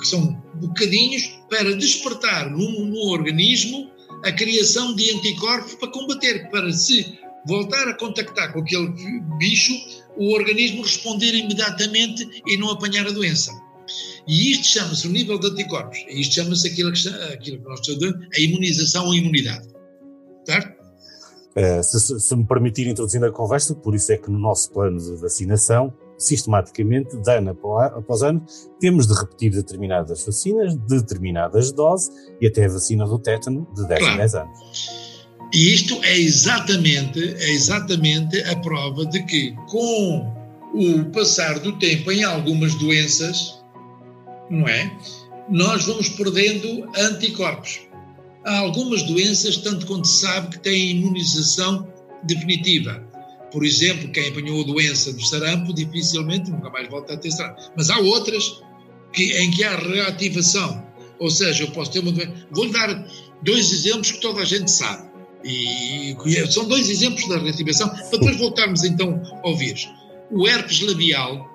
que 0.00 0.06
são 0.06 0.32
bocadinhos, 0.60 1.22
para 1.48 1.74
despertar 1.76 2.50
no, 2.50 2.86
no 2.86 3.10
organismo 3.10 3.90
a 4.24 4.32
criação 4.32 4.94
de 4.94 5.10
anticorpos 5.10 5.74
para 5.74 5.90
combater, 5.90 6.50
para 6.50 6.72
se 6.72 7.18
voltar 7.46 7.88
a 7.88 7.94
contactar 7.94 8.52
com 8.52 8.60
aquele 8.60 8.88
bicho, 9.38 9.72
o 10.16 10.34
organismo 10.34 10.82
responder 10.82 11.34
imediatamente 11.34 12.42
e 12.46 12.56
não 12.56 12.70
apanhar 12.70 13.06
a 13.06 13.10
doença. 13.10 13.52
E 14.26 14.52
isto 14.52 14.66
chama-se 14.66 15.06
o 15.06 15.10
nível 15.10 15.38
de 15.38 15.48
anticorpos. 15.48 15.98
Isto 16.08 16.34
chama-se 16.34 16.68
aquilo, 16.68 16.90
aquilo, 17.32 17.58
que 17.58 17.68
nós 17.68 17.84
chamamos 17.84 18.28
a 18.36 18.40
imunização 18.40 19.06
ou 19.06 19.14
imunidade. 19.14 19.66
Certo? 20.44 20.78
É, 21.54 21.82
se, 21.82 22.20
se, 22.20 22.36
me 22.36 22.44
permitir 22.44 22.86
introduzir 22.86 23.24
a 23.24 23.32
conversa, 23.32 23.74
por 23.74 23.94
isso 23.94 24.12
é 24.12 24.18
que 24.18 24.30
no 24.30 24.38
nosso 24.38 24.70
plano 24.70 24.98
de 24.98 25.16
vacinação, 25.16 25.92
sistematicamente, 26.18 27.16
de 27.16 27.30
ano 27.30 27.56
após 27.96 28.22
ano, 28.22 28.44
temos 28.80 29.06
de 29.06 29.14
repetir 29.14 29.52
determinadas 29.52 30.26
vacinas, 30.26 30.74
determinadas 30.74 31.72
doses 31.72 32.10
e 32.40 32.46
até 32.46 32.66
a 32.66 32.68
vacina 32.68 33.06
do 33.06 33.18
tétano 33.18 33.66
de 33.74 33.86
10 33.86 34.00
claro. 34.00 34.14
em 34.14 34.18
10 34.18 34.34
anos. 34.34 35.08
E 35.52 35.72
isto 35.72 35.98
é 36.02 36.18
exatamente, 36.18 37.22
é 37.22 37.50
exatamente 37.50 38.42
a 38.42 38.56
prova 38.56 39.06
de 39.06 39.22
que, 39.24 39.54
com 39.70 40.34
o 40.74 41.04
passar 41.06 41.58
do 41.60 41.78
tempo 41.78 42.12
em 42.12 42.22
algumas 42.22 42.74
doenças, 42.74 43.62
não 44.50 44.68
é? 44.68 44.92
Nós 45.48 45.86
vamos 45.86 46.10
perdendo 46.10 46.86
anticorpos. 46.96 47.80
Há 48.44 48.58
algumas 48.58 49.02
doenças, 49.04 49.56
tanto 49.56 49.86
quanto 49.86 50.06
se 50.06 50.20
sabe, 50.20 50.50
que 50.50 50.58
têm 50.58 50.90
imunização 50.90 51.88
definitiva. 52.24 53.07
Por 53.50 53.64
exemplo, 53.64 54.10
quem 54.10 54.28
apanhou 54.28 54.60
a 54.60 54.64
doença 54.64 55.12
do 55.12 55.24
sarampo 55.24 55.72
dificilmente 55.72 56.50
nunca 56.50 56.70
mais 56.70 56.88
volta 56.88 57.14
a 57.14 57.16
ter 57.16 57.30
sarampo. 57.30 57.60
Mas 57.76 57.88
há 57.90 57.98
outras 57.98 58.60
que, 59.12 59.36
em 59.38 59.50
que 59.50 59.64
há 59.64 59.76
reativação. 59.76 60.86
Ou 61.18 61.30
seja, 61.30 61.64
eu 61.64 61.70
posso 61.70 61.90
ter 61.90 62.00
uma 62.00 62.12
doença. 62.12 62.32
Vou-lhe 62.50 62.72
dar 62.72 63.08
dois 63.42 63.72
exemplos 63.72 64.12
que 64.12 64.20
toda 64.20 64.42
a 64.42 64.44
gente 64.44 64.70
sabe. 64.70 65.08
E, 65.44 66.16
são 66.50 66.66
dois 66.66 66.90
exemplos 66.90 67.26
da 67.28 67.38
reativação, 67.38 67.88
para 67.88 68.10
depois 68.10 68.36
voltarmos 68.36 68.84
então 68.84 69.22
ao 69.42 69.56
vírus. 69.56 69.88
O 70.30 70.46
herpes 70.46 70.80
labial, 70.80 71.48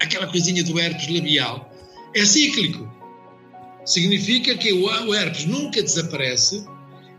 aquela 0.00 0.26
coisinha 0.26 0.62
do 0.64 0.78
herpes 0.78 1.08
labial, 1.08 1.72
é 2.14 2.24
cíclico. 2.24 2.90
Significa 3.84 4.56
que 4.56 4.72
o 4.72 5.14
herpes 5.14 5.46
nunca 5.46 5.82
desaparece 5.82 6.64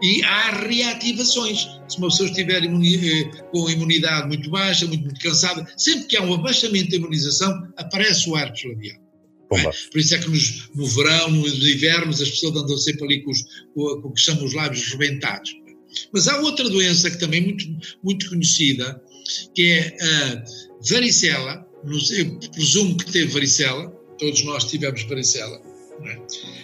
e 0.04 0.22
há 0.22 0.52
reativações. 0.68 1.66
Se 1.88 1.98
uma 1.98 2.10
pessoa 2.10 2.30
estiver 2.30 2.62
imuni 2.64 2.96
eh, 2.96 3.32
com 3.52 3.70
imunidade 3.70 4.28
muito 4.28 4.50
baixa, 4.50 4.86
muito, 4.86 5.06
muito, 5.06 5.20
cansada, 5.22 5.66
sempre 5.78 6.08
que 6.08 6.18
há 6.18 6.22
um 6.22 6.34
abaixamento 6.34 6.90
da 6.90 6.98
imunização, 6.98 7.72
aparece 7.78 8.30
o 8.30 8.38
herpes 8.38 8.66
labial. 8.66 9.02
É? 9.54 9.64
Por 9.92 10.00
isso 10.00 10.16
é 10.16 10.18
que 10.18 10.30
nos, 10.30 10.70
no 10.76 10.86
verão, 10.88 11.32
nos 11.32 11.66
invernos, 11.66 12.22
as 12.22 12.30
pessoas 12.30 12.58
andam 12.58 12.78
sempre 12.78 13.06
ali 13.06 13.24
com, 13.24 13.32
os, 13.32 13.44
com, 13.74 14.02
com 14.02 14.08
o 14.10 14.14
que 14.14 14.20
chamam 14.20 14.44
os 14.44 14.54
lábios 14.54 14.92
rebentados. 14.92 15.56
Mas 16.12 16.28
há 16.28 16.40
outra 16.42 16.68
doença 16.70 17.10
que 17.10 17.20
também 17.20 17.42
é 17.42 17.46
muito, 17.46 17.66
muito 18.04 18.30
conhecida, 18.30 19.02
que 19.56 19.64
é 19.64 19.98
a 20.02 20.44
varicela. 20.90 21.66
Eu 21.86 22.40
presumo 22.50 22.98
que 22.98 23.12
teve 23.12 23.32
varicela, 23.32 23.90
todos 24.18 24.44
nós 24.44 24.66
tivemos 24.66 25.04
varicela, 25.04 25.62
é? 26.06 26.18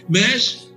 mas 0.09 0.68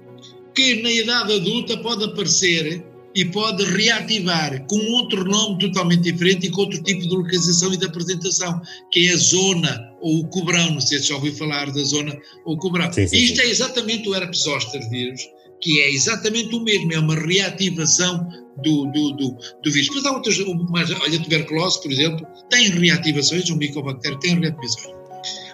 que 0.55 0.83
na 0.83 0.91
idade 0.91 1.35
adulta 1.35 1.77
pode 1.79 2.05
aparecer 2.05 2.85
e 3.15 3.25
pode 3.27 3.65
reativar 3.65 4.65
com 4.67 4.79
outro 4.93 5.25
nome 5.25 5.59
totalmente 5.59 6.03
diferente 6.03 6.47
e 6.47 6.51
com 6.51 6.63
outro 6.63 6.83
tipo 6.83 7.03
de 7.03 7.09
localização 7.09 7.73
e 7.73 7.77
de 7.77 7.87
apresentação, 7.87 8.61
que 8.91 9.09
é 9.09 9.13
a 9.13 9.17
zona 9.17 9.93
ou 10.01 10.21
o 10.21 10.29
cobrão, 10.29 10.73
não 10.73 10.81
sei 10.81 10.99
se 10.99 11.09
já 11.09 11.15
ouviu 11.15 11.35
falar 11.35 11.71
da 11.71 11.83
zona 11.83 12.17
ou 12.45 12.55
o 12.55 12.59
cobrão. 12.59 12.91
Sim, 12.93 13.07
sim, 13.07 13.17
Isto 13.17 13.37
sim. 13.37 13.43
é 13.43 13.51
exatamente 13.51 14.09
o 14.09 14.15
herpes 14.15 14.43
zoster 14.43 14.89
vírus, 14.89 15.21
que 15.61 15.81
é 15.81 15.91
exatamente 15.91 16.55
o 16.55 16.61
mesmo, 16.61 16.93
é 16.93 16.99
uma 16.99 17.15
reativação 17.15 18.27
do, 18.63 18.87
do, 18.87 19.13
do, 19.13 19.37
do 19.63 19.73
vírus. 19.73 19.89
Mas 19.95 20.05
há 20.07 20.13
outras, 20.13 20.39
mas, 20.71 20.91
olha, 20.91 21.19
a 21.19 21.23
tuberculose, 21.23 21.83
por 21.83 21.93
exemplo, 21.93 22.27
tem 22.51 22.69
reativações, 22.71 23.49
o 23.51 23.57
micobactério 23.57 24.19
tem 24.19 24.41
reativações. 24.41 24.97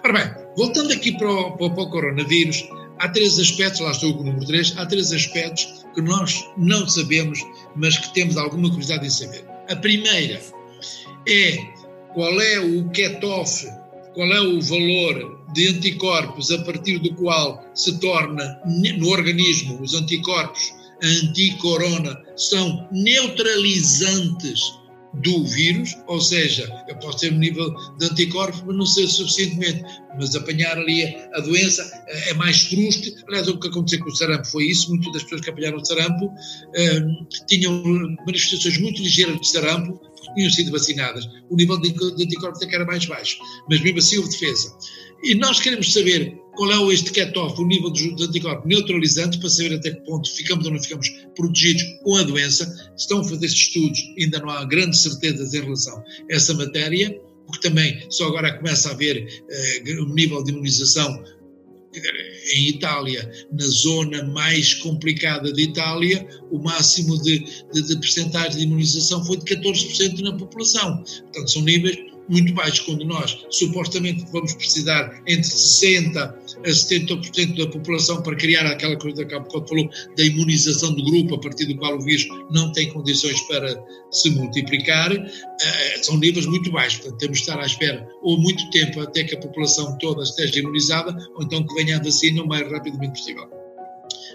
Ora 0.03 0.13
bem, 0.13 0.45
voltando 0.57 0.91
aqui 0.91 1.11
para 1.11 1.29
o, 1.29 1.57
para 1.57 1.83
o 1.83 1.89
coronavírus, 1.89 2.63
há 2.99 3.09
três 3.09 3.39
aspectos, 3.39 3.79
lá 3.81 3.91
estou 3.91 4.13
com 4.13 4.21
o 4.21 4.25
número 4.25 4.45
3, 4.45 4.77
há 4.77 4.85
três 4.85 5.11
aspectos 5.11 5.85
que 5.93 6.01
nós 6.01 6.45
não 6.57 6.87
sabemos, 6.87 7.39
mas 7.75 7.97
que 7.97 8.13
temos 8.13 8.37
alguma 8.37 8.69
curiosidade 8.69 9.07
em 9.07 9.09
saber. 9.09 9.45
A 9.69 9.75
primeira 9.75 10.41
é 11.27 11.57
qual 12.13 12.39
é 12.39 12.59
o 12.59 12.83
cut-off, 12.85 13.67
qual 14.13 14.31
é 14.31 14.41
o 14.41 14.61
valor 14.61 15.39
de 15.53 15.67
anticorpos 15.69 16.51
a 16.51 16.59
partir 16.59 16.99
do 16.99 17.13
qual 17.15 17.63
se 17.73 17.99
torna 17.99 18.61
no 18.65 19.09
organismo 19.09 19.81
os 19.81 19.93
anticorpos 19.95 20.73
anti-corona 21.01 22.21
são 22.35 22.87
neutralizantes 22.91 24.78
do 25.13 25.43
vírus, 25.45 25.97
ou 26.07 26.21
seja, 26.21 26.69
eu 26.87 26.95
posso 26.97 27.19
ter 27.19 27.33
um 27.33 27.37
nível 27.37 27.73
de 27.97 28.05
anticorpos, 28.05 28.61
mas 28.61 28.75
não 28.75 28.85
ser 28.85 29.07
suficientemente, 29.07 29.83
mas 30.17 30.35
apanhar 30.35 30.77
ali 30.77 31.05
a, 31.33 31.39
doença 31.39 31.83
é 32.27 32.33
mais 32.35 32.65
truste. 32.65 33.15
Aliás, 33.27 33.47
o 33.47 33.59
que 33.59 33.67
aconteceu 33.67 33.99
com 33.99 34.09
o 34.09 34.15
sarampo 34.15 34.47
foi 34.47 34.65
isso, 34.65 34.89
muitas 34.89 35.13
das 35.13 35.23
pessoas 35.23 35.41
que 35.41 35.49
apanharam 35.49 35.77
o 35.77 35.85
sarampo 35.85 36.25
um, 36.25 37.27
tinham 37.47 37.81
manifestações 38.25 38.77
muito 38.77 39.01
ligeiras 39.01 39.39
de 39.39 39.49
sarampo, 39.49 39.97
porque 39.97 40.33
tinham 40.35 40.51
sido 40.51 40.71
vacinadas. 40.71 41.27
O 41.49 41.55
nível 41.55 41.79
de, 41.79 41.91
de 41.91 42.23
anticorpos 42.23 42.61
é 42.61 42.67
que 42.67 42.75
era 42.75 42.85
mais 42.85 43.05
baixo, 43.05 43.37
mas 43.69 43.81
mesmo 43.81 43.97
assim 43.97 44.17
houve 44.17 44.29
defesa. 44.29 44.75
E 45.23 45.35
nós 45.35 45.59
queremos 45.59 45.91
saber 45.91 46.39
qual 46.55 46.71
é 46.89 46.93
este 46.93 47.11
cut-off, 47.11 47.59
o 47.61 47.65
nível 47.65 47.91
de 47.91 48.15
anticorpos 48.21 48.65
neutralizantes, 48.65 49.39
para 49.39 49.49
saber 49.49 49.75
até 49.75 49.91
que 49.91 50.01
ponto 50.01 50.29
ficamos 50.33 50.65
ou 50.65 50.73
não 50.73 50.81
ficamos 50.81 51.09
protegidos 51.35 51.83
com 52.03 52.15
a 52.15 52.23
doença. 52.23 52.91
Estão 52.97 53.21
a 53.21 53.23
fazer 53.23 53.45
estudos, 53.45 53.99
ainda 54.19 54.39
não 54.39 54.49
há 54.49 54.65
grandes 54.65 55.01
certezas 55.01 55.53
em 55.53 55.61
relação 55.61 55.97
a 55.97 56.03
essa 56.29 56.53
matéria, 56.53 57.19
porque 57.45 57.67
também 57.67 58.05
só 58.09 58.27
agora 58.27 58.57
começa 58.57 58.89
a 58.89 58.91
haver 58.91 59.43
uh, 59.49 60.03
um 60.03 60.13
nível 60.13 60.43
de 60.43 60.51
imunização 60.51 61.23
em 62.53 62.69
Itália, 62.69 63.29
na 63.51 63.65
zona 63.65 64.23
mais 64.23 64.75
complicada 64.75 65.51
de 65.51 65.63
Itália, 65.63 66.27
o 66.51 66.59
máximo 66.59 67.19
de, 67.21 67.39
de, 67.73 67.81
de 67.81 67.99
percentagem 67.99 68.57
de 68.57 68.63
imunização 68.63 69.25
foi 69.25 69.37
de 69.37 69.45
14% 69.45 70.19
na 70.21 70.37
população. 70.37 70.97
Portanto, 70.97 71.51
são 71.51 71.61
níveis 71.63 71.97
muito 72.29 72.53
baixos, 72.53 72.81
quando 72.81 73.03
nós 73.05 73.45
supostamente 73.49 74.25
vamos 74.31 74.53
precisar 74.53 75.21
entre 75.27 75.49
60% 75.49 76.17
a 76.17 76.69
70% 76.69 77.57
da 77.57 77.67
população 77.67 78.21
para 78.21 78.35
criar 78.35 78.65
aquela 78.65 78.97
coisa 78.97 79.25
que 79.25 79.33
a 79.33 79.43
falou, 79.43 79.89
da 80.15 80.23
imunização 80.23 80.93
do 80.93 81.03
grupo, 81.03 81.35
a 81.35 81.39
partir 81.39 81.65
do 81.65 81.75
qual 81.77 81.97
o 81.97 82.01
vírus 82.01 82.27
não 82.51 82.71
tem 82.71 82.89
condições 82.91 83.39
para 83.41 83.81
se 84.11 84.29
multiplicar, 84.31 85.11
uh, 85.11 86.03
são 86.03 86.17
níveis 86.17 86.45
muito 86.45 86.71
baixos. 86.71 86.99
Portanto, 86.99 87.19
temos 87.19 87.37
de 87.37 87.43
estar 87.43 87.59
à 87.59 87.65
espera 87.65 88.07
ou 88.21 88.39
muito 88.39 88.69
tempo 88.71 88.99
até 89.01 89.23
que 89.23 89.35
a 89.35 89.39
população 89.39 89.97
toda 89.97 90.23
esteja 90.23 90.59
imunizada, 90.59 91.15
ou 91.35 91.43
então 91.43 91.65
que 91.65 91.73
venha 91.75 91.97
a 91.97 92.03
vacina 92.03 92.43
o 92.43 92.47
mais 92.47 92.69
rapidamente 92.71 93.19
possível. 93.19 93.58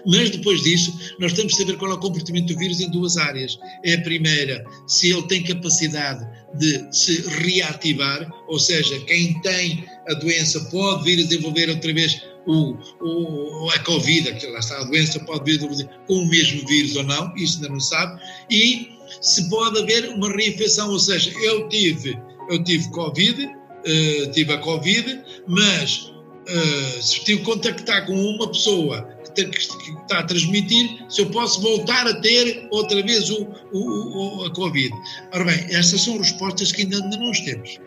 Mas 0.05 0.29
depois 0.29 0.61
disso, 0.61 0.97
nós 1.19 1.33
temos 1.33 1.53
de 1.53 1.59
saber 1.59 1.77
qual 1.77 1.91
é 1.91 1.93
o 1.95 1.99
comportamento 1.99 2.53
do 2.53 2.59
vírus 2.59 2.79
em 2.79 2.89
duas 2.89 3.17
áreas. 3.17 3.57
É 3.83 3.95
a 3.95 4.01
primeira, 4.01 4.63
se 4.87 5.11
ele 5.11 5.23
tem 5.23 5.43
capacidade 5.43 6.25
de 6.57 6.87
se 6.95 7.21
reativar, 7.41 8.29
ou 8.47 8.59
seja, 8.59 8.99
quem 9.01 9.39
tem 9.41 9.85
a 10.07 10.13
doença 10.13 10.59
pode 10.71 11.03
vir 11.03 11.19
a 11.23 11.27
desenvolver 11.27 11.69
outra 11.69 11.93
vez 11.93 12.21
o, 12.45 12.77
o, 13.01 13.69
a 13.71 13.79
Covid, 13.79 14.33
que 14.35 14.47
lá 14.47 14.59
está 14.59 14.79
a 14.79 14.83
doença, 14.83 15.19
pode 15.21 15.51
vir 15.51 15.59
com 16.07 16.13
o 16.13 16.27
mesmo 16.27 16.65
vírus 16.67 16.95
ou 16.95 17.03
não, 17.03 17.35
isso 17.35 17.55
ainda 17.55 17.69
não 17.69 17.79
sabe, 17.79 18.21
e 18.49 18.89
se 19.21 19.49
pode 19.49 19.79
haver 19.79 20.09
uma 20.09 20.29
reinfecção, 20.29 20.91
ou 20.91 20.99
seja, 20.99 21.31
eu 21.41 21.67
tive, 21.69 22.17
eu 22.49 22.63
tive 22.63 22.89
Covid, 22.91 23.45
uh, 23.45 24.31
tive 24.31 24.53
a 24.53 24.57
Covid, 24.59 25.21
mas 25.47 26.11
uh, 26.47 27.01
se 27.01 27.23
tive 27.23 27.39
que 27.39 27.45
contactar 27.45 28.05
com 28.05 28.13
uma 28.13 28.47
pessoa 28.49 29.14
que 29.43 29.57
está 29.57 30.19
a 30.19 30.23
transmitir, 30.23 31.05
se 31.09 31.21
eu 31.21 31.29
posso 31.29 31.61
voltar 31.61 32.07
a 32.07 32.13
ter 32.21 32.67
outra 32.71 33.01
vez 33.03 33.29
o, 33.29 33.47
o, 33.73 34.41
o 34.41 34.45
a 34.45 34.53
Covid. 34.53 34.93
Ora 35.33 35.43
bem, 35.43 35.65
estas 35.75 36.01
são 36.01 36.17
respostas 36.17 36.71
que 36.71 36.83
ainda, 36.83 37.03
ainda 37.03 37.17
não 37.17 37.31
temos. 37.31 37.79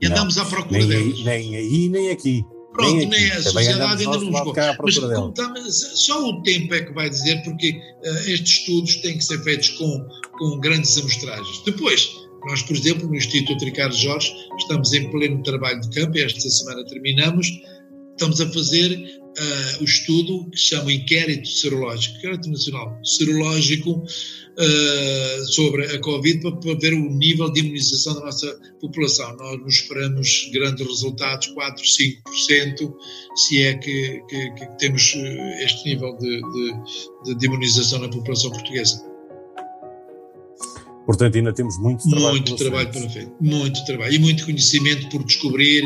E 0.00 0.06
andamos 0.06 0.36
não, 0.36 0.42
à 0.42 0.46
procura 0.46 0.78
nem 0.78 0.88
delas. 0.88 1.18
Aí, 1.18 1.24
nem 1.24 1.56
aí, 1.56 1.88
nem 1.88 2.10
aqui. 2.10 2.44
Pronto, 2.72 2.94
nem, 2.94 3.08
nem 3.08 3.30
a 3.32 3.42
sociedade 3.42 4.04
ainda 4.04 4.18
não 4.18 4.90
chegou. 4.90 5.34
Mas 5.54 5.74
só 5.94 6.28
o 6.28 6.42
tempo 6.42 6.74
é 6.74 6.82
que 6.82 6.92
vai 6.92 7.08
dizer, 7.08 7.42
porque 7.42 7.80
uh, 8.04 8.30
estes 8.30 8.58
estudos 8.58 8.96
têm 8.96 9.16
que 9.16 9.24
ser 9.24 9.42
feitos 9.42 9.70
com, 9.70 10.06
com 10.38 10.60
grandes 10.60 10.96
amostragens. 10.98 11.62
Depois, 11.64 12.10
nós, 12.46 12.62
por 12.62 12.76
exemplo, 12.76 13.08
no 13.08 13.16
Instituto 13.16 13.64
Ricardo 13.64 13.94
Jorge, 13.96 14.32
estamos 14.58 14.92
em 14.92 15.10
pleno 15.10 15.42
trabalho 15.42 15.80
de 15.80 15.88
campo, 15.90 16.18
esta 16.18 16.48
semana 16.48 16.84
terminamos, 16.84 17.46
estamos 18.16 18.40
a 18.40 18.50
fazer 18.50 18.92
uh, 18.92 19.82
o 19.82 19.84
estudo 19.84 20.50
que 20.50 20.58
se 20.58 20.66
chama 20.68 20.92
Inquérito 20.92 21.48
Serológico, 21.48 22.16
Inquérito 22.16 22.50
Nacional 22.50 22.98
Serológico 23.04 23.90
uh, 23.92 25.46
sobre 25.52 25.84
a 25.84 26.00
Covid, 26.00 26.40
para, 26.40 26.56
para, 26.56 26.78
ver 26.78 26.94
o 26.94 27.10
nível 27.10 27.52
de 27.52 27.60
imunização 27.60 28.14
da 28.14 28.20
nossa 28.22 28.58
população. 28.80 29.36
Nós 29.36 29.60
nos 29.60 29.74
esperamos 29.74 30.50
grandes 30.52 30.86
resultados, 30.86 31.48
4, 31.48 31.84
5%, 31.84 32.94
se 33.36 33.62
é 33.62 33.74
que, 33.74 34.22
que, 34.28 34.50
que 34.52 34.78
temos 34.78 35.14
eh, 35.14 35.64
este 35.64 35.90
nível 35.90 36.16
de, 36.16 36.40
de, 37.24 37.34
de 37.34 37.46
imunização 37.46 38.00
na 38.00 38.08
população 38.08 38.50
portuguesa. 38.50 39.15
Portanto, 41.06 41.36
ainda 41.36 41.52
temos 41.52 41.78
muito 41.78 42.08
trabalho. 42.10 42.32
Muito 42.32 42.56
trabalho 42.56 42.90
para 42.90 43.08
frente, 43.08 43.32
muito 43.40 43.84
trabalho 43.84 44.12
e 44.12 44.18
muito 44.18 44.44
conhecimento 44.44 45.08
por 45.08 45.22
descobrir 45.24 45.84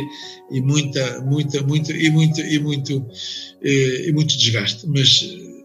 e 0.50 0.62
muita, 0.62 1.20
muita, 1.20 1.62
muita 1.62 1.92
e 1.92 2.10
muito 2.10 2.40
e 2.40 2.58
muito 2.58 3.06
eh, 3.62 4.08
e 4.08 4.12
muito 4.12 4.36
desgaste. 4.38 4.88
Mas 4.88 5.22
eh, 5.22 5.60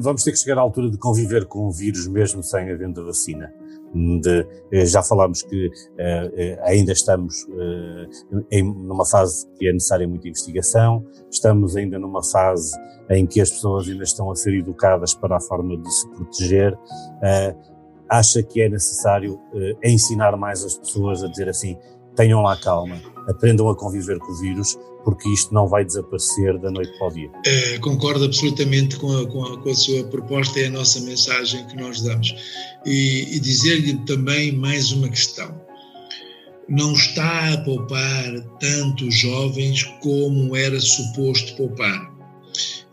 vamos 0.00 0.22
ter 0.22 0.30
que 0.30 0.38
chegar 0.38 0.58
à 0.58 0.60
altura 0.60 0.88
de 0.90 0.96
conviver 0.96 1.44
com 1.46 1.66
o 1.66 1.72
vírus 1.72 2.06
mesmo 2.06 2.40
sem 2.42 2.70
havendo 2.70 3.00
a 3.00 3.04
vacina. 3.04 3.52
De, 3.92 4.46
eh, 4.72 4.86
já 4.86 5.02
falámos 5.02 5.42
que 5.42 5.66
uh, 5.68 6.62
ainda 6.62 6.90
estamos 6.90 7.44
uh, 7.44 8.44
em 8.50 8.64
numa 8.64 9.06
fase 9.06 9.46
que 9.56 9.68
é 9.68 9.72
necessária 9.72 10.06
muita 10.08 10.28
investigação, 10.28 11.06
estamos 11.30 11.76
ainda 11.76 11.96
numa 11.96 12.20
fase 12.20 12.76
em 13.08 13.24
que 13.24 13.40
as 13.40 13.50
pessoas 13.50 13.88
ainda 13.88 14.02
estão 14.02 14.32
a 14.32 14.34
ser 14.34 14.52
educadas 14.54 15.14
para 15.14 15.36
a 15.36 15.40
forma 15.40 15.76
de 15.76 15.92
se 15.92 16.08
proteger. 16.10 16.74
Uh, 16.74 17.73
acha 18.08 18.42
que 18.42 18.60
é 18.60 18.68
necessário 18.68 19.34
uh, 19.34 19.78
ensinar 19.82 20.36
mais 20.36 20.64
as 20.64 20.76
pessoas 20.76 21.22
a 21.22 21.28
dizer 21.28 21.48
assim: 21.48 21.76
tenham 22.14 22.42
lá 22.42 22.56
calma, 22.56 23.00
aprendam 23.28 23.68
a 23.68 23.76
conviver 23.76 24.18
com 24.18 24.32
o 24.32 24.40
vírus, 24.40 24.78
porque 25.04 25.28
isto 25.28 25.52
não 25.52 25.68
vai 25.68 25.84
desaparecer 25.84 26.58
da 26.58 26.70
noite 26.70 26.96
para 26.98 27.08
o 27.08 27.10
dia. 27.10 27.30
É, 27.46 27.78
concordo 27.78 28.24
absolutamente 28.24 28.96
com 28.96 29.16
a, 29.16 29.26
com, 29.26 29.44
a, 29.44 29.58
com 29.60 29.70
a, 29.70 29.74
sua 29.74 30.04
proposta, 30.04 30.60
é 30.60 30.66
a 30.66 30.70
nossa 30.70 31.00
mensagem 31.00 31.66
que 31.66 31.76
nós 31.76 32.00
damos. 32.00 32.34
E, 32.84 33.36
e 33.36 33.40
dizer-lhe 33.40 33.94
também 34.06 34.52
mais 34.52 34.92
uma 34.92 35.08
questão. 35.08 35.62
Não 36.66 36.94
está 36.94 37.52
a 37.52 37.58
poupar 37.58 38.40
tantos 38.58 39.14
jovens 39.14 39.84
como 40.02 40.56
era 40.56 40.80
suposto 40.80 41.54
poupar. 41.56 42.10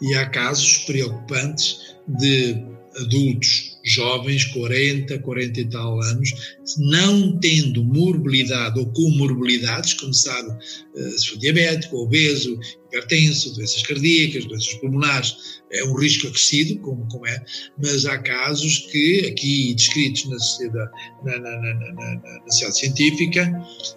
E 0.01 0.13
há 0.15 0.27
casos 0.29 0.79
preocupantes 0.79 1.95
de 2.07 2.65
adultos 2.99 3.70
jovens, 3.83 4.45
40, 4.45 5.19
40 5.19 5.59
e 5.59 5.69
tal 5.69 5.99
anos, 6.01 6.57
não 6.79 7.39
tendo 7.39 7.83
morbilidade 7.83 8.79
ou 8.79 8.85
comorbilidades, 8.91 9.93
como 9.93 10.13
sabe, 10.13 10.51
eh, 10.95 11.11
se 11.17 11.27
for 11.27 11.37
diabético, 11.37 11.97
obeso, 11.97 12.59
hipertenso, 12.87 13.53
doenças 13.55 13.81
cardíacas, 13.83 14.45
doenças 14.45 14.73
pulmonares, 14.75 15.61
é 15.71 15.83
um 15.85 15.95
risco 15.95 16.27
acrescido, 16.27 16.79
como, 16.81 17.07
como 17.07 17.25
é, 17.25 17.43
mas 17.81 18.05
há 18.05 18.17
casos 18.17 18.79
que, 18.91 19.25
aqui 19.27 19.73
descritos 19.73 20.25
na, 20.25 20.37
sociedade, 20.37 20.91
na, 21.23 21.39
na, 21.39 21.57
na, 21.57 22.41
na, 22.43 22.51
ciência 22.51 22.71
científica, 22.71 23.49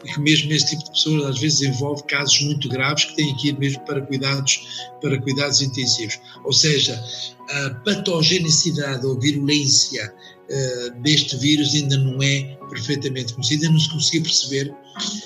que 0.04 0.20
mesmo 0.20 0.52
esse 0.52 0.70
tipo 0.70 0.84
de 0.84 0.90
pessoas 0.90 1.24
às 1.30 1.40
vezes 1.40 1.62
envolve 1.62 2.04
casos 2.04 2.40
muito 2.42 2.68
graves 2.68 3.06
que 3.06 3.16
têm 3.16 3.36
que 3.36 3.48
ir 3.48 3.58
mesmo 3.58 3.84
para 3.84 4.00
cuidados, 4.02 4.60
para 5.00 5.20
cuidados 5.20 5.60
intensivos. 5.60 6.20
Ou 6.44 6.52
seja, 6.52 7.02
a 7.50 7.70
patogenicidade 7.84 9.04
ou 9.04 9.18
virulência 9.18 10.12
uh, 10.51 11.03
deste 11.03 11.36
vírus 11.36 11.74
ainda 11.74 11.97
não 11.99 12.22
é 12.22 12.57
perfeitamente 12.70 13.34
conhecida, 13.34 13.68
não 13.68 13.78
se 13.78 13.90
conseguiu 13.90 14.22
perceber 14.22 14.74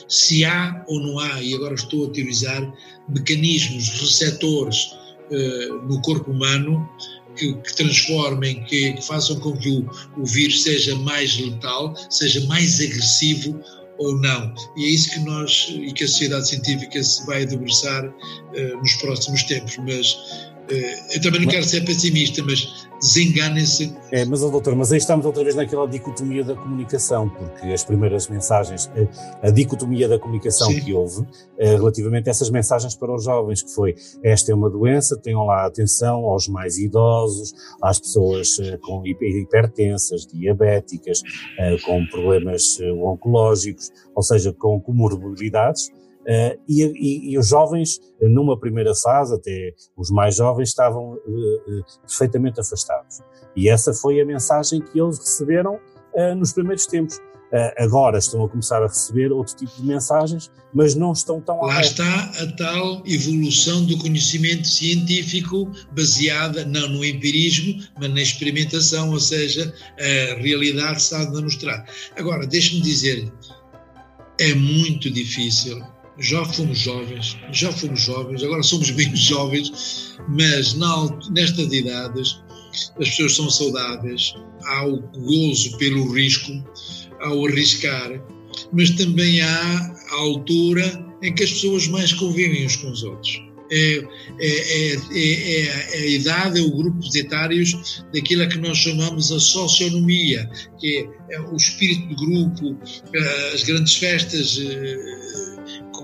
se 0.09 0.45
há 0.45 0.85
ou 0.89 1.01
não 1.01 1.19
há, 1.19 1.43
e 1.43 1.55
agora 1.55 1.75
estou 1.75 2.07
a 2.07 2.11
teorizar, 2.11 2.73
mecanismos 3.09 3.89
receptores 4.01 4.93
uh, 5.31 5.87
no 5.87 6.01
corpo 6.03 6.31
humano 6.31 6.89
que, 7.37 7.55
que 7.55 7.77
transformem, 7.77 8.65
que, 8.65 8.95
que, 8.95 9.07
façam 9.07 9.39
com 9.41 9.57
que 9.57 9.69
o, 9.69 9.87
o 10.17 10.27
vírus 10.27 10.63
seja 10.63 10.95
mais 10.97 11.39
letal, 11.39 11.95
seja 12.11 12.45
mais 12.47 12.81
agressivo 12.81 13.61
ou 13.99 14.17
não. 14.21 14.55
E 14.77 14.85
é 14.85 14.89
isso 14.89 15.11
que 15.11 15.21
nós 15.21 15.69
e 15.71 15.93
que 15.93 16.05
a 16.05 16.09
sociedade 16.09 16.49
científica 16.49 17.03
se 17.03 17.25
vai 17.27 17.45
debruçar 17.45 18.07
uh, 18.07 18.77
nos 18.81 18.93
próximos 18.95 19.43
tempos. 19.45 19.77
Mas 19.79 20.17
eu 20.71 21.23
também 21.23 21.41
não 21.43 21.49
quero 21.49 21.65
ser 21.65 21.85
pessimista, 21.85 22.43
mas 22.43 22.89
desenganem-se. 23.01 23.95
É, 24.11 24.25
mas, 24.25 24.43
oh, 24.43 24.51
doutor, 24.51 24.75
mas 24.75 24.93
aí 24.93 24.99
estamos 24.99 25.25
outra 25.25 25.43
vez 25.43 25.55
naquela 25.55 25.87
dicotomia 25.87 26.45
da 26.45 26.55
comunicação, 26.55 27.29
porque 27.29 27.67
as 27.67 27.85
primeiras 27.85 28.29
mensagens, 28.29 28.91
a, 29.43 29.49
a 29.49 29.51
dicotomia 29.51 30.09
da 30.09 30.19
comunicação 30.19 30.69
Sim. 30.69 30.81
que 30.81 30.93
houve 30.93 31.27
eh, 31.59 31.77
relativamente 31.77 32.29
a 32.29 32.31
essas 32.31 32.51
mensagens 32.51 32.95
para 32.95 33.15
os 33.15 33.25
jovens, 33.25 33.63
que 33.63 33.73
foi 33.73 33.95
esta 34.23 34.53
é 34.53 34.55
uma 34.55 34.69
doença, 34.69 35.17
tenham 35.17 35.45
lá 35.45 35.67
atenção 35.67 36.25
aos 36.25 36.49
mais 36.49 36.79
idosos, 36.79 37.55
às 37.83 37.99
pessoas 37.99 38.59
eh, 38.61 38.79
com 38.79 39.07
hipertensas, 39.07 40.27
diabéticas, 40.27 41.23
eh, 41.59 41.77
com 41.85 42.05
problemas 42.07 42.79
oncológicos, 42.81 43.91
ou 44.15 44.23
seja, 44.23 44.53
com 44.53 44.81
comorbilidades, 44.81 45.91
Uh, 46.29 46.61
e, 46.69 46.85
e, 46.85 47.33
e, 47.33 47.39
os 47.39 47.49
jovens, 47.49 47.99
numa 48.21 48.59
primeira 48.61 48.95
fase, 48.95 49.35
até 49.35 49.73
os 49.97 50.11
mais 50.11 50.37
jovens, 50.37 50.69
estavam 50.69 51.15
uh, 51.15 51.17
uh, 51.17 51.85
perfeitamente 52.07 52.61
afastados. 52.61 53.21
E 53.57 53.67
essa 53.71 53.95
foi 53.95 54.21
a 54.21 54.27
mensagem 54.27 54.83
que 54.83 55.01
eles 55.01 55.19
receberam 55.19 55.81
nos 56.37 56.53
primeiros 56.53 56.85
tempos. 56.87 57.21
agora 57.77 58.19
estão 58.19 58.45
a 58.45 58.49
começar 58.49 58.83
a 58.83 58.89
receber 58.89 59.31
outro 59.31 59.55
tipo 59.55 59.71
de 59.77 59.87
mensagens, 59.87 60.51
mas 60.75 60.97
não 60.97 61.13
estão 61.13 61.41
tão 61.41 61.61
Lá 61.61 61.81
está 61.81 62.33
a 62.41 62.47
tal 62.57 63.03
evolução 63.07 63.85
do 63.85 63.97
conhecimento 63.99 64.67
científico 64.67 65.71
baseada 65.93 66.65
não 66.65 66.89
no 66.89 67.05
empirismo, 67.05 67.81
mas 68.01 68.11
na 68.11 68.21
experimentação, 68.21 69.13
ou 69.13 69.21
seja, 69.21 69.73
a 69.97 70.41
realidade 70.41 71.01
está 71.01 71.23
a 71.23 71.41
mostrar. 71.41 71.85
Agora, 72.17 72.47
deixe-me 72.47 72.81
dizer, 72.81 73.33
é 74.41 74.55
muito 74.55 75.09
difícil 75.09 75.81
já 76.19 76.45
fomos 76.45 76.79
jovens, 76.79 77.37
já 77.53 77.73
fomos 77.73 78.01
jovens, 78.01 78.43
agora 78.43 78.63
somos 78.63 78.91
bem 78.91 79.15
jovens, 79.15 80.17
mas 80.29 80.75
na, 80.75 81.09
nestas 81.31 81.73
idades 81.73 82.41
as 83.01 83.09
pessoas 83.09 83.37
são 83.37 83.51
saudáveis, 83.51 84.35
há 84.65 84.87
o 84.87 85.01
gozo 85.01 85.77
pelo 85.79 86.13
risco, 86.13 86.53
há 87.21 87.33
o 87.33 87.47
arriscar, 87.47 88.21
mas 88.73 88.91
também 88.91 89.41
há 89.41 89.95
a 90.11 90.15
altura 90.17 91.07
em 91.23 91.35
que 91.35 91.45
as 91.45 91.51
pessoas 91.51 91.89
mais 91.89 92.13
convivem 92.13 92.67
uns 92.67 92.77
com 92.77 92.91
os 92.91 93.03
outros. 93.03 93.43
É, 93.71 94.03
é, 94.41 94.95
é, 95.13 95.67
é, 95.67 95.99
a 95.99 96.07
idade, 96.07 96.59
é 96.59 96.63
o 96.63 96.71
grupo 96.71 97.01
de 97.01 97.19
etários 97.19 98.03
daquilo 98.15 98.43
a 98.43 98.47
que 98.47 98.57
nós 98.59 98.79
chamamos 98.79 99.31
a 99.31 99.39
socionomia, 99.39 100.49
que 100.81 101.07
é, 101.31 101.41
o 101.41 101.55
espírito 101.55 102.09
de 102.09 102.15
grupo, 102.15 102.79
as 103.53 103.63
grandes 103.65 103.97
festas 103.97 104.59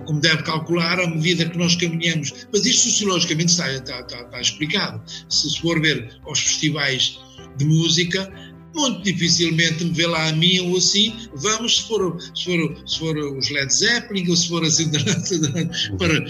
como 0.05 0.21
deve 0.21 0.43
calcular, 0.43 0.99
à 1.01 1.07
medida 1.07 1.45
que 1.47 1.59
nós 1.59 1.77
caminhamos. 1.77 2.33
Mas 2.53 2.65
isto 2.67 2.89
sociologicamente 2.89 3.53
está, 3.53 3.73
está, 3.73 4.01
está, 4.01 4.21
está 4.23 4.41
explicado. 4.41 5.03
Se 5.29 5.61
for 5.61 5.81
ver 5.81 6.17
aos 6.25 6.41
festivais 6.41 7.19
de 7.57 7.65
música, 7.65 8.33
muito 8.75 9.03
dificilmente 9.03 9.85
me 9.85 9.91
vê 9.93 10.07
lá 10.07 10.29
a 10.29 10.33
mim 10.33 10.59
ou 10.61 10.77
assim, 10.77 11.15
vamos, 11.37 11.79
se 11.79 11.89
for, 11.89 12.21
se 12.35 12.45
for, 12.45 12.89
se 12.89 12.99
for 12.99 13.17
os 13.17 13.51
Led 13.51 13.73
Zeppelin, 13.73 14.29
ou 14.29 14.37
se 14.37 14.49
for 14.49 14.65
assim, 14.65 14.91
para... 15.99 16.21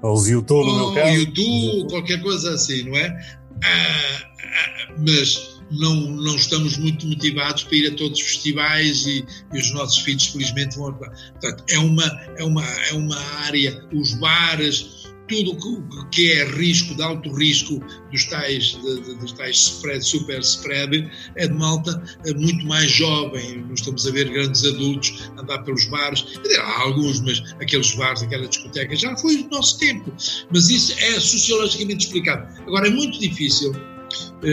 para 0.00 0.12
os 0.12 0.28
YouTube, 0.28 0.66
no 0.66 0.92
meu 0.92 0.94
caso. 0.94 1.16
YouTube, 1.16 1.90
qualquer 1.90 2.22
coisa 2.22 2.54
assim, 2.54 2.84
não 2.84 2.96
é? 2.96 3.38
Ah, 3.64 4.22
ah, 4.40 4.94
mas 4.98 5.57
não, 5.70 5.94
não 5.94 6.36
estamos 6.36 6.76
muito 6.76 7.06
motivados 7.06 7.64
para 7.64 7.76
ir 7.76 7.92
a 7.92 7.94
todos 7.96 8.18
os 8.18 8.26
festivais 8.26 9.06
e, 9.06 9.24
e 9.52 9.58
os 9.58 9.72
nossos 9.72 9.98
filhos, 9.98 10.26
felizmente, 10.26 10.76
vão. 10.76 10.92
Portanto, 10.94 11.64
é 11.68 11.78
uma, 11.78 12.06
é, 12.36 12.44
uma, 12.44 12.64
é 12.64 12.94
uma 12.94 13.18
área, 13.44 13.84
os 13.92 14.14
bares, 14.14 14.98
tudo 15.28 15.86
que 16.10 16.32
é 16.32 16.44
risco, 16.44 16.94
de 16.94 17.02
alto 17.02 17.30
risco 17.34 17.84
dos 18.10 18.24
tais, 18.24 18.78
de, 18.82 19.00
de, 19.02 19.14
dos 19.16 19.32
tais 19.32 19.56
spread, 19.56 20.02
super 20.02 20.40
spread, 20.40 21.10
é 21.36 21.46
de 21.46 21.54
malta 21.54 22.02
é 22.24 22.32
muito 22.32 22.66
mais 22.66 22.90
jovem. 22.90 23.62
Não 23.62 23.74
estamos 23.74 24.06
a 24.06 24.10
ver 24.10 24.28
grandes 24.30 24.64
adultos 24.64 25.30
andar 25.38 25.58
pelos 25.58 25.84
bares. 25.86 26.24
Há 26.58 26.80
alguns, 26.80 27.20
mas 27.20 27.42
aqueles 27.60 27.94
bares, 27.94 28.22
aquela 28.22 28.48
discoteca, 28.48 28.96
já 28.96 29.14
foi 29.18 29.42
do 29.42 29.50
nosso 29.50 29.78
tempo. 29.78 30.12
Mas 30.50 30.70
isso 30.70 30.94
é 30.98 31.20
sociologicamente 31.20 32.06
explicado. 32.06 32.48
Agora, 32.62 32.88
é 32.88 32.90
muito 32.90 33.20
difícil 33.20 33.72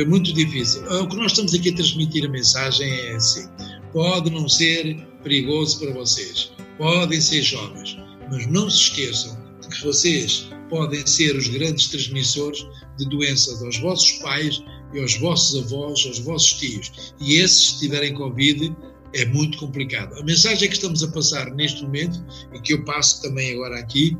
muito 0.07 0.33
difícil. 0.33 0.83
O 1.01 1.07
que 1.07 1.15
nós 1.15 1.31
estamos 1.31 1.53
aqui 1.53 1.69
a 1.69 1.75
transmitir 1.75 2.25
a 2.25 2.29
mensagem 2.29 2.89
é 2.91 3.15
assim: 3.15 3.47
pode 3.93 4.29
não 4.29 4.47
ser 4.49 4.95
perigoso 5.23 5.79
para 5.79 5.93
vocês, 5.93 6.51
podem 6.77 7.19
ser 7.19 7.41
jovens, 7.41 7.97
mas 8.29 8.47
não 8.47 8.69
se 8.69 8.77
esqueçam 8.77 9.37
de 9.61 9.69
que 9.69 9.83
vocês 9.83 10.49
podem 10.69 11.05
ser 11.05 11.35
os 11.35 11.47
grandes 11.47 11.87
transmissores 11.87 12.65
de 12.97 13.07
doenças 13.09 13.61
aos 13.61 13.77
vossos 13.79 14.11
pais 14.19 14.63
e 14.93 14.99
aos 14.99 15.15
vossos 15.17 15.63
avós, 15.63 16.05
aos 16.05 16.19
vossos 16.19 16.53
tios. 16.53 17.13
E 17.19 17.35
esses, 17.35 17.71
se 17.71 17.79
tiverem 17.79 18.13
Covid, 18.13 18.75
é 19.15 19.25
muito 19.25 19.57
complicado. 19.57 20.13
A 20.19 20.23
mensagem 20.23 20.67
que 20.67 20.75
estamos 20.75 21.01
a 21.01 21.07
passar 21.07 21.49
neste 21.55 21.83
momento, 21.83 22.23
e 22.53 22.59
que 22.59 22.73
eu 22.73 22.83
passo 22.83 23.21
também 23.21 23.53
agora 23.53 23.79
aqui, 23.79 24.15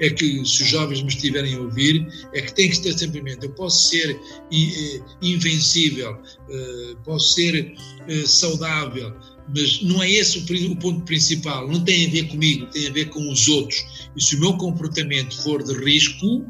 é 0.00 0.08
que 0.08 0.44
se 0.44 0.62
os 0.62 0.68
jovens 0.68 1.02
me 1.02 1.08
estiverem 1.08 1.54
a 1.54 1.60
ouvir, 1.60 2.06
é 2.34 2.40
que 2.40 2.54
tem 2.54 2.70
que 2.70 2.80
ter 2.80 2.96
sempre 2.96 3.20
em 3.20 3.22
mente, 3.22 3.44
eu 3.44 3.52
posso 3.52 3.88
ser 3.88 4.10
eh, 4.10 5.00
invencível, 5.20 6.18
eh, 6.50 6.94
posso 7.04 7.34
ser 7.34 7.74
eh, 8.08 8.26
saudável, 8.26 9.14
mas 9.54 9.82
não 9.82 10.02
é 10.02 10.10
esse 10.10 10.38
o, 10.38 10.76
ponto 10.76 11.02
principal, 11.02 11.68
não 11.68 11.84
tem 11.84 12.06
a 12.06 12.10
ver 12.10 12.28
comigo, 12.28 12.66
tem 12.66 12.86
a 12.86 12.92
ver 12.92 13.10
com 13.10 13.30
os 13.30 13.48
outros. 13.48 14.10
E 14.16 14.22
se 14.22 14.36
o 14.36 14.40
meu 14.40 14.54
comportamento 14.54 15.42
for 15.42 15.62
de 15.62 15.72
risco, 15.84 16.44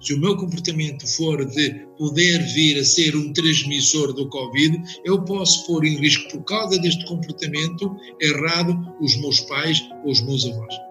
se 0.00 0.14
o 0.14 0.20
meu 0.20 0.36
comportamento 0.36 1.06
for 1.06 1.44
de 1.44 1.86
poder 1.96 2.38
vir 2.54 2.78
a 2.78 2.84
ser 2.84 3.16
um 3.16 3.32
transmissor 3.32 4.12
do 4.12 4.28
Covid, 4.28 4.80
eu 5.04 5.22
posso 5.24 5.66
pôr 5.66 5.84
em 5.84 5.96
risco, 5.96 6.30
por 6.30 6.44
causa 6.44 6.78
deste 6.78 7.04
comportamento 7.06 7.96
errado, 8.20 8.76
os 9.00 9.16
meus 9.16 9.40
pais 9.40 9.80
ou 10.04 10.12
os 10.12 10.20
meus 10.20 10.44
avós. 10.46 10.87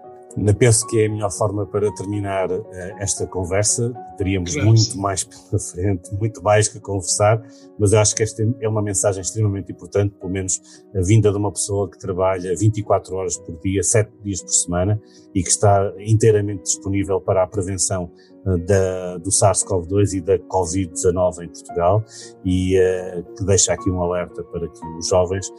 Penso 0.60 0.86
que 0.86 1.02
é 1.02 1.08
a 1.08 1.10
melhor 1.10 1.32
forma 1.32 1.66
para 1.66 1.92
terminar 1.96 2.52
uh, 2.52 2.66
esta 3.00 3.26
conversa. 3.26 3.92
Teríamos 4.18 4.54
claro, 4.54 4.70
muito 4.70 4.98
mais 4.98 5.24
pela 5.24 5.60
frente, 5.60 6.14
muito 6.14 6.44
mais 6.44 6.68
que 6.68 6.80
conversar, 6.80 7.42
mas 7.80 7.92
eu 7.92 8.00
acho 8.00 8.16
que 8.16 8.22
esta 8.22 8.44
é 8.62 8.70
uma 8.70 8.82
mensagem 8.82 9.22
extremamente 9.22 9.72
importante, 9.72 10.14
pelo 10.16 10.32
menos 10.32 10.62
a 10.96 11.02
vinda 11.02 11.32
de 11.32 11.38
uma 11.38 11.52
pessoa 11.52 11.90
que 11.90 11.98
trabalha 11.98 12.56
24 12.56 13.16
horas 13.16 13.38
por 13.38 13.60
dia, 13.60 13.82
7 13.82 14.12
dias 14.24 14.42
por 14.42 14.52
semana 14.52 15.02
e 15.34 15.42
que 15.42 15.50
está 15.50 15.92
inteiramente 16.00 16.64
disponível 16.64 17.20
para 17.20 17.44
a 17.44 17.48
prevenção 17.48 18.12
uh, 18.46 18.58
da, 18.60 19.18
do 19.18 19.32
SARS-CoV-2 19.32 20.18
e 20.18 20.22
da 20.22 20.38
Covid-19 20.38 21.46
em 21.46 21.48
Portugal 21.48 22.04
e 22.46 22.80
uh, 22.80 23.24
que 23.36 23.44
deixa 23.44 23.74
aqui 23.74 23.90
um 23.90 24.04
alerta 24.04 24.44
para 24.44 24.68
que 24.68 24.86
os 25.00 25.08
jovens, 25.08 25.52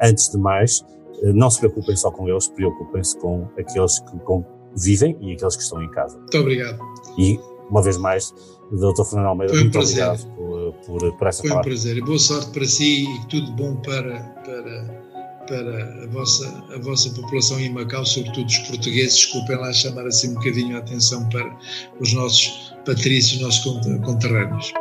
antes 0.00 0.30
de 0.30 0.38
mais, 0.38 0.80
eh, 0.80 0.99
não 1.22 1.50
se 1.50 1.58
preocupem 1.58 1.96
só 1.96 2.10
com 2.10 2.28
eles, 2.28 2.48
preocupem-se 2.48 3.18
com 3.18 3.48
aqueles 3.58 3.98
que 4.00 4.16
vivem 4.76 5.16
e 5.20 5.32
aqueles 5.32 5.56
que 5.56 5.62
estão 5.62 5.82
em 5.82 5.90
casa. 5.90 6.16
Muito 6.18 6.38
obrigado. 6.38 6.78
E, 7.18 7.38
uma 7.68 7.82
vez 7.82 7.96
mais, 7.96 8.32
Dr. 8.72 9.04
Fernando 9.04 9.26
Almeida, 9.26 9.52
Foi 9.52 9.60
um 9.60 9.64
muito 9.64 9.72
prazer. 9.72 10.06
obrigado 10.06 10.34
por, 10.36 10.72
por, 10.86 11.18
por 11.18 11.26
essa 11.26 11.40
Foi 11.42 11.50
palavra. 11.50 11.70
um 11.70 11.74
prazer 11.74 11.96
e 11.96 12.00
boa 12.00 12.18
sorte 12.18 12.50
para 12.50 12.64
si 12.66 13.04
e 13.04 13.26
tudo 13.26 13.52
bom 13.52 13.76
para, 13.76 14.20
para, 14.44 15.00
para 15.46 16.04
a, 16.04 16.06
vossa, 16.08 16.64
a 16.74 16.78
vossa 16.78 17.10
população 17.10 17.58
em 17.60 17.72
Macau, 17.72 18.04
sobretudo 18.06 18.46
os 18.46 18.58
portugueses. 18.58 19.16
Desculpem 19.16 19.56
lá 19.56 19.72
chamar 19.72 20.06
assim 20.06 20.30
um 20.30 20.34
bocadinho 20.34 20.76
a 20.76 20.78
atenção 20.80 21.28
para 21.28 21.58
os 22.00 22.12
nossos 22.14 22.74
patrícios, 22.86 23.40
nossos 23.42 23.64
conterrâneos. 24.04 24.72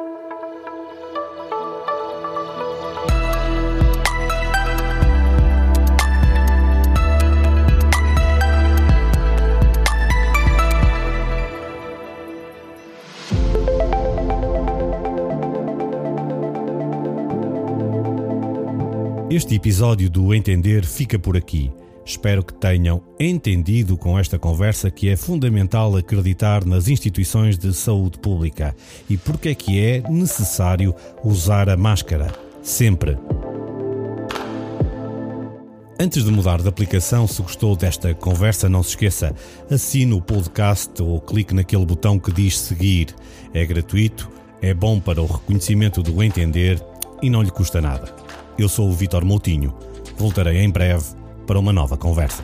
Este 19.40 19.56
episódio 19.56 20.10
do 20.10 20.36
Entender 20.36 20.86
fica 20.86 21.18
por 21.18 21.38
aqui. 21.38 21.72
Espero 22.06 22.44
que 22.44 22.54
tenham 22.54 23.02
entendido 23.18 23.96
com 23.96 24.20
esta 24.20 24.38
conversa 24.38 24.92
que 24.92 25.08
é 25.08 25.16
fundamental 25.16 25.96
acreditar 25.96 26.66
nas 26.66 26.90
instituições 26.90 27.58
de 27.58 27.74
saúde 27.74 28.20
pública 28.20 28.76
e 29.10 29.16
porque 29.16 29.48
é 29.48 29.56
que 29.56 29.80
é 29.80 30.02
necessário 30.10 30.94
usar 31.24 31.70
a 31.70 31.78
máscara. 31.78 32.34
Sempre. 32.62 33.18
Antes 35.98 36.26
de 36.26 36.32
mudar 36.32 36.62
de 36.62 36.68
aplicação, 36.68 37.26
se 37.26 37.42
gostou 37.42 37.78
desta 37.78 38.14
conversa, 38.14 38.68
não 38.68 38.84
se 38.84 38.90
esqueça, 38.90 39.34
assine 39.72 40.12
o 40.12 40.22
podcast 40.22 41.02
ou 41.02 41.22
clique 41.22 41.56
naquele 41.56 41.86
botão 41.86 42.20
que 42.20 42.34
diz 42.34 42.60
seguir. 42.60 43.16
É 43.54 43.66
gratuito, 43.66 44.30
é 44.62 44.74
bom 44.74 45.00
para 45.00 45.22
o 45.22 45.26
reconhecimento 45.26 46.04
do 46.04 46.22
entender 46.22 46.84
e 47.22 47.30
não 47.30 47.42
lhe 47.42 47.52
custa 47.52 47.80
nada. 47.80 48.29
Eu 48.60 48.68
sou 48.68 48.90
o 48.90 48.92
Vitor 48.92 49.24
Moutinho. 49.24 49.74
Voltarei 50.18 50.58
em 50.58 50.70
breve 50.70 51.16
para 51.48 51.58
uma 51.58 51.72
nova 51.72 51.96
conversa. 51.96 52.44